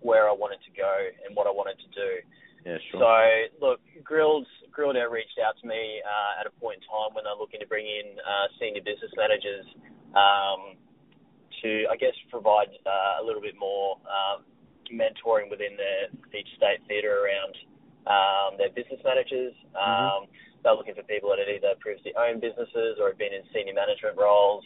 where 0.00 0.28
I 0.28 0.32
wanted 0.32 0.62
to 0.64 0.72
go 0.72 0.92
and 1.26 1.34
what 1.34 1.46
I 1.46 1.54
wanted 1.54 1.76
to 1.82 1.90
do. 1.90 2.10
yeah, 2.64 2.78
sure. 2.90 3.00
So, 3.02 3.14
look, 3.58 3.80
Grill'd 4.04 4.46
Grill'd 4.70 4.96
Out 4.96 5.10
reached 5.10 5.38
out 5.42 5.58
to 5.60 5.66
me 5.66 6.00
uh, 6.06 6.40
at 6.40 6.46
a 6.46 6.52
point 6.62 6.80
in 6.80 6.84
time 6.86 7.10
when 7.12 7.26
they're 7.26 7.38
looking 7.38 7.60
to 7.60 7.66
bring 7.66 7.84
in 7.84 8.16
uh, 8.22 8.46
senior 8.62 8.82
business 8.86 9.10
managers 9.18 9.66
um, 10.14 10.78
to, 11.62 11.90
I 11.90 11.96
guess, 11.98 12.14
provide 12.30 12.70
uh, 12.86 13.20
a 13.20 13.24
little 13.26 13.42
bit 13.42 13.58
more 13.58 13.98
um, 14.06 14.46
mentoring 14.88 15.50
within 15.50 15.74
their 15.74 16.10
each 16.32 16.48
state 16.56 16.80
theatre 16.86 17.26
around 17.26 17.54
um, 18.06 18.50
their 18.56 18.70
business 18.70 19.02
managers. 19.04 19.52
Um, 19.74 20.30
They're 20.62 20.76
looking 20.76 20.94
for 20.94 21.02
people 21.04 21.30
that 21.30 21.42
had 21.42 21.50
either 21.50 21.74
previously 21.80 22.14
owned 22.14 22.40
businesses 22.40 23.00
or 23.00 23.10
had 23.10 23.18
been 23.18 23.34
in 23.34 23.42
senior 23.52 23.74
management 23.74 24.16
roles. 24.16 24.64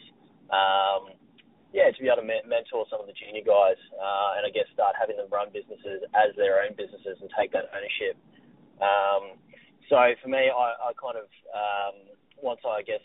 Um, 0.51 1.13
yeah, 1.73 1.91
to 1.91 1.99
be 1.99 2.07
able 2.07 2.23
to 2.23 2.27
me- 2.27 2.45
mentor 2.47 2.85
some 2.89 3.01
of 3.03 3.07
the 3.07 3.13
junior 3.17 3.43
guys, 3.43 3.75
uh, 3.99 4.39
and 4.39 4.47
I 4.47 4.51
guess 4.53 4.67
start 4.71 4.95
having 4.95 5.17
them 5.17 5.27
run 5.27 5.51
businesses 5.51 6.07
as 6.15 6.31
their 6.39 6.63
own 6.63 6.71
businesses 6.77 7.19
and 7.19 7.27
take 7.35 7.51
that 7.51 7.67
ownership. 7.75 8.15
Um, 8.79 9.35
so 9.91 9.97
for 10.23 10.29
me, 10.29 10.47
I, 10.47 10.67
I 10.79 10.91
kind 10.95 11.17
of 11.19 11.27
um, 11.51 11.95
once 12.39 12.61
I 12.63 12.81
guess 12.81 13.03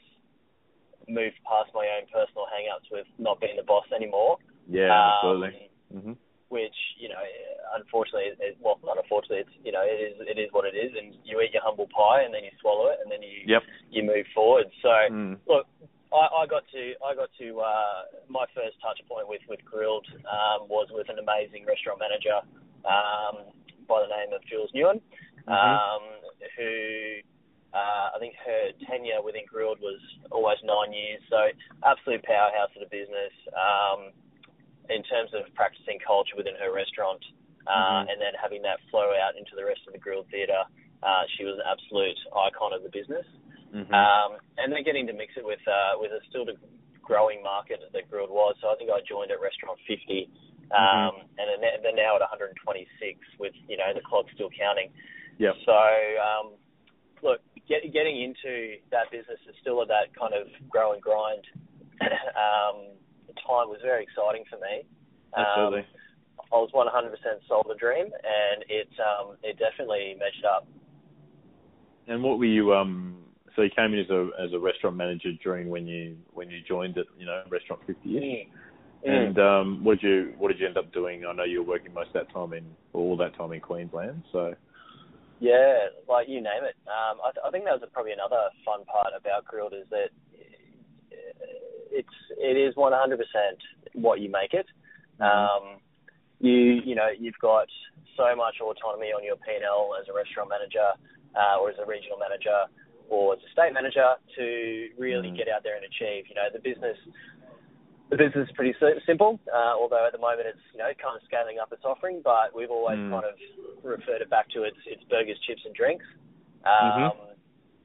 moved 1.09 1.37
past 1.43 1.75
my 1.75 1.87
own 1.99 2.07
personal 2.13 2.47
hang-ups 2.47 2.87
with 2.93 3.07
not 3.19 3.41
being 3.41 3.57
the 3.59 3.67
boss 3.67 3.87
anymore. 3.95 4.39
yeah, 4.71 4.87
um, 4.93 5.11
absolutely. 5.19 5.71
hmm 5.91 6.15
Which 6.49 6.79
you 6.99 7.09
know, 7.11 7.23
unfortunately, 7.75 8.39
it, 8.39 8.55
well, 8.63 8.79
not 8.87 8.99
unfortunately, 9.03 9.43
it's 9.51 9.57
you 9.67 9.73
know, 9.73 9.83
it 9.83 9.99
is 9.99 10.15
it 10.23 10.39
is 10.39 10.49
what 10.53 10.63
it 10.67 10.79
is, 10.79 10.95
and 10.95 11.15
you 11.25 11.41
eat 11.41 11.51
your 11.55 11.63
humble 11.67 11.89
pie, 11.91 12.23
and 12.23 12.31
then 12.35 12.45
you 12.47 12.51
swallow 12.61 12.87
it, 12.95 12.99
and 13.03 13.11
then 13.11 13.23
you 13.23 13.43
Yep. 13.51 13.63
you 13.91 14.03
move 14.07 14.27
forward. 14.35 14.67
So 14.83 14.91
Mm. 15.11 15.39
look, 15.47 15.67
I, 16.13 16.43
I 16.43 16.47
got 16.47 16.67
to 16.75 16.83
I 17.07 17.15
got 17.15 17.31
to 17.39 17.49
uh, 17.61 18.01
my 18.29 18.45
first 18.55 18.77
touch 18.83 18.99
point 19.07 19.29
with 19.29 19.43
with 19.49 19.63
Grill'd 19.65 20.07
um, 20.27 20.67
was 20.67 20.89
with 20.91 21.09
an 21.09 21.19
amazing 21.19 21.67
restaurant 21.67 22.03
manager 22.03 22.43
um, 22.83 23.55
by 23.87 24.03
the 24.03 24.11
name 24.11 24.35
of 24.35 24.43
Jules 24.47 24.71
Nguyen, 24.75 24.99
um, 25.47 26.03
who 26.59 27.23
uh, 27.71 28.11
I 28.15 28.19
think 28.19 28.35
her 28.43 28.75
tenure 28.91 29.23
within 29.23 29.47
Grill'd 29.47 29.79
was 29.79 30.03
almost 30.35 30.67
nine 30.67 30.91
years. 30.93 31.23
So 31.31 31.39
absolute 31.87 32.23
powerhouse 32.27 32.75
of 32.75 32.83
the 32.83 32.91
business 32.91 33.31
um, 33.55 34.11
in 34.91 35.07
terms 35.07 35.31
of 35.31 35.47
practicing 35.55 36.03
culture 36.03 36.35
within 36.35 36.59
her 36.59 36.75
restaurant, 36.75 37.23
uh, 37.71 38.03
Mhm. 38.03 38.11
and 38.11 38.19
then 38.21 38.35
having 38.35 38.63
that 38.63 38.83
flow 38.91 39.15
out 39.15 39.39
into 39.39 39.55
the 39.55 39.63
rest 39.65 39.87
of 39.87 39.93
the 39.95 40.03
Grill'd 40.03 40.27
theatre. 40.35 40.67
Uh, 41.03 41.25
she 41.39 41.45
was 41.45 41.55
an 41.55 41.65
absolute 41.65 42.19
icon 42.35 42.73
of 42.75 42.83
the 42.83 42.91
business. 42.91 43.25
Mhm. 43.75 43.93
Um, 43.95 44.39
and 44.59 44.73
then 44.73 44.83
getting 44.83 45.07
to 45.07 45.13
mix 45.13 45.37
it 45.37 45.45
with 45.45 45.61
uh, 45.67 45.95
with 45.99 46.11
a 46.13 46.21
still 46.29 46.45
the 46.45 46.57
growing 47.03 47.43
market 47.43 47.81
that 47.93 48.11
Grill'd 48.11 48.31
was. 48.31 48.57
So 48.61 48.69
I 48.69 48.77
think 48.77 48.91
I 48.91 49.01
joined 49.03 49.31
at 49.31 49.41
restaurant 49.41 49.79
50, 49.87 50.29
um, 50.71 51.27
and 51.39 51.49
then 51.51 51.61
they're- 51.61 51.79
they're 51.83 51.95
now 51.95 52.15
at 52.17 52.23
126 52.23 53.19
with 53.39 53.55
you 53.69 53.77
know 53.77 53.93
the 53.95 54.01
clock 54.03 54.27
still 54.35 54.51
counting. 54.51 54.93
Yep. 55.39 55.57
So 55.65 55.73
um, 56.19 56.53
look, 57.23 57.41
get, 57.69 57.93
getting 57.93 58.21
into 58.23 58.79
that 58.91 59.11
business 59.11 59.39
is 59.49 59.57
still 59.61 59.83
at 59.83 59.89
that 59.89 60.15
kind 60.15 60.35
of 60.35 60.49
grow 60.69 60.93
and 60.93 61.03
grind 61.03 61.47
um, 62.01 62.95
time 63.47 63.69
was 63.69 63.81
very 63.83 64.03
exciting 64.03 64.45
for 64.51 64.57
me. 64.59 64.85
Um, 65.35 65.45
Absolutely. 65.47 65.87
I 66.53 66.57
was 66.57 66.71
100% 66.75 67.49
sold 67.49 67.67
the 67.69 67.77
dream, 67.77 68.07
and 68.07 68.65
it 68.69 68.89
um, 68.99 69.37
it 69.43 69.59
definitely 69.59 70.17
measured 70.19 70.45
up. 70.45 70.67
And 72.09 72.25
what 72.25 72.39
were 72.39 72.45
you? 72.47 72.75
Um, 72.75 73.20
so 73.57 73.63
you 73.63 73.71
came 73.75 73.95
in 73.95 74.01
as 74.01 74.11
a 74.11 74.31
as 74.43 74.53
a 74.53 74.59
restaurant 74.59 74.97
manager 74.97 75.31
during 75.43 75.69
when 75.69 75.87
you 75.87 76.17
when 76.33 76.51
you 76.51 76.61
joined 76.67 76.99
at 76.99 77.07
you 77.19 77.27
know 77.27 77.43
restaurant 77.49 77.83
fifty 77.87 78.17
ish. 78.17 78.23
Mm. 78.23 78.49
And 79.03 79.39
um, 79.39 79.85
what 79.85 80.01
did 80.01 80.09
you 80.09 80.35
what 80.39 80.49
did 80.49 80.61
you 80.61 80.67
end 80.67 80.77
up 80.77 80.93
doing? 80.93 81.25
I 81.25 81.33
know 81.33 81.45
you 81.45 81.63
were 81.63 81.69
working 81.69 81.95
most 81.95 82.09
of 82.09 82.15
that 82.15 82.33
time 82.33 82.53
in 82.53 82.65
all 82.93 83.17
that 83.17 83.35
time 83.37 83.53
in 83.53 83.61
Queensland. 83.61 84.23
So 84.31 84.55
Yeah, 85.41 85.89
like 86.07 86.29
you 86.29 86.37
name 86.37 86.65
it. 86.69 86.77
Um, 86.87 87.19
I, 87.25 87.33
th- 87.33 87.45
I 87.47 87.51
think 87.51 87.65
that 87.65 87.81
was 87.81 87.89
probably 87.95 88.13
another 88.13 88.53
fun 88.65 88.85
part 88.85 89.15
about 89.19 89.47
Grill'd 89.47 89.73
is 89.73 89.89
that 89.91 90.11
it's 91.91 92.17
it 92.39 92.57
is 92.57 92.75
100% 92.75 92.93
what 93.95 94.21
you 94.21 94.31
make 94.31 94.55
it. 94.55 94.67
Um, 95.21 95.81
you 96.39 96.81
you 96.85 96.95
know 96.95 97.09
you've 97.19 97.39
got 97.41 97.69
so 98.17 98.37
much 98.37 98.61
autonomy 98.61 99.13
on 99.17 99.25
your 99.25 99.37
P&L 99.37 99.97
as 100.01 100.09
a 100.09 100.15
restaurant 100.15 100.51
manager 100.51 100.93
uh, 101.37 101.61
or 101.61 101.71
as 101.71 101.77
a 101.81 101.87
regional 101.87 102.19
manager 102.19 102.69
or 103.11 103.35
as 103.35 103.41
a 103.45 103.51
state 103.51 103.75
manager 103.75 104.15
to 104.39 104.89
really 104.97 105.31
Mm. 105.31 105.37
get 105.37 105.49
out 105.49 105.63
there 105.63 105.77
and 105.77 105.85
achieve. 105.85 106.29
You 106.29 106.35
know 106.37 106.49
the 106.53 106.61
business. 106.61 106.97
The 108.09 108.17
business 108.17 108.49
is 108.49 108.55
pretty 108.57 108.75
simple, 109.07 109.39
uh, 109.53 109.75
although 109.79 110.05
at 110.05 110.11
the 110.13 110.19
moment 110.19 110.47
it's 110.49 110.59
you 110.73 110.79
know 110.79 110.91
kind 110.99 111.15
of 111.15 111.23
scaling 111.27 111.59
up 111.61 111.73
its 111.73 111.85
offering, 111.85 112.23
but 112.23 112.55
we've 112.55 112.71
always 112.71 112.99
Mm. 112.99 113.11
kind 113.11 113.25
of 113.27 113.35
referred 113.85 114.23
it 114.23 114.31
back 114.31 114.49
to 114.51 114.63
its 114.65 114.79
its 114.87 115.03
burgers, 115.05 115.39
chips, 115.41 115.65
and 115.67 115.75
drinks. 115.75 116.07
Um, 116.65 117.13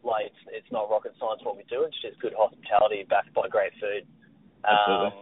Like 0.04 0.28
it's 0.28 0.42
it's 0.64 0.72
not 0.72 0.90
rocket 0.90 1.14
science 1.20 1.42
what 1.44 1.58
we 1.58 1.64
do; 1.64 1.82
it's 1.84 2.00
just 2.02 2.20
good 2.20 2.34
hospitality 2.34 3.04
backed 3.10 3.34
by 3.34 3.48
great 3.50 3.74
food. 3.82 4.06
Um, 4.64 5.14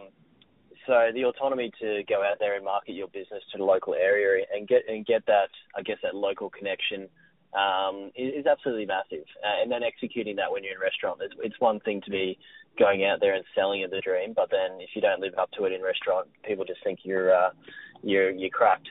so 0.86 1.10
the 1.14 1.24
autonomy 1.24 1.70
to 1.80 2.02
go 2.04 2.22
out 2.22 2.38
there 2.38 2.54
and 2.56 2.64
market 2.64 2.92
your 2.92 3.08
business 3.08 3.42
to 3.52 3.58
the 3.58 3.64
local 3.64 3.94
area 3.94 4.44
and 4.52 4.68
get 4.68 4.86
and 4.86 5.06
get 5.06 5.24
that 5.26 5.48
I 5.74 5.80
guess 5.82 5.96
that 6.02 6.14
local 6.14 6.50
connection 6.50 7.08
um, 7.54 8.10
is, 8.16 8.40
is 8.42 8.46
absolutely 8.46 8.86
massive. 8.86 9.24
Uh, 9.42 9.62
and 9.62 9.70
then 9.70 9.82
executing 9.82 10.36
that 10.36 10.50
when 10.50 10.64
you're 10.64 10.74
in 10.74 10.80
restaurant, 10.80 11.20
it's, 11.22 11.34
it's 11.38 11.58
one 11.60 11.80
thing 11.80 12.00
to 12.02 12.10
be 12.10 12.38
going 12.78 13.04
out 13.04 13.20
there 13.20 13.34
and 13.34 13.44
selling 13.54 13.82
it 13.82 13.90
the 13.90 14.00
dream, 14.00 14.32
but 14.34 14.50
then 14.50 14.80
if 14.80 14.90
you 14.94 15.00
don't 15.00 15.20
live 15.20 15.34
up 15.38 15.50
to 15.52 15.64
it 15.64 15.72
in 15.72 15.82
restaurant, 15.82 16.26
people 16.46 16.64
just 16.64 16.82
think 16.82 17.00
you're 17.04 17.34
uh, 17.34 17.50
you're 18.02 18.30
you're 18.30 18.50
cracked. 18.50 18.88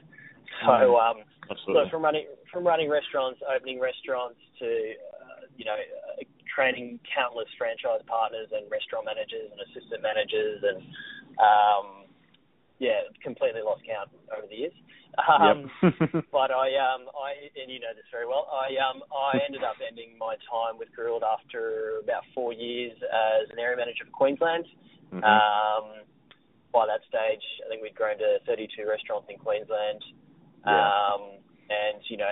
So 0.62 0.72
Mm-hmm. 0.72 1.20
um, 1.20 1.26
Absolutely. 1.52 1.84
so 1.84 1.90
from 1.90 2.04
running 2.04 2.26
from 2.52 2.66
running 2.66 2.90
restaurants, 2.90 3.42
opening 3.44 3.80
restaurants 3.80 4.40
to 4.60 4.66
uh, 4.66 5.44
you 5.58 5.66
know 5.66 5.76
uh, 5.76 6.24
training 6.48 7.00
countless 7.04 7.50
franchise 7.58 8.00
partners 8.08 8.48
and 8.54 8.70
restaurant 8.72 9.06
managers 9.06 9.52
and 9.52 9.60
assistant 9.60 10.02
managers 10.02 10.64
and 10.64 10.80
um, 11.42 12.03
yeah, 12.84 13.08
completely 13.24 13.64
lost 13.64 13.88
count 13.88 14.12
over 14.36 14.44
the 14.44 14.68
years. 14.68 14.76
Um, 15.16 15.72
yep. 15.80 16.28
but 16.36 16.52
I 16.52 16.76
um 16.76 17.08
I 17.16 17.48
and 17.56 17.72
you 17.72 17.80
know 17.80 17.96
this 17.96 18.04
very 18.12 18.28
well. 18.28 18.52
I 18.52 18.76
um 18.84 19.00
I 19.08 19.40
ended 19.40 19.64
up 19.64 19.80
ending 19.80 20.20
my 20.20 20.36
time 20.52 20.76
with 20.76 20.92
Grill'd 20.92 21.24
after 21.24 22.04
about 22.04 22.28
four 22.36 22.52
years 22.52 22.92
as 23.08 23.48
an 23.56 23.58
area 23.58 23.80
manager 23.80 24.04
for 24.04 24.12
Queensland. 24.12 24.68
Mhm. 25.16 25.24
Um, 25.24 26.04
by 26.74 26.90
that 26.90 27.06
stage, 27.08 27.46
I 27.64 27.70
think 27.70 27.86
we'd 27.86 27.94
grown 27.94 28.18
to 28.18 28.42
32 28.50 28.84
restaurants 28.90 29.30
in 29.30 29.38
Queensland. 29.38 30.02
Yeah. 30.66 30.74
Um, 30.74 31.38
and 31.70 32.02
you 32.10 32.18
know, 32.18 32.28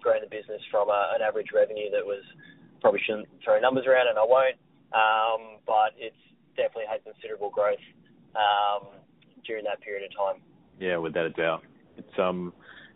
grown 0.00 0.22
the 0.22 0.30
business 0.30 0.62
from 0.70 0.88
a, 0.88 1.12
an 1.18 1.20
average 1.20 1.52
revenue 1.52 1.90
that 1.90 2.06
was 2.06 2.22
probably 2.80 3.02
shouldn't 3.04 3.28
throw 3.44 3.60
numbers 3.60 3.84
around, 3.84 4.08
and 4.08 4.16
I 4.16 4.24
won't. 4.24 4.56
Um, 4.94 5.60
but 5.66 5.92
it's 5.98 6.16
definitely 6.56 6.88
had 6.88 7.02
considerable 7.04 7.50
growth 7.50 7.82
um, 8.34 8.99
during 9.50 9.64
that 9.64 9.80
period 9.80 10.08
of 10.08 10.16
time. 10.16 10.40
Yeah, 10.78 10.96
without 10.98 11.26
a 11.26 11.30
doubt. 11.30 11.62
It's 11.98 12.18
um, 12.18 12.52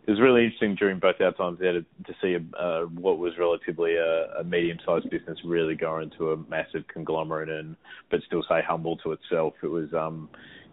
it 0.07 0.11
was 0.11 0.21
really 0.21 0.45
interesting 0.45 0.75
during 0.75 0.99
both 0.99 1.15
our 1.19 1.33
times 1.33 1.59
there 1.59 1.73
to, 1.73 1.81
to 1.81 2.13
see 2.21 2.37
uh, 2.57 2.81
what 2.83 3.17
was 3.17 3.33
relatively 3.37 3.95
a, 3.95 4.39
a 4.39 4.43
medium-sized 4.43 5.09
business 5.09 5.37
really 5.43 5.75
go 5.75 5.99
into 5.99 6.31
a 6.31 6.37
massive 6.49 6.83
conglomerate 6.87 7.49
and 7.49 7.75
but 8.09 8.21
still 8.25 8.41
stay 8.43 8.61
humble 8.65 8.95
to 8.97 9.11
itself. 9.11 9.53
It 9.61 9.67
was 9.67 9.93
um, 9.93 10.29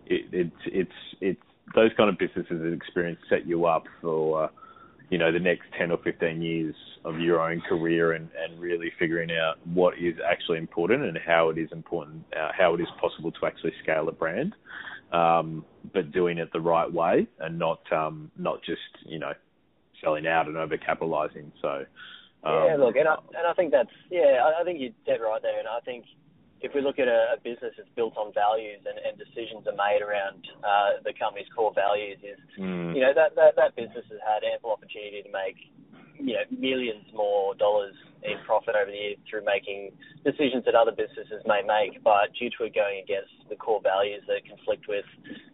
it, 0.06 0.26
it's 0.32 0.62
it's 0.66 0.98
it's 1.20 1.42
those 1.74 1.90
kind 1.96 2.08
of 2.08 2.16
businesses 2.16 2.60
and 2.60 2.74
experience 2.74 3.18
set 3.28 3.44
you 3.46 3.66
up 3.66 3.84
for 4.00 4.44
uh, 4.44 4.48
you 5.10 5.18
know 5.18 5.32
the 5.32 5.40
next 5.40 5.64
ten 5.76 5.90
or 5.90 5.98
fifteen 5.98 6.40
years 6.40 6.76
of 7.04 7.18
your 7.18 7.40
own 7.40 7.60
career 7.68 8.12
and 8.12 8.28
and 8.38 8.60
really 8.60 8.92
figuring 9.00 9.30
out 9.32 9.56
what 9.66 9.94
is 9.98 10.14
actually 10.30 10.58
important 10.58 11.02
and 11.02 11.18
how 11.26 11.48
it 11.48 11.58
is 11.58 11.68
important, 11.72 12.22
uh, 12.38 12.50
how 12.56 12.74
it 12.74 12.80
is 12.80 12.88
possible 13.00 13.32
to 13.32 13.46
actually 13.46 13.72
scale 13.82 14.08
a 14.08 14.12
brand 14.12 14.54
um, 15.12 15.64
but 15.92 16.10
doing 16.12 16.38
it 16.38 16.52
the 16.52 16.60
right 16.60 16.90
way 16.90 17.26
and 17.38 17.58
not 17.58 17.80
um, 17.92 18.30
not 18.36 18.62
just 18.62 18.80
you 19.04 19.18
know 19.18 19.32
selling 20.02 20.26
out 20.26 20.48
and 20.48 20.56
overcapitalizing. 20.56 21.52
So 21.60 21.84
um, 22.44 22.64
yeah, 22.66 22.76
look, 22.76 22.96
and 22.96 23.06
I, 23.06 23.14
and 23.38 23.46
I 23.46 23.54
think 23.54 23.70
that's 23.70 23.92
yeah, 24.10 24.42
I, 24.42 24.62
I 24.62 24.64
think 24.64 24.80
you're 24.80 24.96
dead 25.06 25.22
right 25.22 25.40
there, 25.42 25.58
and 25.58 25.68
I 25.68 25.80
think 25.84 26.04
if 26.62 26.72
we 26.74 26.80
look 26.80 26.98
at 26.98 27.08
a, 27.08 27.34
a 27.34 27.38
business 27.42 27.74
that's 27.76 27.90
built 27.94 28.16
on 28.16 28.32
values 28.32 28.80
and, 28.86 28.98
and 29.02 29.18
decisions 29.18 29.66
are 29.66 29.74
made 29.74 30.00
around 30.00 30.46
uh, 30.62 31.02
the 31.04 31.12
company's 31.12 31.50
core 31.54 31.72
values, 31.74 32.18
is 32.22 32.38
mm, 32.58 32.94
you 32.94 33.00
know 33.02 33.12
that, 33.14 33.34
that 33.36 33.54
that 33.56 33.76
business 33.76 34.06
has 34.10 34.20
had 34.26 34.42
ample 34.46 34.70
opportunity 34.70 35.22
to 35.22 35.30
make 35.30 35.58
you 36.18 36.34
know 36.34 36.46
millions 36.50 37.04
more 37.12 37.54
dollars 37.54 37.94
in 38.22 38.38
profit 38.46 38.74
over 38.74 38.90
the 38.90 38.96
years 38.96 39.18
through 39.28 39.44
making 39.44 39.92
decisions 40.24 40.64
that 40.64 40.74
other 40.74 40.92
businesses 40.92 41.42
may 41.46 41.62
make, 41.62 42.02
but 42.02 42.30
due 42.38 42.50
to 42.58 42.64
it 42.64 42.74
going 42.74 43.02
against 43.02 43.34
the 43.50 43.56
core 43.56 43.82
values 43.82 44.22
that 44.26 44.46
conflict 44.46 44.86
with, 44.88 45.06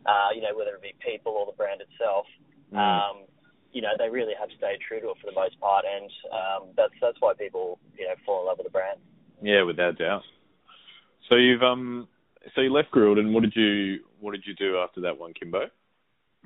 uh, 0.07 0.29
you 0.35 0.43
know, 0.43 0.53
whether 0.53 0.77
it 0.77 0.83
be 0.83 0.93
people 1.01 1.33
or 1.33 1.47
the 1.47 1.57
brand 1.57 1.81
itself, 1.81 2.27
mm, 2.73 2.77
um, 2.77 3.25
you 3.73 3.81
know, 3.81 3.93
they 3.99 4.09
really 4.09 4.35
have 4.39 4.49
stayed 4.57 4.81
true 4.87 5.01
to 5.01 5.11
it 5.11 5.19
for 5.21 5.29
the 5.31 5.37
most 5.37 5.59
part, 5.61 5.85
and 5.85 6.11
um, 6.33 6.69
that's 6.77 6.95
that's 7.01 7.17
why 7.21 7.33
people, 7.35 7.79
you 7.97 8.07
know, 8.07 8.15
fall 8.25 8.41
in 8.41 8.47
love 8.47 8.59
with 8.59 8.67
the 8.67 8.73
brand. 8.73 9.01
yeah, 9.43 9.63
without 9.63 9.99
doubt. 9.99 10.23
So 11.29 11.37
you've 11.37 11.63
um 11.63 12.09
so 12.55 12.61
you 12.61 12.73
left 12.73 12.91
Grill'd 12.91 13.19
and 13.19 13.35
what 13.35 13.43
did 13.43 13.53
you 13.55 14.01
what 14.21 14.33
did 14.33 14.45
you 14.47 14.55
do 14.55 14.79
after 14.79 15.03
that 15.03 15.19
one, 15.19 15.35
Kimbo? 15.35 15.69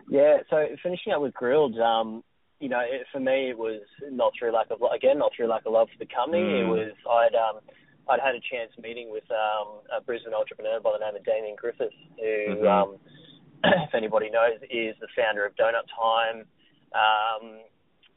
Yeah, 0.08 0.38
so 0.50 0.66
finishing 0.82 1.12
up 1.12 1.22
with 1.22 1.34
Grill'd, 1.34 1.78
um, 1.78 2.24
you 2.62 2.68
know, 2.70 2.78
it, 2.78 3.02
for 3.10 3.18
me 3.18 3.50
it 3.50 3.58
was 3.58 3.82
not 4.06 4.32
through 4.38 4.54
lack 4.54 4.70
of 4.70 4.78
again, 4.94 5.18
not 5.18 5.32
through 5.34 5.50
lack 5.50 5.66
of 5.66 5.74
love 5.74 5.88
for 5.90 5.98
the 5.98 6.06
company. 6.06 6.46
Mm. 6.46 6.62
It 6.62 6.68
was 6.70 6.94
I'd 7.10 7.34
um, 7.34 7.58
I'd 8.06 8.22
had 8.22 8.38
a 8.38 8.42
chance 8.46 8.70
meeting 8.78 9.10
with 9.10 9.26
um, 9.34 9.82
a 9.90 9.98
Brisbane 10.00 10.32
entrepreneur 10.32 10.78
by 10.78 10.94
the 10.94 11.02
name 11.02 11.18
of 11.18 11.26
Damien 11.26 11.58
Griffiths, 11.58 11.98
who, 12.18 12.62
Mhm. 12.62 12.70
um, 12.70 12.98
if 13.86 13.94
anybody 13.94 14.30
knows, 14.30 14.62
is 14.70 14.94
the 15.02 15.10
founder 15.14 15.44
of 15.44 15.54
Doughnut 15.58 15.86
Time, 15.90 16.46
um, 16.94 17.58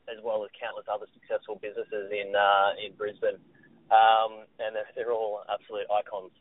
as 0.05 0.21
well 0.21 0.45
as 0.45 0.51
countless 0.61 0.85
other 0.85 1.09
successful 1.13 1.57
businesses 1.57 2.13
in 2.13 2.35
uh, 2.37 2.77
in 2.85 2.93
Brisbane, 2.93 3.41
um, 3.89 4.45
and 4.61 4.77
they're, 4.77 4.89
they're 4.95 5.11
all 5.11 5.41
absolute 5.49 5.89
icons. 5.89 6.31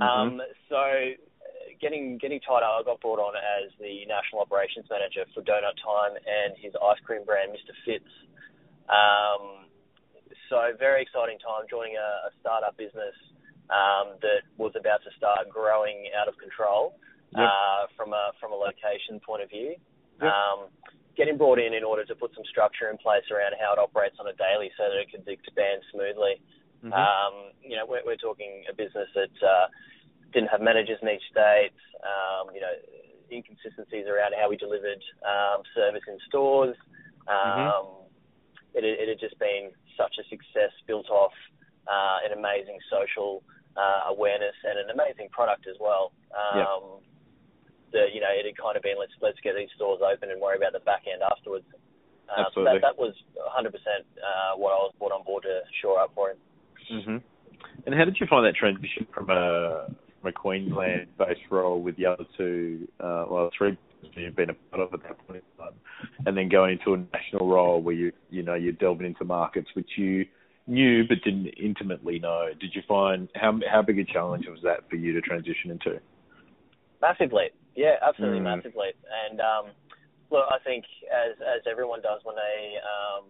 Mm-hmm. 0.00 0.40
Um, 0.40 0.40
so 0.72 0.80
getting 1.80 2.18
getting 2.18 2.40
tied 2.40 2.62
up, 2.62 2.80
I 2.80 2.82
got 2.84 3.00
brought 3.00 3.18
on 3.18 3.34
as 3.36 3.72
the 3.80 4.04
national 4.06 4.44
operations 4.44 4.86
manager 4.88 5.24
for 5.34 5.42
Doughnut 5.42 5.76
Time 5.80 6.14
and 6.16 6.54
his 6.60 6.72
ice 6.76 7.00
cream 7.04 7.24
brand, 7.24 7.52
Mr. 7.52 7.72
Fitz. 7.84 8.12
Um, 8.88 9.66
so 10.48 10.74
very 10.78 11.02
exciting 11.02 11.38
time 11.40 11.64
joining 11.70 11.96
a, 11.96 12.10
a 12.28 12.30
startup 12.40 12.76
business 12.76 13.14
um, 13.70 14.18
that 14.20 14.42
was 14.58 14.74
about 14.74 15.00
to 15.06 15.10
start 15.16 15.48
growing 15.48 16.10
out 16.18 16.28
of 16.28 16.36
control 16.38 16.98
Yep. 17.30 17.46
uh, 17.46 17.82
from 17.94 18.10
a 18.10 18.34
from 18.42 18.50
a 18.50 18.58
location 18.58 19.22
point 19.22 19.38
of 19.46 19.50
view. 19.54 19.78
Yep. 20.18 20.26
Um, 20.26 20.66
getting 21.14 21.38
brought 21.38 21.62
in 21.62 21.74
in 21.74 21.84
order 21.86 22.02
to 22.04 22.14
put 22.18 22.34
some 22.34 22.42
structure 22.50 22.90
in 22.90 22.98
place 22.98 23.22
around 23.30 23.54
how 23.54 23.70
it 23.70 23.78
operates 23.78 24.18
on 24.18 24.26
a 24.26 24.34
daily 24.34 24.70
so 24.74 24.90
that 24.90 24.98
it 24.98 25.14
could 25.14 25.22
expand 25.30 25.82
smoothly. 25.94 26.42
Mhm. 26.82 26.90
Um, 26.90 27.52
you 27.62 27.76
know, 27.76 27.86
we're, 27.86 28.02
we're 28.04 28.16
talking 28.18 28.64
a 28.68 28.74
business 28.74 29.06
that 29.14 29.36
uh, 29.46 29.66
didn't 30.32 30.48
have 30.48 30.60
managers 30.60 30.98
in 31.02 31.08
each 31.08 31.24
state. 31.30 31.74
Um, 32.02 32.54
you 32.54 32.60
know, 32.60 32.72
inconsistencies 33.30 34.06
around 34.06 34.34
how 34.34 34.50
we 34.50 34.56
delivered 34.56 35.00
um, 35.22 35.62
service 35.74 36.02
in 36.08 36.18
stores. 36.28 36.76
Um, 37.28 38.06
it, 38.74 38.84
it 38.84 39.08
had 39.08 39.20
just 39.20 39.38
been 39.38 39.70
such 39.96 40.14
a 40.18 40.24
success, 40.28 40.74
built 40.86 41.10
off 41.10 41.34
uh, 41.86 42.22
an 42.26 42.38
amazing 42.38 42.78
social 42.90 43.42
uh, 43.76 44.10
awareness 44.10 44.54
and 44.64 44.78
an 44.78 44.90
amazing 44.90 45.28
product 45.30 45.66
as 45.66 45.76
well. 45.80 46.12
Um, 46.34 47.02
That 47.92 48.14
you 48.14 48.20
know, 48.22 48.30
it 48.30 48.46
had 48.46 48.54
kind 48.54 48.76
of 48.78 48.82
been 48.82 48.98
let's 48.98 49.14
let's 49.20 49.38
get 49.42 49.58
these 49.58 49.70
stores 49.74 49.98
open 49.98 50.30
and 50.30 50.40
worry 50.40 50.56
about 50.56 50.72
the 50.72 50.84
back 50.86 51.10
end 51.10 51.22
afterwards. 51.26 51.66
Uh, 52.30 52.46
so 52.54 52.62
Absolutely. 52.62 52.78
that 52.78 52.94
that 52.94 52.98
was 52.98 53.14
100% 53.34 53.66
uh, 53.66 54.54
what 54.54 54.70
I 54.70 54.78
was 54.86 54.94
brought 54.98 55.10
on 55.10 55.24
board 55.26 55.42
to 55.42 55.66
shore 55.82 55.98
up 55.98 56.14
for 56.14 56.30
him. 56.30 56.38
hmm 56.86 57.18
And 57.86 57.94
how 57.94 58.04
did 58.04 58.18
you 58.20 58.26
find 58.30 58.46
that 58.46 58.54
transition 58.54 59.10
from 59.10 59.30
a 59.30 59.90
from 60.20 60.28
a 60.28 60.32
Queensland-based 60.32 61.40
role 61.50 61.80
with 61.80 61.96
the 61.96 62.06
other 62.06 62.24
two, 62.36 62.86
uh, 63.00 63.24
well, 63.28 63.50
three 63.56 63.76
you've 64.14 64.36
been 64.36 64.50
a 64.50 64.54
part 64.54 64.82
of 64.82 64.94
at 64.94 65.02
that 65.02 65.26
point 65.26 65.42
in 65.58 65.64
time, 65.64 65.74
and 66.26 66.36
then 66.36 66.48
going 66.48 66.78
into 66.78 66.94
a 66.94 66.98
national 67.12 67.48
role 67.48 67.82
where 67.82 67.94
you 67.94 68.12
you 68.30 68.42
know 68.42 68.54
you're 68.54 68.72
delving 68.72 69.06
into 69.06 69.24
markets 69.24 69.68
which 69.74 69.90
you 69.96 70.24
knew 70.66 71.06
but 71.06 71.18
didn't 71.22 71.46
intimately 71.48 72.18
know. 72.18 72.48
Did 72.58 72.74
you 72.74 72.82
find 72.88 73.28
how 73.34 73.58
how 73.70 73.82
big 73.82 73.98
a 73.98 74.04
challenge 74.04 74.46
was 74.48 74.60
that 74.62 74.88
for 74.88 74.96
you 74.96 75.12
to 75.12 75.20
transition 75.20 75.70
into? 75.70 76.00
Massively, 77.00 77.50
yeah, 77.76 77.96
absolutely 78.02 78.40
Mm. 78.40 78.56
massively. 78.56 78.92
And 79.28 79.40
um, 79.40 79.66
look, 80.30 80.46
I 80.50 80.58
think 80.64 80.84
as 81.12 81.36
as 81.40 81.62
everyone 81.70 82.00
does 82.00 82.20
when 82.24 82.36
they, 82.36 82.76
um, 82.78 83.24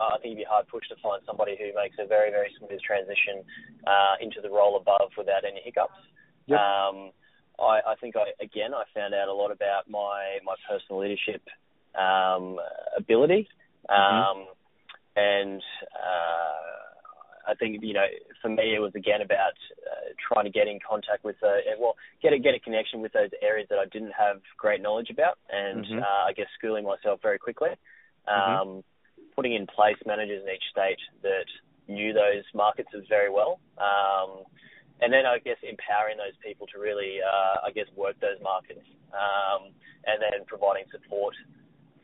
I 0.00 0.18
think 0.18 0.36
you'd 0.36 0.44
be 0.44 0.48
hard 0.48 0.68
pushed 0.68 0.90
to 0.90 0.96
find 1.02 1.22
somebody 1.26 1.56
who 1.58 1.72
makes 1.74 1.96
a 1.98 2.06
very 2.06 2.30
very 2.30 2.50
smooth 2.58 2.80
transition 2.80 3.44
uh, 3.86 4.16
into 4.20 4.40
the 4.40 4.50
role 4.50 4.76
above 4.76 5.10
without 5.16 5.44
any 5.44 5.60
hiccups. 5.64 5.96
Yep. 6.46 6.58
Um, 6.58 7.10
I, 7.58 7.80
I 7.92 7.94
think 8.00 8.16
I 8.16 8.32
again 8.42 8.74
I 8.74 8.84
found 8.94 9.14
out 9.14 9.28
a 9.28 9.32
lot 9.32 9.50
about 9.50 9.88
my 9.88 10.38
my 10.44 10.54
personal 10.68 11.00
leadership 11.00 11.42
um, 11.96 12.58
ability, 12.96 13.48
um, 13.88 14.46
and 15.16 15.62
uh, 15.96 17.50
I 17.50 17.54
think 17.58 17.82
you 17.82 17.94
know 17.94 18.04
for 18.42 18.48
me 18.48 18.74
it 18.76 18.80
was 18.80 18.92
again 18.94 19.22
about 19.22 19.56
uh, 19.88 20.12
trying 20.28 20.44
to 20.44 20.50
get 20.50 20.68
in 20.68 20.78
contact 20.86 21.24
with 21.24 21.36
uh, 21.42 21.64
well 21.80 21.96
get 22.22 22.32
a 22.34 22.38
get 22.38 22.54
a 22.54 22.60
connection 22.60 23.00
with 23.00 23.12
those 23.12 23.30
areas 23.40 23.68
that 23.70 23.78
I 23.78 23.86
didn't 23.86 24.12
have 24.12 24.40
great 24.58 24.82
knowledge 24.82 25.08
about, 25.10 25.38
and 25.50 25.84
Mhm. 25.86 26.02
uh, 26.02 26.24
I 26.28 26.32
guess 26.36 26.46
schooling 26.58 26.84
myself 26.84 27.22
very 27.22 27.38
quickly, 27.38 27.70
um, 28.28 28.84
putting 29.36 29.52
in 29.54 29.66
place 29.68 30.00
managers 30.06 30.42
in 30.42 30.48
each 30.48 30.64
state 30.72 30.98
that 31.22 31.46
knew 31.86 32.12
those 32.12 32.42
markets 32.54 32.88
very 33.08 33.30
well. 33.30 33.60
Um, 33.78 34.42
and 35.00 35.12
then 35.12 35.28
I 35.28 35.38
guess 35.38 35.60
empowering 35.62 36.16
those 36.16 36.34
people 36.42 36.66
to 36.72 36.80
really, 36.80 37.20
uh, 37.20 37.68
I 37.68 37.70
guess, 37.70 37.86
work 37.94 38.16
those 38.18 38.40
markets, 38.42 38.82
um, 39.12 39.76
and 40.08 40.16
then 40.24 40.48
providing 40.48 40.88
support 40.90 41.36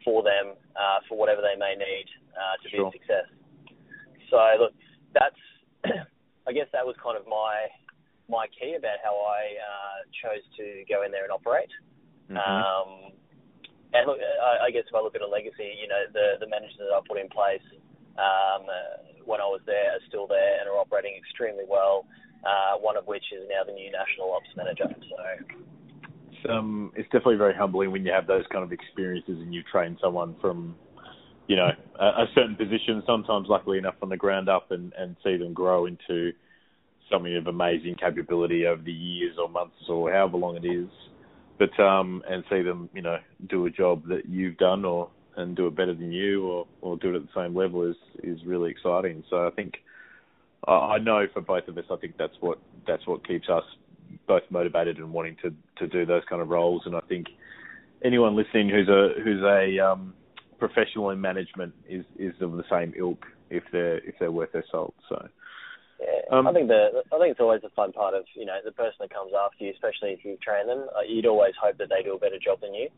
for 0.05 0.23
them 0.23 0.53
uh, 0.77 1.01
for 1.09 1.17
whatever 1.17 1.41
they 1.41 1.57
may 1.59 1.73
need 1.75 2.07
uh, 2.37 2.61
to 2.63 2.67
Sure. 2.69 2.91
be 2.93 2.99
a 2.99 3.01
success. 3.01 3.29
So 4.29 4.37
look, 4.61 4.75
that's, 5.17 5.41
I 6.47 6.53
guess 6.53 6.69
that 6.73 6.85
was 6.85 6.97
kind 7.03 7.17
of 7.17 7.27
my 7.27 7.69
my 8.29 8.47
key 8.49 8.77
about 8.79 8.97
how 9.05 9.13
I 9.13 9.57
uh, 9.61 9.99
chose 10.23 10.45
to 10.57 10.85
go 10.89 11.05
in 11.05 11.13
there 11.13 11.25
and 11.25 11.33
operate. 11.33 11.69
Mhm. 12.31 12.39
Um, 12.39 13.13
and 13.95 14.07
look, 14.07 14.19
I, 14.19 14.67
I 14.67 14.71
guess 14.71 14.85
if 14.89 14.95
I 14.95 15.01
look 15.01 15.15
at 15.15 15.23
a 15.23 15.29
legacy, 15.29 15.77
you 15.81 15.89
know, 15.89 16.03
the 16.13 16.41
the 16.41 16.49
managers 16.49 16.79
that 16.79 16.93
I 16.93 17.01
put 17.07 17.19
in 17.19 17.29
place 17.29 17.65
um, 18.19 18.69
uh, 18.69 19.25
when 19.25 19.41
I 19.41 19.49
was 19.49 19.61
there 19.67 19.97
are 19.97 20.03
still 20.09 20.27
there 20.27 20.61
and 20.61 20.69
are 20.69 20.79
operating 20.79 21.15
extremely 21.17 21.65
well. 21.69 22.07
Uh, 22.43 22.77
one 22.81 22.97
of 22.97 23.07
which 23.07 23.23
is 23.31 23.47
now 23.49 23.63
the 23.65 23.73
new 23.73 23.89
national 23.93 24.33
ops 24.33 24.51
manager. 24.57 24.83
So 24.91 25.55
it's, 26.33 26.51
um, 26.51 26.91
it's 26.97 27.07
definitely 27.07 27.37
very 27.37 27.55
humbling 27.55 27.93
when 27.93 28.05
you 28.05 28.11
have 28.11 28.27
those 28.27 28.43
kind 28.51 28.65
of 28.65 28.73
experiences 28.73 29.39
and 29.39 29.55
you 29.55 29.63
train 29.71 29.97
someone 30.03 30.35
from, 30.41 30.75
you 31.47 31.55
know, 31.55 31.71
a, 32.01 32.05
a 32.05 32.27
certain 32.35 32.57
position. 32.57 33.01
Sometimes, 33.07 33.47
luckily 33.49 33.79
enough, 33.79 33.95
on 34.03 34.09
the 34.09 34.17
ground 34.17 34.49
up 34.49 34.73
and, 34.73 34.93
and 34.99 35.15
see 35.23 35.37
them 35.37 35.53
grow 35.53 35.87
into 35.87 36.33
something 37.09 37.37
of 37.37 37.47
amazing 37.47 37.95
capability 37.95 38.67
over 38.67 38.83
the 38.83 38.91
years 38.91 39.37
or 39.41 39.49
months 39.49 39.77
or 39.89 40.11
however 40.11 40.37
long 40.37 40.57
it 40.57 40.65
is. 40.65 40.89
But 41.59 41.79
um, 41.81 42.23
and 42.29 42.45
see 42.51 42.63
them, 42.63 42.89
you 42.95 43.03
know, 43.03 43.19
do 43.49 43.67
a 43.67 43.71
job 43.71 44.07
that 44.09 44.27
you've 44.29 44.57
done 44.57 44.85
or 44.85 45.11
and 45.37 45.57
do 45.57 45.67
it 45.67 45.77
better 45.77 45.95
than 45.95 46.13
you 46.13 46.47
or, 46.47 46.67
or 46.81 46.97
do 46.97 47.11
it 47.11 47.17
at 47.17 47.23
the 47.23 47.29
same 47.35 47.55
level 47.55 47.89
is 47.89 47.97
is 48.23 48.39
really 48.45 48.71
exciting. 48.71 49.23
So 49.31 49.47
I 49.47 49.51
think 49.51 49.75
uh, 50.67 50.81
I 50.89 50.99
know 50.99 51.27
for 51.33 51.41
both 51.41 51.69
of 51.69 51.79
us, 51.79 51.85
I 51.91 51.97
think 51.97 52.17
that's 52.19 52.35
what 52.41 52.59
that's 52.87 53.07
what 53.07 53.27
keeps 53.27 53.49
us 53.49 53.65
both 54.27 54.43
motivated 54.51 54.99
and 54.99 55.13
wanting 55.13 55.37
to 55.43 55.55
to 55.79 55.87
do 55.87 56.05
those 56.05 56.23
kind 56.29 56.43
of 56.43 56.49
roles. 56.49 56.83
And 56.87 56.97
I 56.97 57.01
think 57.01 57.27
anyone 58.05 58.37
listening 58.37 58.69
who's 58.69 58.89
a 58.89 59.11
who's 59.23 59.43
a 59.43 59.79
um, 59.79 60.15
professional 60.59 61.11
in 61.11 61.21
management 61.21 61.75
is 61.89 62.05
is 62.19 62.35
of 62.41 62.53
the 62.53 62.65
same 62.71 62.93
ilk 62.97 63.25
if 63.51 63.63
they're 63.73 63.99
if 63.99 64.15
they're 64.19 64.33
worth 64.33 64.53
their 64.53 64.65
salt. 64.71 64.95
So. 65.09 65.29
Yeah, 66.03 66.35
um, 66.35 66.51
I 66.51 66.53
think 66.53 66.67
the 66.67 67.07
I 67.15 67.17
think 67.23 67.31
it's 67.31 67.41
always 67.41 67.63
a 67.63 67.71
fun 67.79 67.95
part 67.95 68.15
of 68.15 68.27
you 68.35 68.45
know 68.45 68.59
the 68.65 68.75
person 68.75 69.07
that 69.07 69.15
comes 69.15 69.31
after 69.39 69.63
you, 69.63 69.71
especially 69.71 70.11
if 70.11 70.27
you 70.27 70.35
train 70.43 70.67
them. 70.67 70.91
Uh, 70.91 71.07
you'd 71.07 71.31
always 71.31 71.55
hope 71.55 71.79
that 71.79 71.95
they 71.95 72.03
do 72.03 72.19
a 72.19 72.19
better 72.19 72.43
job 72.43 72.61
than 72.61 72.75
you. 72.75 72.89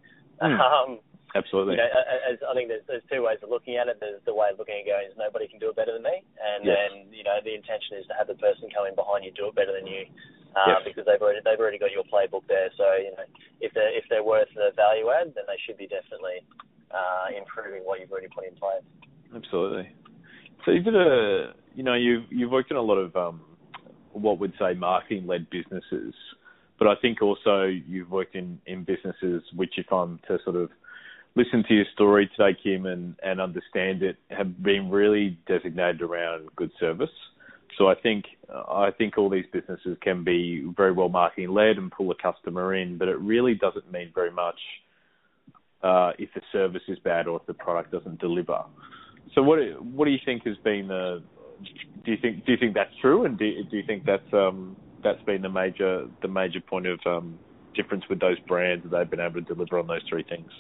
Mm. 0.41 0.57
Um, 0.65 0.99
Absolutely. 1.35 1.75
You 1.75 1.83
know, 1.83 1.91
as, 2.31 2.39
I 2.47 2.55
think 2.55 2.71
there's, 2.71 2.87
there's 2.87 3.03
two 3.11 3.27
ways 3.27 3.43
of 3.43 3.51
looking 3.51 3.75
at 3.75 3.91
it. 3.91 3.99
There's 3.99 4.23
the 4.23 4.31
way 4.31 4.55
of 4.55 4.59
looking 4.63 4.79
at 4.79 4.87
going 4.87 5.11
is 5.11 5.19
nobody 5.19 5.51
can 5.51 5.59
do 5.59 5.67
it 5.67 5.75
better 5.75 5.91
than 5.91 6.07
me, 6.07 6.23
and 6.39 6.63
yes. 6.63 6.79
then 6.79 7.11
you 7.11 7.27
know 7.27 7.43
the 7.43 7.59
intention 7.59 7.99
is 7.99 8.07
to 8.07 8.15
have 8.15 8.31
the 8.31 8.39
person 8.39 8.71
coming 8.71 8.95
behind 8.95 9.27
you 9.27 9.35
do 9.35 9.51
it 9.51 9.59
better 9.59 9.75
than 9.75 9.83
you, 9.83 10.07
uh, 10.55 10.79
yes. 10.79 10.87
because 10.87 11.03
they've 11.03 11.19
already 11.19 11.43
they've 11.43 11.59
already 11.59 11.83
got 11.83 11.91
your 11.91 12.07
playbook 12.07 12.47
there. 12.47 12.71
So 12.79 12.87
you 13.03 13.11
know 13.19 13.27
if 13.59 13.75
they're 13.75 13.91
if 13.91 14.07
they're 14.07 14.23
worth 14.23 14.47
the 14.55 14.71
value 14.79 15.11
add, 15.11 15.35
then 15.35 15.43
they 15.51 15.59
should 15.67 15.75
be 15.75 15.91
definitely 15.91 16.47
uh, 16.95 17.35
improving 17.35 17.83
what 17.83 17.99
you've 17.99 18.15
already 18.15 18.31
put 18.31 18.47
in 18.47 18.55
place. 18.55 18.87
Absolutely. 19.35 19.91
So 20.63 20.71
you've 20.71 20.87
been 20.87 20.95
a 20.95 21.51
you 21.75 21.83
know 21.83 21.95
you've 21.95 22.25
you've 22.31 22.51
worked 22.51 22.71
in 22.71 22.77
a 22.77 22.83
lot 22.83 22.97
of 22.97 23.15
um, 23.17 23.41
what 24.13 24.39
would 24.39 24.53
say 24.59 24.75
marketing 24.75 25.27
led 25.27 25.49
businesses, 25.51 26.15
but 26.79 26.89
I 26.89 26.95
think 27.01 27.23
also 27.23 27.65
you've 27.65 28.11
worked 28.11 28.35
in 28.35 28.61
in 28.67 28.85
businesses 28.85 29.43
which 29.55 29.75
if 29.77 29.93
I'm 29.93 30.21
to 30.29 30.39
sort 30.45 30.57
of 30.57 30.71
listen 31.37 31.65
to 31.69 31.75
your 31.75 31.85
story 31.93 32.31
today, 32.37 32.57
Kim, 32.63 32.87
and, 32.87 33.17
and 33.23 33.41
understand 33.41 34.03
it, 34.03 34.17
have 34.31 34.63
been 34.63 34.91
really 34.91 35.37
designated 35.49 36.01
around 36.01 36.49
good 36.57 36.71
service. 36.79 37.11
So 37.77 37.89
I 37.89 37.95
think 37.97 38.25
I 38.49 38.91
think 38.97 39.19
all 39.19 39.29
these 39.29 39.47
businesses 39.53 39.97
can 40.01 40.23
be 40.23 40.65
very 40.77 40.93
well 40.93 41.09
marketing 41.09 41.51
led 41.51 41.77
and 41.77 41.91
pull 41.91 42.11
a 42.13 42.15
customer 42.15 42.75
in, 42.75 42.99
but 42.99 43.09
it 43.09 43.19
really 43.19 43.55
doesn't 43.55 43.91
mean 43.91 44.13
very 44.15 44.31
much 44.31 44.59
uh, 45.83 46.13
if 46.19 46.29
the 46.35 46.41
service 46.53 46.83
is 46.87 46.99
bad 47.01 47.27
or 47.27 47.41
if 47.41 47.47
the 47.47 47.55
product 47.55 47.91
doesn't 47.91 48.21
deliver. 48.21 48.63
So 49.35 49.43
what 49.43 49.59
what 49.83 50.05
do 50.05 50.13
you 50.13 50.21
think 50.25 50.47
has 50.47 50.57
been 50.59 50.87
the 50.87 51.23
do 52.05 52.13
you 52.13 52.19
think 52.21 52.45
do 52.45 52.53
you 52.53 52.59
think 52.59 52.75
that's 52.75 52.95
true 53.01 53.25
and 53.25 53.39
do, 53.39 53.51
do 53.71 53.77
you 53.77 53.85
think 53.87 54.05
that's 54.05 54.33
um, 54.33 54.77
that's 55.03 55.23
been 55.23 55.43
the 55.43 55.49
major 55.49 56.07
the 56.23 56.29
major 56.29 56.61
point 56.61 56.87
of 56.87 57.01
um, 57.07 57.39
difference 57.75 58.05
with 58.09 58.21
those 58.21 58.39
brands 58.41 58.85
that 58.85 58.91
they've 58.91 59.11
been 59.11 59.21
able 59.21 59.41
to 59.41 59.55
deliver 59.55 59.79
on 59.79 59.87
those 59.87 60.03
three 60.09 60.25
things? 60.25 60.51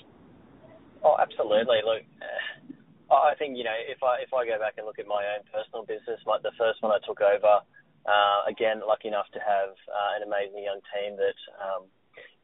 Oh, 1.04 1.16
absolutely. 1.20 1.84
Look, 1.84 2.02
I 3.10 3.34
think 3.38 3.56
you 3.56 3.64
know 3.64 3.76
if 3.76 4.02
I 4.02 4.22
if 4.22 4.32
I 4.32 4.46
go 4.46 4.58
back 4.58 4.74
and 4.78 4.86
look 4.86 4.98
at 4.98 5.06
my 5.06 5.24
own 5.36 5.44
personal 5.52 5.84
business, 5.84 6.20
like 6.26 6.42
the 6.42 6.56
first 6.58 6.82
one 6.82 6.92
I 6.92 6.98
took 7.06 7.20
over, 7.20 7.60
uh, 8.06 8.40
again 8.48 8.80
lucky 8.86 9.08
enough 9.08 9.28
to 9.34 9.40
have 9.40 9.76
uh, 9.88 10.10
an 10.16 10.22
amazing 10.26 10.64
young 10.64 10.80
team 10.92 11.16
that. 11.16 11.38
Um, 11.60 11.86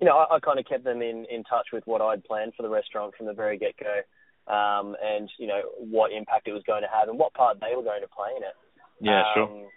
you 0.01 0.07
know, 0.07 0.17
I, 0.17 0.37
I 0.37 0.41
kind 0.41 0.59
of 0.59 0.65
kept 0.65 0.83
them 0.83 1.03
in, 1.03 1.27
in 1.31 1.45
touch 1.45 1.69
with 1.75 1.85
what 1.87 2.01
I'd 2.01 2.25
planned 2.25 2.55
for 2.57 2.63
the 2.63 2.71
restaurant 2.71 3.15
from 3.15 3.27
the 3.27 3.35
very 3.35 3.59
get 3.59 3.77
go, 3.77 4.01
um, 4.47 4.97
and 5.03 5.29
you 5.39 5.47
know 5.47 5.61
what 5.79 6.13
impact 6.13 6.49
it 6.49 6.53
was 6.53 6.63
going 6.67 6.83
to 6.83 6.89
have 6.89 7.09
and 7.09 7.19
what 7.19 7.35
part 7.35 7.59
they 7.61 7.77
were 7.77 7.83
going 7.83 8.03
to 8.03 8.09
play 8.09 8.33
in 8.37 8.43
it. 8.43 8.57
Yeah, 9.01 9.21
um, 9.21 9.35
sure. 9.35 9.69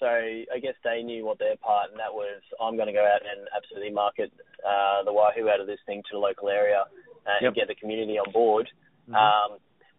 So 0.00 0.08
I 0.08 0.58
guess 0.60 0.74
they 0.82 1.02
knew 1.02 1.26
what 1.26 1.38
their 1.38 1.56
part, 1.60 1.90
and 1.90 2.00
that 2.00 2.12
was 2.12 2.40
I'm 2.56 2.76
going 2.76 2.88
to 2.88 2.96
go 2.96 3.04
out 3.04 3.20
and 3.20 3.46
absolutely 3.52 3.92
market 3.92 4.32
uh, 4.64 5.04
the 5.04 5.12
Wahoo 5.12 5.48
out 5.48 5.60
of 5.60 5.66
this 5.66 5.80
thing 5.84 6.02
to 6.08 6.16
the 6.16 6.18
local 6.18 6.48
area 6.48 6.88
uh, 7.28 7.38
yep. 7.40 7.52
and 7.52 7.54
get 7.54 7.68
the 7.68 7.76
community 7.76 8.16
on 8.16 8.32
board. 8.32 8.68
Mm-hmm. 9.04 9.14
Um, 9.14 9.58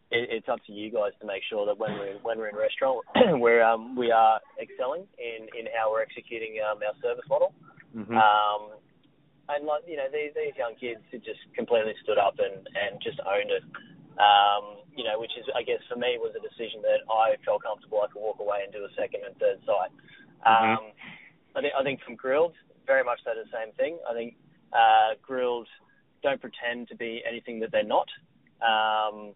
it, 0.09 0.41
it's 0.41 0.49
up 0.49 0.59
to 0.65 0.73
you 0.73 0.91
guys 0.91 1.13
to 1.21 1.27
make 1.27 1.43
sure 1.49 1.65
that 1.65 1.77
when 1.77 1.93
we're 1.93 2.17
when 2.23 2.37
we're 2.37 2.49
in 2.49 2.57
restaurant, 2.57 3.05
we're 3.37 3.63
um, 3.63 3.95
we 3.95 4.11
are 4.11 4.41
excelling 4.57 5.05
in 5.21 5.45
in 5.53 5.69
how 5.69 5.91
we're 5.91 6.01
executing 6.01 6.57
um, 6.65 6.79
our 6.81 6.97
service 7.01 7.25
model. 7.29 7.53
Mm-hmm. 7.95 8.17
Um, 8.17 8.80
and 9.55 9.65
like 9.65 9.83
you 9.87 9.97
know, 9.97 10.07
these 10.11 10.31
these 10.35 10.55
young 10.57 10.75
kids 10.75 11.01
who 11.11 11.17
just 11.19 11.41
completely 11.55 11.93
stood 12.03 12.17
up 12.17 12.39
and 12.39 12.67
and 12.75 13.01
just 13.01 13.19
owned 13.23 13.51
it. 13.51 13.63
Um, 14.19 14.83
you 14.95 15.03
know, 15.03 15.19
which 15.19 15.31
is 15.39 15.45
I 15.55 15.63
guess 15.63 15.79
for 15.87 15.95
me 15.95 16.19
was 16.19 16.35
a 16.35 16.43
decision 16.43 16.83
that 16.83 17.07
I 17.07 17.39
felt 17.45 17.63
comfortable 17.63 18.03
I 18.03 18.11
could 18.11 18.21
walk 18.21 18.39
away 18.39 18.61
and 18.63 18.71
do 18.73 18.83
a 18.83 18.91
second 18.99 19.23
and 19.25 19.35
third 19.37 19.59
site. 19.65 19.93
Mm-hmm. 20.45 20.85
Um, 20.85 20.91
I 21.55 21.61
think 21.61 21.73
I 21.77 21.83
think 21.83 22.01
from 22.03 22.15
Grill'd, 22.15 22.55
very 22.85 23.03
much 23.03 23.19
so 23.23 23.31
the 23.31 23.47
same 23.51 23.73
thing. 23.75 23.97
I 24.09 24.13
think 24.13 24.35
uh, 24.73 25.15
Grill'd 25.21 25.67
don't 26.23 26.41
pretend 26.41 26.87
to 26.89 26.95
be 26.95 27.23
anything 27.27 27.59
that 27.61 27.71
they're 27.71 27.83
not. 27.83 28.07
Um, 28.61 29.33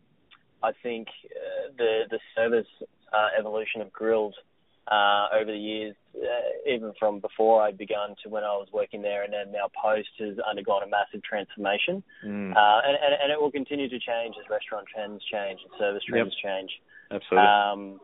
I 0.61 0.71
think 0.83 1.07
uh, 1.25 1.71
the 1.77 2.03
the 2.09 2.19
service 2.35 2.67
uh, 3.13 3.29
evolution 3.39 3.81
of 3.81 3.91
Grill'd 3.91 4.35
uh, 4.91 5.27
over 5.33 5.51
the 5.51 5.57
years, 5.57 5.95
uh, 6.15 6.69
even 6.69 6.93
from 6.99 7.19
before 7.19 7.61
I'd 7.63 7.77
begun 7.77 8.15
to 8.23 8.29
when 8.29 8.43
I 8.43 8.53
was 8.53 8.67
working 8.71 9.01
there, 9.01 9.23
and 9.23 9.33
then 9.33 9.51
now 9.51 9.69
post 9.73 10.09
has 10.19 10.37
undergone 10.47 10.83
a 10.83 10.87
massive 10.87 11.23
transformation, 11.23 12.03
mm. 12.25 12.51
uh, 12.51 12.79
and, 12.85 12.95
and, 12.95 13.13
and 13.23 13.31
it 13.31 13.41
will 13.41 13.51
continue 13.51 13.89
to 13.89 13.99
change 13.99 14.35
as 14.39 14.49
restaurant 14.49 14.85
trends 14.93 15.21
change 15.31 15.59
and 15.63 15.71
service 15.79 16.03
trends 16.07 16.33
yep. 16.43 16.51
change. 16.51 16.71
Absolutely. 17.11 17.47
Um, 17.47 17.99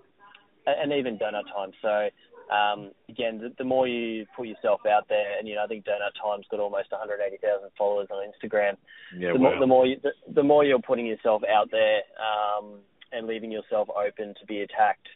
and 0.68 0.94
even 0.94 1.18
Doughnut 1.18 1.46
Time. 1.54 1.72
So 1.82 2.10
um, 2.54 2.92
again, 3.10 3.40
the, 3.40 3.54
the, 3.58 3.64
more 3.64 3.88
you 3.88 4.26
put 4.36 4.48
yourself 4.48 4.82
out 4.86 5.08
there, 5.08 5.40
and 5.40 5.48
you 5.48 5.56
know, 5.56 5.64
I 5.64 5.68
think 5.68 5.86
Doughnut 5.86 6.14
Time's 6.22 6.46
got 6.52 6.60
almost 6.60 6.92
180,000 6.92 7.70
followers 7.78 8.08
on 8.12 8.28
Instagram. 8.28 8.76
Yeah, 9.18 9.34
the, 9.34 9.40
wow. 9.40 9.52
more, 9.52 9.60
the 9.60 9.68
more 9.68 9.86
you, 9.86 9.98
the, 10.04 10.12
the, 10.34 10.44
more 10.44 10.66
you're 10.66 10.80
putting 10.80 11.06
yourself 11.06 11.44
out 11.50 11.70
there 11.72 12.02
um, 12.20 12.80
and 13.12 13.26
leaving 13.26 13.52
yourself 13.52 13.88
open 13.90 14.36
to 14.40 14.46
be 14.48 14.62
attacked 14.62 15.08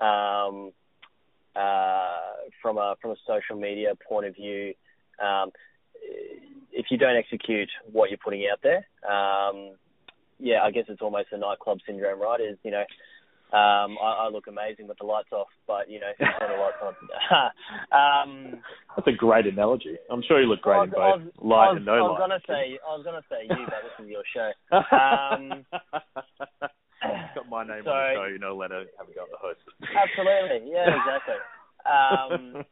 um, 0.00 0.72
uh, 1.56 2.48
from 2.60 2.78
a 2.78 2.94
from 3.00 3.12
a 3.12 3.16
social 3.26 3.60
media 3.60 3.92
point 4.08 4.26
of 4.26 4.34
view. 4.34 4.74
Um, 5.22 5.50
if 6.72 6.86
you 6.90 6.98
don't 6.98 7.16
execute 7.16 7.68
what 7.90 8.10
you're 8.10 8.18
putting 8.22 8.46
out 8.50 8.60
there, 8.62 8.86
um, 9.08 9.76
yeah, 10.38 10.62
I 10.62 10.70
guess 10.70 10.84
it's 10.88 11.02
almost 11.02 11.28
a 11.32 11.38
nightclub 11.38 11.78
syndrome, 11.86 12.20
right? 12.20 12.40
Is 12.40 12.58
you 12.64 12.70
know 12.70 12.84
um, 13.52 14.00
I, 14.00 14.24
I 14.24 14.28
look 14.32 14.46
amazing 14.46 14.88
with 14.88 14.96
the 14.96 15.04
lights 15.04 15.28
off, 15.30 15.48
but 15.66 15.90
you 15.90 16.00
know, 16.00 16.08
if 16.08 16.16
you 16.18 16.26
turn 16.40 16.56
the 16.56 16.56
lights 16.56 16.80
on. 16.80 16.94
um, 17.92 18.62
That's 18.96 19.08
a 19.08 19.12
great 19.12 19.46
analogy. 19.46 19.98
I'm 20.10 20.22
sure 20.26 20.40
you 20.40 20.48
look 20.48 20.62
great 20.62 20.78
was, 20.78 20.88
in 20.88 20.92
both 20.92 21.36
was, 21.36 21.44
light 21.44 21.68
was, 21.68 21.76
and 21.76 21.84
no 21.84 21.92
light. 21.92 22.00
I 22.00 22.02
light. 22.02 22.08
was 22.08 22.20
gonna 22.24 22.40
say, 22.48 22.78
I 22.80 22.96
was 22.96 23.04
gonna 23.04 23.24
say 23.28 23.44
you, 23.44 23.66
but 23.66 23.84
this 23.84 24.04
is 24.04 24.10
your 24.10 24.24
show. 24.32 24.50
Um, 24.92 25.66
my 27.52 27.68
name 27.68 27.84
so, 27.84 27.92
on 27.92 28.00
the 28.00 28.16
show. 28.16 28.28
You 28.32 28.40
know, 28.40 28.56
let 28.56 28.72
her 28.72 28.88
have 28.96 29.04
a 29.04 29.12
go 29.12 29.28
at 29.28 29.30
the 29.30 29.36
host. 29.36 29.60
Absolutely, 29.84 30.72
yeah, 30.72 30.88
exactly. 30.96 31.38
Um, 31.84 32.64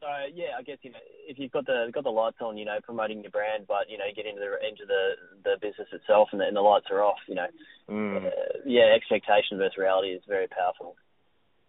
so 0.00 0.08
yeah, 0.32 0.56
I 0.56 0.64
guess 0.64 0.80
you 0.80 0.90
know 0.90 1.04
if 1.28 1.38
you've 1.38 1.52
got 1.52 1.66
the 1.66 1.92
got 1.92 2.04
the 2.04 2.10
lights 2.10 2.40
on, 2.40 2.56
you 2.56 2.64
know, 2.64 2.80
promoting 2.82 3.20
your 3.20 3.30
brand, 3.30 3.68
but 3.68 3.92
you 3.92 4.00
know, 4.00 4.08
you 4.08 4.16
get 4.16 4.24
into 4.24 4.40
the 4.40 4.56
into 4.64 4.88
the 4.88 5.02
the 5.44 5.54
business 5.60 5.92
itself, 5.92 6.32
and 6.32 6.40
the, 6.40 6.48
and 6.48 6.56
the 6.56 6.64
lights 6.64 6.88
are 6.90 7.04
off. 7.04 7.20
You 7.28 7.36
know, 7.36 7.50
mm. 7.90 8.24
uh, 8.24 8.30
yeah, 8.64 8.96
expectation 8.96 9.60
versus 9.60 9.76
reality 9.76 10.16
is 10.16 10.22
very 10.26 10.48
powerful. 10.48 10.96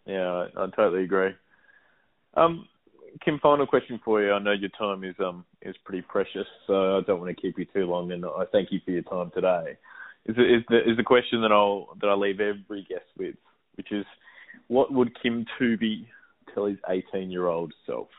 Yeah, 0.07 0.47
I, 0.55 0.63
I 0.63 0.67
totally 0.71 1.03
agree. 1.03 1.35
Um, 2.35 2.67
Kim, 3.25 3.39
final 3.39 3.67
question 3.67 3.99
for 4.05 4.21
you. 4.21 4.31
I 4.31 4.39
know 4.39 4.53
your 4.53 4.69
time 4.77 5.03
is 5.03 5.15
um 5.19 5.43
is 5.61 5.75
pretty 5.83 6.01
precious, 6.01 6.47
so 6.65 6.97
I 6.97 7.01
don't 7.05 7.19
want 7.19 7.35
to 7.35 7.41
keep 7.41 7.59
you 7.59 7.65
too 7.65 7.85
long, 7.85 8.11
and 8.11 8.23
I 8.23 8.45
thank 8.51 8.71
you 8.71 8.79
for 8.85 8.91
your 8.91 9.03
time 9.03 9.31
today. 9.33 9.77
Is 10.28 10.36
is 10.36 10.63
the 10.69 10.78
is 10.78 10.97
the 10.97 11.03
question 11.03 11.41
that 11.41 11.51
I'll 11.51 11.95
that 12.01 12.07
I 12.07 12.13
leave 12.13 12.39
every 12.41 12.86
guest 12.89 13.05
with, 13.17 13.36
which 13.75 13.91
is, 13.91 14.05
what 14.67 14.91
would 14.91 15.17
Kim 15.21 15.45
Toovey 15.59 16.05
tell 16.53 16.65
his 16.65 16.78
18 16.89 17.32
year 17.32 17.47
old 17.47 17.73
self? 17.86 18.09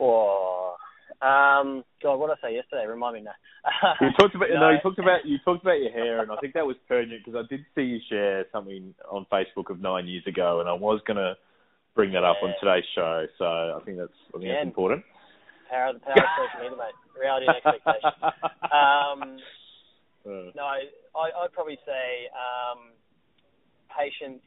Oh, 0.00 0.74
um, 1.22 1.84
God, 2.02 2.16
what 2.16 2.28
did 2.28 2.38
I 2.42 2.48
say 2.48 2.54
yesterday? 2.56 2.86
Remind 2.86 3.14
me 3.14 3.22
now. 3.22 3.38
you 4.00 4.08
talked 4.18 4.34
about 4.34 4.48
no. 4.50 4.60
no, 4.60 4.70
you 4.70 4.78
talked 4.82 4.98
about 4.98 5.24
you 5.24 5.38
talked 5.44 5.62
about 5.62 5.80
your 5.80 5.92
hair, 5.92 6.20
and 6.20 6.32
I 6.32 6.36
think 6.36 6.54
that 6.54 6.66
was 6.66 6.76
pertinent 6.88 7.22
because 7.24 7.40
I 7.42 7.46
did 7.48 7.64
see 7.74 7.82
you 7.82 8.00
share 8.10 8.44
something 8.52 8.92
on 9.10 9.26
Facebook 9.32 9.70
of 9.70 9.80
nine 9.80 10.06
years 10.06 10.24
ago, 10.26 10.60
and 10.60 10.68
I 10.68 10.74
was 10.74 11.00
gonna 11.06 11.36
bring 11.94 12.12
that 12.12 12.24
up 12.24 12.36
yeah. 12.42 12.48
on 12.48 12.54
today's 12.60 12.84
show. 12.94 13.26
So 13.38 13.44
I 13.44 13.78
think 13.84 13.98
that's 13.98 14.12
I 14.34 14.38
think 14.38 14.44
yeah. 14.44 14.54
that's 14.54 14.66
important. 14.66 15.04
Power, 15.70 15.92
the 15.94 16.00
power 16.00 16.14
of 16.14 16.50
social 16.52 16.70
media, 16.70 16.76
mate. 16.76 17.20
Reality 17.20 17.46
and 17.46 17.56
expectation. 17.64 18.12
um, 18.70 19.38
uh. 20.26 20.50
no, 20.54 20.62
I, 20.64 20.80
I'd 21.14 21.52
probably 21.52 21.78
say 21.86 22.28
um, 22.34 22.92
patience. 23.96 24.42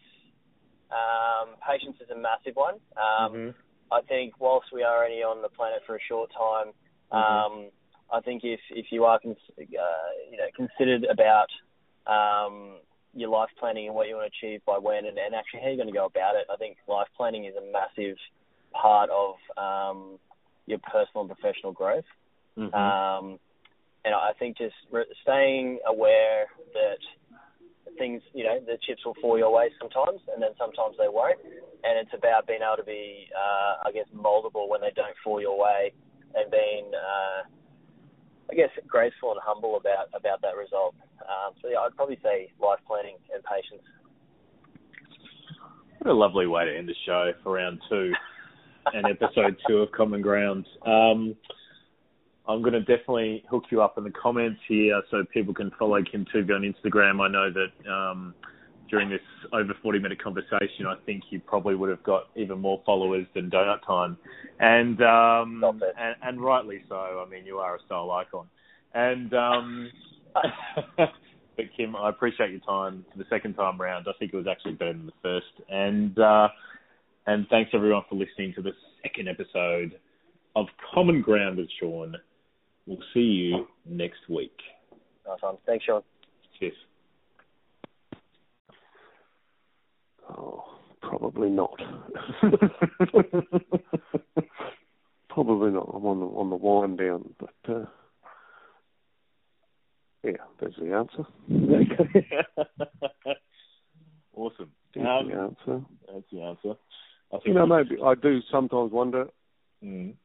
Um, 0.91 1.49
patience 1.67 1.97
is 2.01 2.09
a 2.09 2.17
massive 2.17 2.55
one. 2.55 2.75
Um, 2.97 3.33
Mhm. 3.33 3.53
I 3.91 4.01
think 4.01 4.39
whilst 4.39 4.71
we 4.71 4.83
are 4.83 5.03
only 5.03 5.23
on 5.23 5.41
the 5.41 5.49
planet 5.49 5.83
for 5.85 5.95
a 5.95 5.99
short 6.01 6.31
time, 6.31 6.73
um, 7.11 7.69
I 8.11 8.21
think 8.21 8.43
if 8.43 8.59
if 8.71 8.91
you 8.91 9.05
are 9.05 9.19
cons- 9.19 9.51
uh, 9.59 10.09
you 10.31 10.37
know 10.37 10.47
considered 10.55 11.05
about 11.05 11.49
um, 12.07 12.79
your 13.13 13.29
life 13.29 13.49
planning 13.59 13.87
and 13.87 13.95
what 13.95 14.07
you 14.07 14.15
want 14.15 14.31
to 14.31 14.37
achieve 14.47 14.61
by 14.65 14.77
when 14.77 15.05
and, 15.05 15.17
and 15.17 15.35
actually 15.35 15.61
how 15.61 15.67
you're 15.67 15.75
going 15.75 15.87
to 15.87 15.93
go 15.93 16.05
about 16.05 16.35
it, 16.35 16.45
I 16.51 16.55
think 16.57 16.77
life 16.87 17.07
planning 17.15 17.45
is 17.45 17.55
a 17.55 17.71
massive 17.71 18.17
part 18.73 19.09
of 19.09 19.35
um, 19.57 20.19
your 20.65 20.79
personal 20.79 21.21
and 21.25 21.29
professional 21.29 21.71
growth. 21.71 22.05
Mhm. 22.57 22.73
Um, 22.73 23.39
and 24.05 24.15
I 24.15 24.31
think 24.37 24.57
just 24.57 24.75
re- 24.91 25.09
staying 25.23 25.79
aware 25.87 26.47
that 26.73 27.01
things, 27.97 28.21
you 28.33 28.43
know, 28.43 28.59
the 28.59 28.77
chips 28.85 29.03
will 29.05 29.15
fall 29.21 29.37
your 29.37 29.51
way 29.51 29.69
sometimes, 29.79 30.21
and 30.33 30.41
then 30.41 30.51
sometimes 30.57 30.95
they 30.97 31.09
won't. 31.09 31.39
And 31.83 31.97
it's 31.99 32.13
about 32.13 32.47
being 32.47 32.61
able 32.63 32.77
to 32.77 32.83
be, 32.83 33.27
uh, 33.35 33.87
I 33.87 33.91
guess, 33.91 34.05
moldable 34.15 34.69
when 34.69 34.81
they 34.81 34.91
don't 34.95 35.15
fall 35.23 35.41
your 35.41 35.59
way, 35.59 35.91
and 36.35 36.51
being, 36.51 36.91
uh, 36.93 37.47
I 38.51 38.55
guess, 38.55 38.69
graceful 38.87 39.31
and 39.31 39.39
humble 39.43 39.77
about 39.77 40.07
about 40.13 40.41
that 40.41 40.55
result. 40.55 40.95
Um, 41.21 41.53
so 41.61 41.69
yeah, 41.69 41.79
I'd 41.79 41.95
probably 41.95 42.19
say 42.23 42.51
life 42.61 42.79
planning 42.87 43.15
and 43.33 43.43
patience. 43.43 43.85
What 45.99 46.11
a 46.11 46.13
lovely 46.13 46.47
way 46.47 46.65
to 46.65 46.75
end 46.75 46.87
the 46.87 46.95
show 47.05 47.31
for 47.43 47.53
round 47.53 47.79
two 47.89 48.13
and 48.93 49.05
episode 49.05 49.57
two 49.67 49.79
of 49.79 49.91
Common 49.91 50.21
Ground. 50.21 50.65
Um, 50.85 51.35
I'm 52.49 52.61
going 52.61 52.73
to 52.73 52.79
definitely 52.79 53.43
hook 53.47 53.65
you 53.69 53.83
up 53.83 53.99
in 53.99 54.03
the 54.03 54.11
comments 54.11 54.59
here 54.67 54.99
so 55.11 55.23
people 55.31 55.53
can 55.53 55.71
follow 55.77 56.01
Kim 56.01 56.25
Toovey 56.33 56.55
on 56.55 56.63
Instagram. 56.63 57.21
I 57.21 57.27
know 57.27 57.51
that 57.53 57.91
um, 57.91 58.33
during 58.89 59.07
this 59.07 59.21
over 59.53 59.71
40 59.83 59.99
minute 59.99 60.21
conversation, 60.21 60.87
I 60.87 60.95
think 61.05 61.25
you 61.29 61.39
probably 61.39 61.75
would 61.75 61.91
have 61.91 62.01
got 62.01 62.29
even 62.35 62.59
more 62.59 62.81
followers 62.87 63.27
than 63.35 63.49
Doughnut 63.49 63.85
Time, 63.85 64.17
and 64.59 64.99
um, 65.03 65.63
and, 65.63 66.15
and 66.23 66.41
rightly 66.41 66.81
so. 66.89 66.95
I 66.95 67.29
mean, 67.29 67.45
you 67.45 67.59
are 67.59 67.75
a 67.75 67.79
style 67.85 68.09
icon, 68.09 68.47
and 68.95 69.31
um, 69.35 69.91
but 70.97 71.65
Kim, 71.77 71.95
I 71.95 72.09
appreciate 72.09 72.49
your 72.49 72.61
time 72.61 73.05
for 73.11 73.19
the 73.19 73.25
second 73.29 73.53
time 73.53 73.79
round. 73.79 74.07
I 74.09 74.17
think 74.17 74.33
it 74.33 74.37
was 74.37 74.47
actually 74.49 74.73
better 74.73 74.93
than 74.93 75.05
the 75.05 75.11
first, 75.21 75.69
and 75.69 76.17
uh, 76.17 76.47
and 77.27 77.45
thanks 77.49 77.69
everyone 77.75 78.03
for 78.09 78.15
listening 78.15 78.53
to 78.55 78.63
the 78.63 78.71
second 79.03 79.29
episode 79.29 79.99
of 80.55 80.65
Common 80.95 81.21
Ground 81.21 81.57
with 81.57 81.69
Sean. 81.79 82.15
We'll 82.89 82.97
see 83.13 83.19
you 83.19 83.67
next 83.85 84.27
week. 84.27 84.57
Nice 85.27 85.37
one. 85.41 85.57
Thanks, 85.67 85.85
Sean. 85.85 86.01
Cheers. 86.59 86.73
Oh, 90.27 90.63
probably 91.03 91.49
not. 91.51 91.79
probably 95.29 95.69
not. 95.69 95.87
I'm 95.93 96.03
on 96.03 96.19
the 96.19 96.25
on 96.25 96.49
the 96.49 96.55
wind 96.55 96.97
down, 96.97 97.35
but 97.39 97.53
uh, 97.71 97.85
yeah, 100.23 100.31
there's 100.59 100.73
the 100.81 100.91
answer. 100.91 101.27
awesome. 104.35 104.71
There's 104.95 105.07
Um, 105.07 105.27
the 105.29 105.35
answer. 105.35 105.85
that's 106.11 106.25
the 106.31 106.41
answer. 106.41 106.73
I 107.31 107.35
think 107.37 107.45
You 107.45 107.53
know, 107.53 107.67
maybe 107.67 107.97
I 108.03 108.15
do 108.15 108.39
sometimes 108.51 108.91
wonder, 108.91 109.27
Mm, 109.85 110.15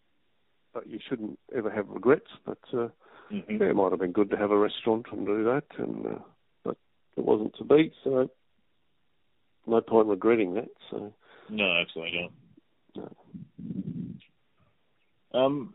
but 0.75 0.89
you 0.89 0.99
shouldn't 1.09 1.39
ever 1.57 1.71
have 1.71 1.89
regrets. 1.89 2.27
But 2.45 2.59
uh, 2.73 2.89
mhm. 3.33 3.61
yeah, 3.61 3.67
it 3.69 3.77
might 3.77 3.93
have 3.93 4.01
been 4.01 4.13
good 4.13 4.31
to 4.31 4.37
have 4.37 4.51
a 4.51 4.59
restaurant 4.59 5.07
and 5.13 5.27
do 5.27 5.45
that, 5.45 5.65
and 5.79 6.07
uh, 6.07 6.19
but 6.65 6.77
it 7.17 7.25
wasn't 7.25 7.55
to 7.59 7.65
be, 7.65 7.93
so 8.03 8.29
no 9.67 9.81
point 9.81 10.09
regretting 10.09 10.55
that. 10.55 10.69
So 10.91 11.13
No, 11.49 11.65
absolutely 11.81 12.31
not. 12.95 12.95
no. 12.95 13.13
Um, 15.41 15.75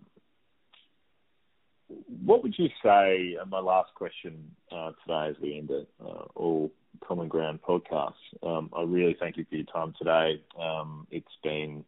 what 2.24 2.44
would 2.44 2.56
you 2.58 2.68
say? 2.84 3.36
Uh, 3.42 3.46
my 3.46 3.60
last 3.60 3.90
question 3.96 4.52
uh, 4.72 4.92
today, 5.06 5.28
as 5.30 5.36
we 5.42 5.58
end 5.58 5.72
it, 5.72 5.88
uh, 6.04 6.24
all 6.36 6.72
Common 7.06 7.28
Ground 7.28 7.60
podcast. 7.68 8.14
Um, 8.44 8.70
I 8.76 8.84
really 8.84 9.16
thank 9.20 9.38
you 9.38 9.46
for 9.50 9.56
your 9.56 9.66
time 9.66 9.94
today. 9.98 10.42
Um, 10.60 11.08
it's 11.12 11.28
been 11.44 11.84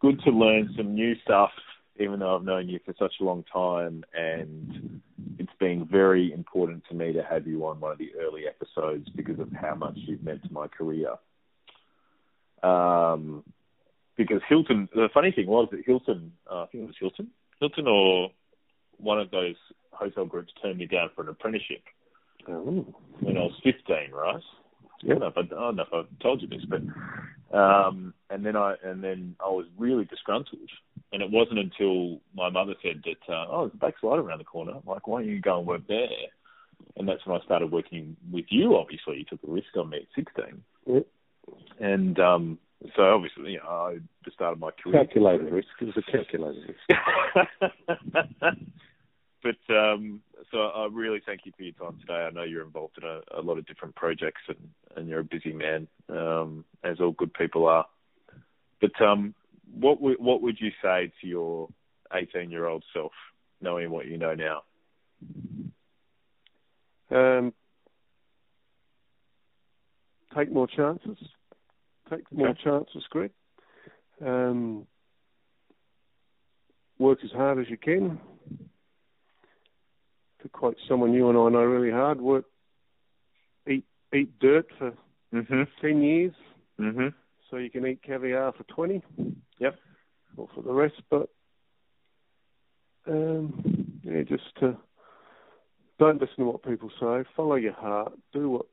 good 0.00 0.20
to 0.24 0.30
learn 0.30 0.70
some 0.76 0.94
new 0.94 1.14
stuff, 1.24 1.50
even 2.00 2.20
though 2.20 2.36
I've 2.36 2.44
known 2.44 2.68
you 2.68 2.78
for 2.84 2.94
such 2.98 3.14
a 3.20 3.24
long 3.24 3.44
time, 3.52 4.04
and 4.14 5.00
it's 5.38 5.52
been 5.58 5.86
very 5.90 6.32
important 6.32 6.84
to 6.88 6.94
me 6.94 7.12
to 7.12 7.22
have 7.22 7.46
you 7.46 7.66
on 7.66 7.80
one 7.80 7.92
of 7.92 7.98
the 7.98 8.10
early 8.20 8.42
episodes 8.46 9.08
because 9.14 9.38
of 9.38 9.50
how 9.52 9.74
much 9.74 9.94
you've 9.96 10.22
meant 10.22 10.42
to 10.44 10.52
my 10.52 10.68
career. 10.68 11.14
Um, 12.62 13.44
because 14.16 14.40
Hilton, 14.48 14.88
the 14.94 15.08
funny 15.14 15.30
thing 15.30 15.46
was 15.46 15.68
that 15.70 15.84
Hilton, 15.86 16.32
uh, 16.50 16.62
I 16.62 16.66
think 16.66 16.84
it 16.84 16.86
was 16.86 16.96
Hilton, 16.98 17.28
Hilton 17.60 17.86
or 17.86 18.30
one 18.98 19.20
of 19.20 19.30
those 19.30 19.54
hotel 19.92 20.26
groups 20.26 20.52
turned 20.60 20.78
me 20.78 20.86
down 20.86 21.10
for 21.14 21.22
an 21.22 21.28
apprenticeship 21.28 21.82
Oh, 22.48 22.86
when 23.20 23.36
I 23.36 23.40
was 23.40 23.52
15, 23.62 24.10
right? 24.12 24.40
yeah. 25.02 25.14
I 25.14 25.18
don't 25.18 25.20
know 25.20 25.26
if 25.28 25.36
I, 25.36 25.40
I 25.40 25.44
don't 25.44 25.76
know 25.76 25.82
if 25.82 25.92
I 25.92 26.22
told 26.22 26.40
you 26.42 26.48
this, 26.48 26.64
but 26.68 26.80
um, 27.52 28.12
and 28.30 28.44
then 28.44 28.56
I 28.56 28.74
and 28.84 29.02
then 29.02 29.36
I 29.40 29.48
was 29.48 29.66
really 29.78 30.04
disgruntled, 30.04 30.70
and 31.12 31.22
it 31.22 31.30
wasn't 31.30 31.58
until 31.58 32.20
my 32.34 32.50
mother 32.50 32.74
said 32.82 33.02
that 33.04 33.32
uh, 33.32 33.46
oh, 33.48 33.60
there's 33.62 33.74
a 33.74 33.78
backslide 33.78 34.18
around 34.18 34.38
the 34.38 34.44
corner. 34.44 34.72
I'm 34.72 34.82
like, 34.86 35.06
why 35.06 35.20
don't 35.20 35.30
you 35.30 35.40
go 35.40 35.58
and 35.58 35.66
work 35.66 35.82
there? 35.88 36.08
And 36.96 37.08
that's 37.08 37.24
when 37.26 37.40
I 37.40 37.44
started 37.44 37.72
working 37.72 38.16
with 38.30 38.46
you. 38.50 38.76
Obviously, 38.76 39.18
you 39.18 39.24
took 39.24 39.40
a 39.48 39.50
risk 39.50 39.68
on 39.76 39.90
me 39.90 39.98
at 39.98 40.14
16, 40.14 40.62
Yep. 40.86 41.06
and 41.80 42.18
um, 42.18 42.58
so 42.96 43.14
obviously, 43.14 43.52
you 43.52 43.58
know, 43.58 43.68
I 43.68 43.98
just 44.24 44.36
started 44.36 44.60
my 44.60 44.70
career. 44.70 45.04
Calculated 45.04 45.52
risk. 45.52 45.68
It 45.80 45.86
was 45.86 45.96
a 45.96 46.02
calculated 46.10 46.62
risk. 46.68 47.00
but 49.42 49.74
um, 49.74 50.20
so 50.50 50.58
I 50.58 50.88
really 50.90 51.20
thank 51.24 51.40
you 51.44 51.52
for 51.56 51.62
your 51.62 51.74
time 51.74 51.98
today. 52.00 52.26
I 52.26 52.30
know 52.30 52.42
you're 52.42 52.64
involved 52.64 52.98
in 53.00 53.04
a, 53.08 53.20
a 53.38 53.42
lot 53.42 53.58
of 53.58 53.66
different 53.66 53.94
projects 53.94 54.42
and, 54.48 54.58
and 54.96 55.08
you're 55.08 55.20
a 55.20 55.24
busy 55.24 55.52
man, 55.52 55.86
um, 56.08 56.64
as 56.84 57.00
all 57.00 57.12
good 57.12 57.32
people 57.34 57.66
are. 57.66 57.86
But 58.80 59.00
um, 59.00 59.34
what 59.72 59.96
w- 59.98 60.18
what 60.18 60.42
would 60.42 60.60
you 60.60 60.70
say 60.82 61.12
to 61.20 61.26
your 61.26 61.68
18 62.12 62.50
year 62.50 62.66
old 62.66 62.84
self, 62.92 63.12
knowing 63.60 63.90
what 63.90 64.06
you 64.06 64.18
know 64.18 64.34
now? 64.34 64.62
Um, 67.10 67.52
take 70.36 70.52
more 70.52 70.66
chances. 70.66 71.18
Take 72.10 72.30
more 72.32 72.48
Okay. 72.48 72.60
chances, 72.64 73.04
Greg. 73.10 73.30
Um, 74.24 74.86
work 76.98 77.18
as 77.24 77.30
hard 77.30 77.58
as 77.58 77.68
you 77.68 77.76
can. 77.76 78.18
To 80.48 80.58
quote 80.58 80.78
someone 80.88 81.12
you 81.12 81.28
and 81.28 81.36
I 81.36 81.48
know 81.50 81.64
really 81.64 81.90
hard, 81.90 82.22
work, 82.22 82.46
eat 83.68 83.84
eat 84.14 84.38
dirt 84.38 84.66
for 84.78 84.96
Mhm. 85.30 85.68
ten 85.78 86.00
years, 86.02 86.34
Mhm. 86.78 87.12
so 87.50 87.58
you 87.58 87.68
can 87.68 87.86
eat 87.86 88.02
caviar 88.02 88.52
for 88.52 88.64
twenty. 88.64 89.02
Yep. 89.58 89.78
Or 90.38 90.48
for 90.48 90.62
the 90.62 90.72
rest, 90.72 91.02
but 91.10 91.28
um, 93.06 94.00
yeah, 94.02 94.22
just 94.22 94.62
uh, 94.62 94.72
don't 95.98 96.20
listen 96.20 96.36
to 96.36 96.44
what 96.46 96.62
people 96.62 96.90
say. 96.98 97.24
Follow 97.36 97.56
your 97.56 97.74
heart. 97.74 98.18
Do 98.32 98.48
what 98.48 98.66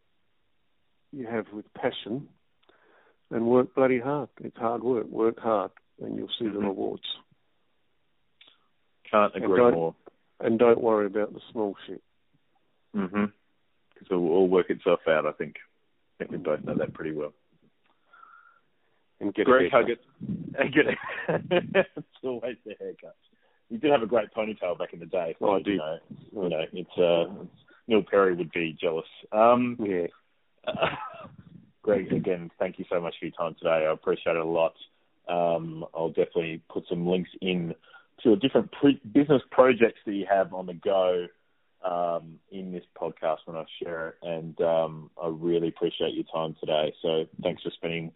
you 1.12 1.28
have 1.28 1.52
with 1.52 1.74
passion, 1.74 2.30
and 3.32 3.48
work 3.48 3.74
bloody 3.76 4.00
hard. 4.00 4.30
It's 4.40 4.58
hard 4.58 4.82
work. 4.82 5.08
Work 5.08 5.40
hard, 5.40 5.72
and 6.00 6.16
you'll 6.16 6.30
see 6.40 6.48
the 6.48 6.60
Mhm. 6.60 6.68
rewards. 6.68 7.18
Can't 9.04 9.36
agree 9.36 9.72
more. 9.72 9.96
And 10.40 10.60
don't 10.60 10.82
worry 10.82 11.06
about 11.06 11.34
the 11.34 11.40
small 11.52 11.76
shit. 11.88 12.02
Mhm. 12.96 13.32
Because 13.94 14.08
it 14.12 14.16
will 14.16 14.32
all 14.32 14.48
work 14.48 14.70
itself 14.70 15.00
out. 15.08 15.26
I 15.26 15.32
think. 15.32 15.56
I 15.58 16.26
think 16.26 16.32
we 16.32 16.38
both 16.38 16.64
know 16.64 16.76
that 16.76 16.94
pretty 16.94 17.12
well. 17.14 17.34
And 19.20 19.34
get 19.34 19.46
Great 19.46 19.68
a 19.74 19.76
haircut. 19.76 19.82
hug 19.82 19.90
it. 19.90 20.02
And 20.60 20.74
get 20.74 20.88
it. 20.88 21.88
it's 21.96 22.08
always 22.24 22.58
the 22.66 22.76
haircut. 22.80 23.16
You 23.70 23.78
did 23.80 23.92
have 23.92 24.04
a 24.04 24.08
great 24.08 24.30
ponytail 24.36 24.78
back 24.78 24.94
in 24.94 25.00
the 25.00 25.06
day. 25.06 25.36
Oh, 25.42 25.56
I 25.56 25.62
you. 25.66 25.78
Know, 25.78 25.98
you 26.34 26.50
know, 26.50 26.66
it's 26.72 26.98
uh, 26.98 27.46
Neil 27.88 28.04
Perry 28.04 28.36
would 28.36 28.52
be 28.52 28.78
jealous. 28.80 29.08
Um, 29.32 29.78
Yeah. 29.80 30.08
Greg, 31.82 32.12
again, 32.12 32.50
thank 32.58 32.80
you 32.80 32.86
so 32.90 33.00
much 33.00 33.14
for 33.20 33.26
your 33.26 33.36
time 33.36 33.56
today. 33.60 33.86
I 33.88 33.92
appreciate 33.92 34.36
it 34.36 34.42
a 34.42 34.44
lot. 34.44 34.74
Um, 35.28 35.86
I'll 35.94 36.10
definitely 36.10 36.62
put 36.70 36.84
some 36.90 37.06
links 37.08 37.30
in 37.42 37.74
to 38.24 38.36
different 38.36 38.72
pre- 38.72 39.02
business 39.12 39.42
projects 39.52 40.00
that 40.06 40.14
you 40.14 40.26
have 40.30 40.54
on 40.54 40.66
the 40.66 40.74
go 40.74 41.28
um, 41.84 42.40
in 42.52 42.72
this 42.72 42.84
podcast 43.00 43.40
when 43.46 43.56
I 43.56 43.66
share 43.82 44.10
it. 44.10 44.16
And 44.24 44.60
um, 44.62 45.12
I 45.22 45.28
really 45.28 45.70
appreciate 45.70 46.14
your 46.14 46.26
time 46.34 46.56
today. 46.60 46.94
So 47.02 47.26
thanks 47.44 47.64
for 47.64 47.72
spending 47.72 48.12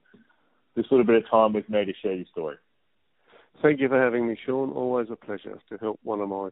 this 0.75 0.85
little 0.89 1.05
bit 1.05 1.23
of 1.23 1.29
time 1.29 1.53
with 1.53 1.69
me 1.69 1.85
to 1.85 1.93
share 2.01 2.13
your 2.13 2.25
story. 2.31 2.55
Thank 3.61 3.79
you 3.79 3.89
for 3.89 4.01
having 4.01 4.27
me, 4.27 4.37
Sean. 4.45 4.71
Always 4.71 5.07
a 5.11 5.15
pleasure 5.15 5.59
to 5.69 5.77
help 5.77 5.99
one 6.03 6.21
of 6.21 6.29
my 6.29 6.49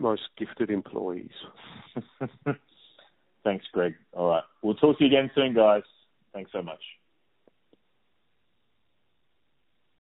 most 0.00 0.22
gifted 0.36 0.70
employees. 0.70 1.30
Thanks, 3.44 3.64
Greg. 3.72 3.94
All 4.12 4.28
right. 4.28 4.42
We'll 4.62 4.74
talk 4.74 4.98
to 4.98 5.04
you 5.04 5.08
again 5.08 5.30
soon, 5.34 5.54
guys. 5.54 5.82
Thanks 6.34 6.50
so 6.52 6.62
much. 6.62 6.80